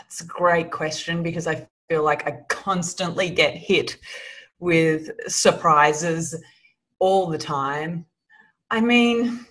it's 0.05 0.21
a 0.21 0.25
great 0.25 0.71
question 0.71 1.23
because 1.23 1.47
I 1.47 1.67
feel 1.89 2.03
like 2.03 2.27
I 2.27 2.43
constantly 2.47 3.29
get 3.29 3.55
hit 3.55 3.97
with 4.59 5.09
surprises 5.27 6.35
all 6.99 7.27
the 7.27 7.37
time. 7.37 8.05
I 8.69 8.81
mean, 8.81 9.45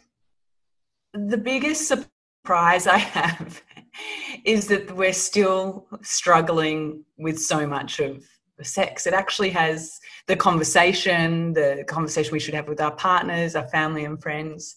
the 1.12 1.38
biggest 1.38 1.88
surprise 1.88 2.86
I 2.86 2.98
have 2.98 3.62
is 4.44 4.68
that 4.68 4.94
we're 4.94 5.12
still 5.12 5.88
struggling 6.02 7.04
with 7.18 7.40
so 7.40 7.66
much 7.66 7.98
of 7.98 8.24
sex. 8.62 9.08
It 9.08 9.14
actually 9.14 9.50
has 9.50 9.98
the 10.28 10.36
conversation, 10.36 11.52
the 11.52 11.84
conversation 11.88 12.32
we 12.32 12.38
should 12.38 12.54
have 12.54 12.68
with 12.68 12.80
our 12.80 12.94
partners, 12.94 13.56
our 13.56 13.66
family, 13.68 14.04
and 14.04 14.22
friends 14.22 14.76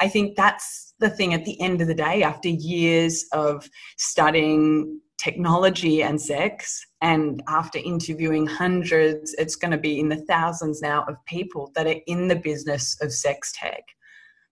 I 0.00 0.08
think 0.08 0.36
that's 0.36 0.94
the 1.00 1.10
thing 1.10 1.34
at 1.34 1.44
the 1.44 1.60
end 1.60 1.80
of 1.80 1.88
the 1.88 1.94
day, 1.94 2.22
after 2.22 2.48
years 2.48 3.24
of 3.32 3.68
studying 3.96 5.00
technology 5.18 6.02
and 6.02 6.20
sex, 6.20 6.84
and 7.02 7.42
after 7.48 7.78
interviewing 7.78 8.46
hundreds, 8.46 9.34
it's 9.34 9.56
going 9.56 9.72
to 9.72 9.78
be 9.78 9.98
in 9.98 10.08
the 10.08 10.24
thousands 10.26 10.80
now 10.80 11.04
of 11.08 11.16
people 11.26 11.72
that 11.74 11.86
are 11.86 12.00
in 12.06 12.28
the 12.28 12.36
business 12.36 12.96
of 13.02 13.12
sex 13.12 13.52
tech. 13.52 13.82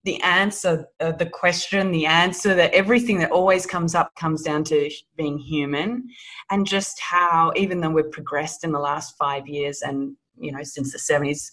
the 0.06 0.22
answer, 0.22 0.86
uh, 1.00 1.10
the 1.12 1.26
question, 1.26 1.90
the 1.90 2.06
answer, 2.06 2.54
that 2.54 2.72
everything 2.72 3.18
that 3.18 3.32
always 3.32 3.66
comes 3.66 3.94
up 3.94 4.14
comes 4.14 4.42
down 4.42 4.62
to 4.64 4.88
being 5.16 5.36
human, 5.36 6.08
and 6.50 6.64
just 6.66 6.98
how 7.00 7.52
even 7.56 7.80
though 7.80 7.90
we've 7.90 8.12
progressed 8.12 8.64
in 8.64 8.72
the 8.72 8.78
last 8.78 9.16
five 9.18 9.46
years 9.48 9.82
and 9.82 10.16
you 10.38 10.52
know 10.52 10.62
since 10.62 10.92
the 10.92 10.98
seventies, 10.98 11.50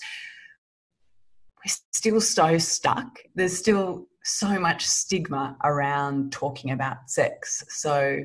we're 1.65 1.75
still 1.91 2.21
so 2.21 2.57
stuck. 2.57 3.19
There's 3.35 3.57
still 3.57 4.07
so 4.23 4.59
much 4.59 4.85
stigma 4.85 5.57
around 5.63 6.31
talking 6.31 6.71
about 6.71 7.09
sex. 7.09 7.63
So 7.69 8.19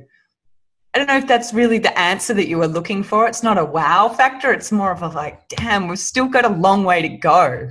I 0.95 0.99
don't 0.99 1.09
know 1.09 1.19
if 1.19 1.27
that's 1.27 1.53
really 1.53 1.79
the 1.79 1.97
answer 1.99 2.35
that 2.35 2.49
you 2.49 2.59
were 2.59 2.69
looking 2.69 3.03
for. 3.03 3.27
It's 3.27 3.43
not 3.43 3.59
a 3.59 3.65
wow 3.65 4.09
factor. 4.09 4.53
It's 4.53 4.73
more 4.73 4.91
of 4.91 5.03
a 5.03 5.09
like, 5.09 5.49
damn, 5.49 5.89
we've 5.89 5.99
still 5.99 6.27
got 6.27 6.45
a 6.45 6.49
long 6.49 6.85
way 6.85 7.03
to 7.03 7.09
go 7.09 7.71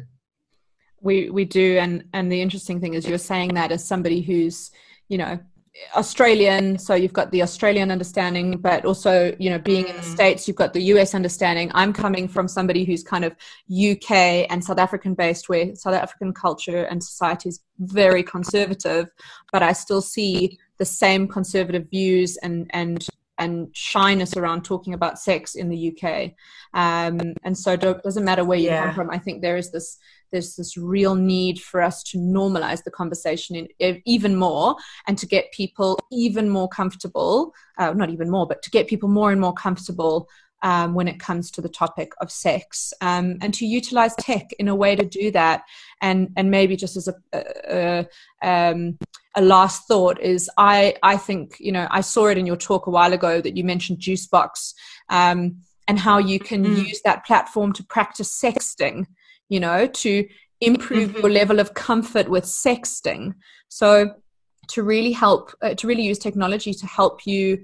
we 1.02 1.30
we 1.30 1.46
do 1.46 1.78
and 1.78 2.04
and 2.14 2.32
the 2.32 2.42
interesting 2.42 2.80
thing 2.80 2.94
is 2.94 3.08
you're 3.08 3.18
saying 3.18 3.54
that 3.54 3.72
as 3.72 3.84
somebody 3.84 4.22
who's 4.22 4.72
you 5.08 5.18
know 5.18 5.40
Australian, 5.96 6.78
so 6.78 6.96
you've 6.96 7.14
got 7.14 7.32
the 7.32 7.42
Australian 7.42 7.92
understanding, 7.92 8.58
but 8.58 8.86
also, 8.86 9.36
you 9.40 9.50
know, 9.50 9.60
being 9.60 9.88
in 9.88 9.96
the 9.96 10.02
mm. 10.02 10.14
States, 10.16 10.48
you've 10.48 10.58
got 10.58 10.74
the 10.74 10.82
US 10.94 11.16
understanding. 11.16 11.72
I'm 11.74 11.94
coming 11.94 12.28
from 12.28 12.48
somebody 12.48 12.84
who's 12.84 13.04
kind 13.04 13.26
of 13.26 13.34
UK 13.72 14.48
and 14.50 14.64
South 14.64 14.80
African 14.80 15.14
based, 15.14 15.50
where 15.50 15.76
South 15.76 15.94
African 15.94 16.34
culture 16.34 16.84
and 16.84 17.04
society 17.04 17.50
is 17.50 17.62
very 17.80 18.24
conservative, 18.24 19.08
but 19.52 19.64
I 19.64 19.74
still 19.74 20.02
see 20.02 20.58
the 20.78 20.86
same 20.86 21.28
conservative 21.28 21.90
views 21.90 22.38
and, 22.38 22.70
and, 22.72 23.06
and 23.38 23.70
shyness 23.76 24.36
around 24.36 24.64
talking 24.64 24.94
about 24.94 25.20
sex 25.20 25.56
in 25.56 25.70
the 25.70 25.92
UK. 25.92 26.32
Um, 26.74 27.34
and 27.44 27.58
so 27.58 27.74
it 27.74 27.82
doesn't 27.82 28.26
matter 28.26 28.44
where 28.44 28.58
you 28.58 28.66
yeah. 28.66 28.86
come 28.86 28.96
from. 28.96 29.10
I 29.10 29.20
think 29.20 29.42
there 29.42 29.58
is 29.58 29.72
this 29.72 29.98
there's 30.32 30.56
this 30.56 30.76
real 30.76 31.16
need 31.16 31.60
for 31.62 31.82
us 31.82 32.04
to 32.04 32.18
normalize 32.18 32.84
the 32.84 32.92
conversation 32.92 33.68
in, 33.80 34.02
even 34.06 34.36
more 34.36 34.76
and 35.08 35.18
to 35.18 35.26
get 35.26 35.52
people 35.52 35.98
even 36.12 36.50
more 36.50 36.68
comfortable 36.68 37.54
uh, 37.78 37.94
not 37.94 38.10
even 38.10 38.30
more 38.30 38.46
but 38.46 38.62
to 38.62 38.70
get 38.70 38.88
people 38.88 39.10
more 39.10 39.32
and 39.32 39.40
more 39.40 39.54
comfortable 39.54 40.28
um, 40.64 40.94
when 40.94 41.08
it 41.08 41.20
comes 41.20 41.52
to 41.52 41.62
the 41.62 41.70
topic 41.70 42.12
of 42.22 42.32
sex 42.32 42.94
um, 43.02 43.38
and 43.42 43.54
to 43.54 43.66
utilize 43.66 44.16
tech 44.16 44.48
in 44.60 44.68
a 44.68 44.76
way 44.76 44.96
to 44.96 45.06
do 45.06 45.32
that 45.32 45.64
and 46.02 46.30
and 46.36 46.52
maybe 46.52 46.76
just 46.76 46.98
as 46.98 47.08
a, 47.08 47.14
a, 47.34 48.06
a, 48.44 48.48
um, 48.48 48.98
a 49.36 49.42
last 49.42 49.88
thought 49.88 50.20
is 50.20 50.50
I 50.58 50.96
I 51.04 51.18
think 51.18 51.58
you 51.60 51.72
know 51.72 51.88
I 51.92 52.02
saw 52.02 52.28
it 52.28 52.38
in 52.38 52.46
your 52.46 52.58
talk 52.58 52.88
a 52.88 52.92
while 52.92 53.14
ago 53.14 53.42
that 53.42 53.56
you 53.56 53.64
mentioned 53.64 54.00
Juicebox 54.00 54.74
um, 55.10 55.58
and 55.88 56.00
how 56.00 56.18
you 56.18 56.40
can 56.40 56.66
mm. 56.66 56.88
use 56.88 57.02
that 57.06 57.26
platform 57.26 57.72
to 57.74 57.84
practice 57.84 58.42
sexting 58.42 59.06
you 59.50 59.60
know, 59.60 59.88
to 59.88 60.28
improve 60.62 61.10
mm-hmm. 61.10 61.20
your 61.20 61.30
level 61.30 61.60
of 61.60 61.74
comfort 61.74 62.30
with 62.30 62.44
sexting. 62.44 63.34
So 63.70 64.14
to 64.70 64.84
really 64.84 65.12
help, 65.12 65.54
uh, 65.62 65.76
to 65.76 65.88
really 65.88 66.04
use 66.04 66.20
technology 66.20 66.74
to 66.74 66.88
help 66.88 67.26
you 67.26 67.60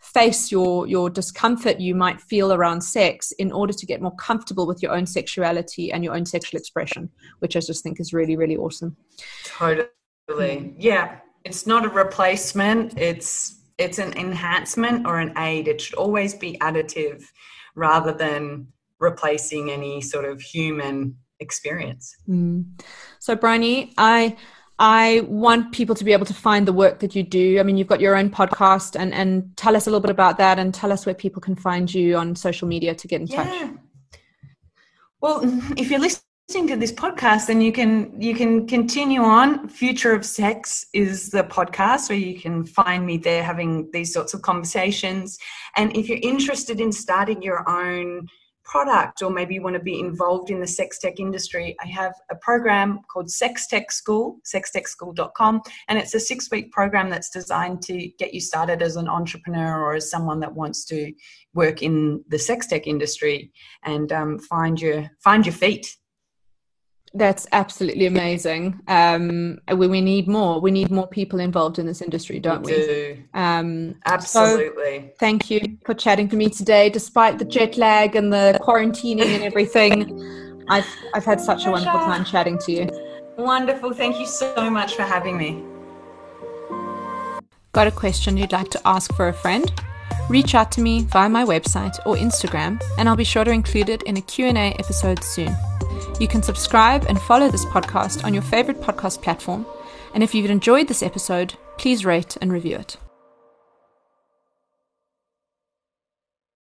face 0.00 0.50
your 0.50 0.86
your 0.86 1.10
discomfort 1.10 1.80
you 1.80 1.94
might 1.94 2.20
feel 2.20 2.52
around 2.52 2.80
sex 2.80 3.32
in 3.32 3.52
order 3.52 3.72
to 3.72 3.84
get 3.84 4.00
more 4.00 4.14
comfortable 4.16 4.66
with 4.66 4.82
your 4.82 4.92
own 4.92 5.04
sexuality 5.04 5.92
and 5.92 6.02
your 6.02 6.14
own 6.14 6.24
sexual 6.24 6.58
expression 6.58 7.10
which 7.40 7.56
i 7.56 7.60
just 7.60 7.82
think 7.82 8.00
is 8.00 8.12
really 8.12 8.36
really 8.36 8.56
awesome. 8.56 8.96
Totally. 9.44 10.74
Yeah. 10.78 11.18
It's 11.44 11.66
not 11.66 11.84
a 11.84 11.88
replacement. 11.88 12.98
It's 12.98 13.60
it's 13.78 13.98
an 13.98 14.12
enhancement 14.14 15.06
or 15.06 15.20
an 15.20 15.32
aid. 15.38 15.68
It 15.68 15.80
should 15.80 15.94
always 15.94 16.34
be 16.34 16.58
additive 16.60 17.22
rather 17.76 18.12
than 18.12 18.66
replacing 18.98 19.70
any 19.70 20.00
sort 20.00 20.24
of 20.24 20.40
human 20.40 21.16
experience. 21.38 22.12
Mm. 22.28 22.64
So, 23.20 23.36
Bryony, 23.36 23.92
I 23.96 24.36
I 24.78 25.22
want 25.26 25.72
people 25.72 25.94
to 25.96 26.04
be 26.04 26.12
able 26.12 26.26
to 26.26 26.34
find 26.34 26.66
the 26.66 26.72
work 26.72 27.00
that 27.00 27.16
you 27.16 27.22
do. 27.24 27.58
I 27.58 27.64
mean, 27.64 27.76
you've 27.76 27.88
got 27.88 28.00
your 28.00 28.14
own 28.16 28.30
podcast, 28.30 28.98
and 28.98 29.12
and 29.12 29.56
tell 29.56 29.74
us 29.76 29.86
a 29.86 29.90
little 29.90 30.00
bit 30.00 30.10
about 30.10 30.38
that, 30.38 30.58
and 30.58 30.72
tell 30.72 30.92
us 30.92 31.04
where 31.04 31.14
people 31.14 31.40
can 31.40 31.56
find 31.56 31.92
you 31.92 32.16
on 32.16 32.36
social 32.36 32.68
media 32.68 32.94
to 32.94 33.08
get 33.08 33.20
in 33.20 33.26
yeah. 33.26 33.44
touch. 33.44 33.70
Well, 35.20 35.40
if 35.76 35.90
you're 35.90 35.98
listening 35.98 36.68
to 36.68 36.76
this 36.76 36.92
podcast, 36.92 37.48
then 37.48 37.60
you 37.60 37.72
can 37.72 38.20
you 38.20 38.34
can 38.34 38.68
continue 38.68 39.20
on. 39.20 39.68
Future 39.68 40.12
of 40.12 40.24
Sex 40.24 40.86
is 40.92 41.30
the 41.30 41.42
podcast 41.42 42.08
where 42.08 42.18
you 42.18 42.38
can 42.38 42.64
find 42.64 43.04
me 43.04 43.16
there 43.16 43.42
having 43.42 43.90
these 43.92 44.12
sorts 44.12 44.32
of 44.32 44.42
conversations. 44.42 45.38
And 45.76 45.96
if 45.96 46.08
you're 46.08 46.20
interested 46.22 46.80
in 46.80 46.92
starting 46.92 47.42
your 47.42 47.68
own 47.68 48.28
product 48.68 49.22
or 49.22 49.30
maybe 49.30 49.54
you 49.54 49.62
want 49.62 49.74
to 49.74 49.82
be 49.82 49.98
involved 49.98 50.50
in 50.50 50.60
the 50.60 50.66
sex 50.66 50.98
tech 50.98 51.18
industry, 51.18 51.74
I 51.82 51.86
have 51.88 52.12
a 52.30 52.36
program 52.36 53.00
called 53.10 53.30
Sex 53.30 53.66
Tech 53.66 53.90
School, 53.90 54.38
sextechschool.com, 54.44 55.62
and 55.88 55.98
it's 55.98 56.14
a 56.14 56.20
six 56.20 56.48
week 56.50 56.70
program 56.70 57.10
that's 57.10 57.30
designed 57.30 57.82
to 57.82 58.08
get 58.18 58.34
you 58.34 58.40
started 58.40 58.82
as 58.82 58.96
an 58.96 59.08
entrepreneur 59.08 59.80
or 59.80 59.94
as 59.94 60.10
someone 60.10 60.38
that 60.40 60.54
wants 60.54 60.84
to 60.86 61.12
work 61.54 61.82
in 61.82 62.22
the 62.28 62.38
sex 62.38 62.66
tech 62.66 62.86
industry 62.86 63.50
and 63.84 64.12
um, 64.12 64.38
find 64.38 64.80
your 64.80 65.10
find 65.20 65.46
your 65.46 65.54
feet 65.54 65.96
that's 67.14 67.46
absolutely 67.52 68.06
amazing. 68.06 68.80
Um, 68.88 69.58
we, 69.74 69.86
we 69.86 70.00
need 70.00 70.28
more. 70.28 70.60
We 70.60 70.70
need 70.70 70.90
more 70.90 71.06
people 71.06 71.40
involved 71.40 71.78
in 71.78 71.86
this 71.86 72.02
industry, 72.02 72.38
don't 72.38 72.62
we? 72.62 72.72
we? 72.72 72.78
Do. 72.78 73.22
Um, 73.34 73.94
absolutely. 74.06 75.00
So 75.00 75.14
thank 75.18 75.50
you 75.50 75.78
for 75.84 75.94
chatting 75.94 76.28
to 76.28 76.36
me 76.36 76.48
today, 76.48 76.90
despite 76.90 77.38
the 77.38 77.44
jet 77.44 77.76
lag 77.76 78.16
and 78.16 78.32
the 78.32 78.58
quarantining 78.62 79.26
and 79.26 79.42
everything. 79.42 80.64
I've 80.68 80.86
I've 81.14 81.24
had 81.24 81.40
such 81.40 81.66
a 81.66 81.70
wonderful 81.70 82.00
time 82.00 82.24
chatting 82.24 82.58
to 82.58 82.72
you. 82.72 82.88
Wonderful. 83.36 83.92
Thank 83.94 84.18
you 84.18 84.26
so 84.26 84.70
much 84.70 84.94
for 84.94 85.02
having 85.02 85.36
me. 85.38 85.62
Got 87.72 87.86
a 87.86 87.92
question 87.92 88.36
you'd 88.36 88.52
like 88.52 88.70
to 88.70 88.80
ask 88.84 89.14
for 89.14 89.28
a 89.28 89.32
friend? 89.32 89.72
Reach 90.28 90.54
out 90.54 90.70
to 90.72 90.80
me 90.80 91.02
via 91.02 91.28
my 91.28 91.44
website 91.44 91.98
or 92.04 92.16
Instagram, 92.16 92.82
and 92.98 93.08
I'll 93.08 93.16
be 93.16 93.24
sure 93.24 93.44
to 93.44 93.50
include 93.50 93.88
it 93.88 94.02
in 94.02 94.16
a 94.16 94.20
Q&A 94.20 94.74
episode 94.78 95.22
soon. 95.22 95.56
You 96.20 96.28
can 96.28 96.42
subscribe 96.42 97.06
and 97.08 97.20
follow 97.20 97.48
this 97.48 97.64
podcast 97.66 98.24
on 98.24 98.34
your 98.34 98.42
favorite 98.42 98.80
podcast 98.80 99.22
platform. 99.22 99.66
And 100.14 100.22
if 100.22 100.34
you've 100.34 100.50
enjoyed 100.50 100.88
this 100.88 101.02
episode, 101.02 101.54
please 101.76 102.04
rate 102.04 102.36
and 102.40 102.52
review 102.52 102.76
it. 102.76 102.96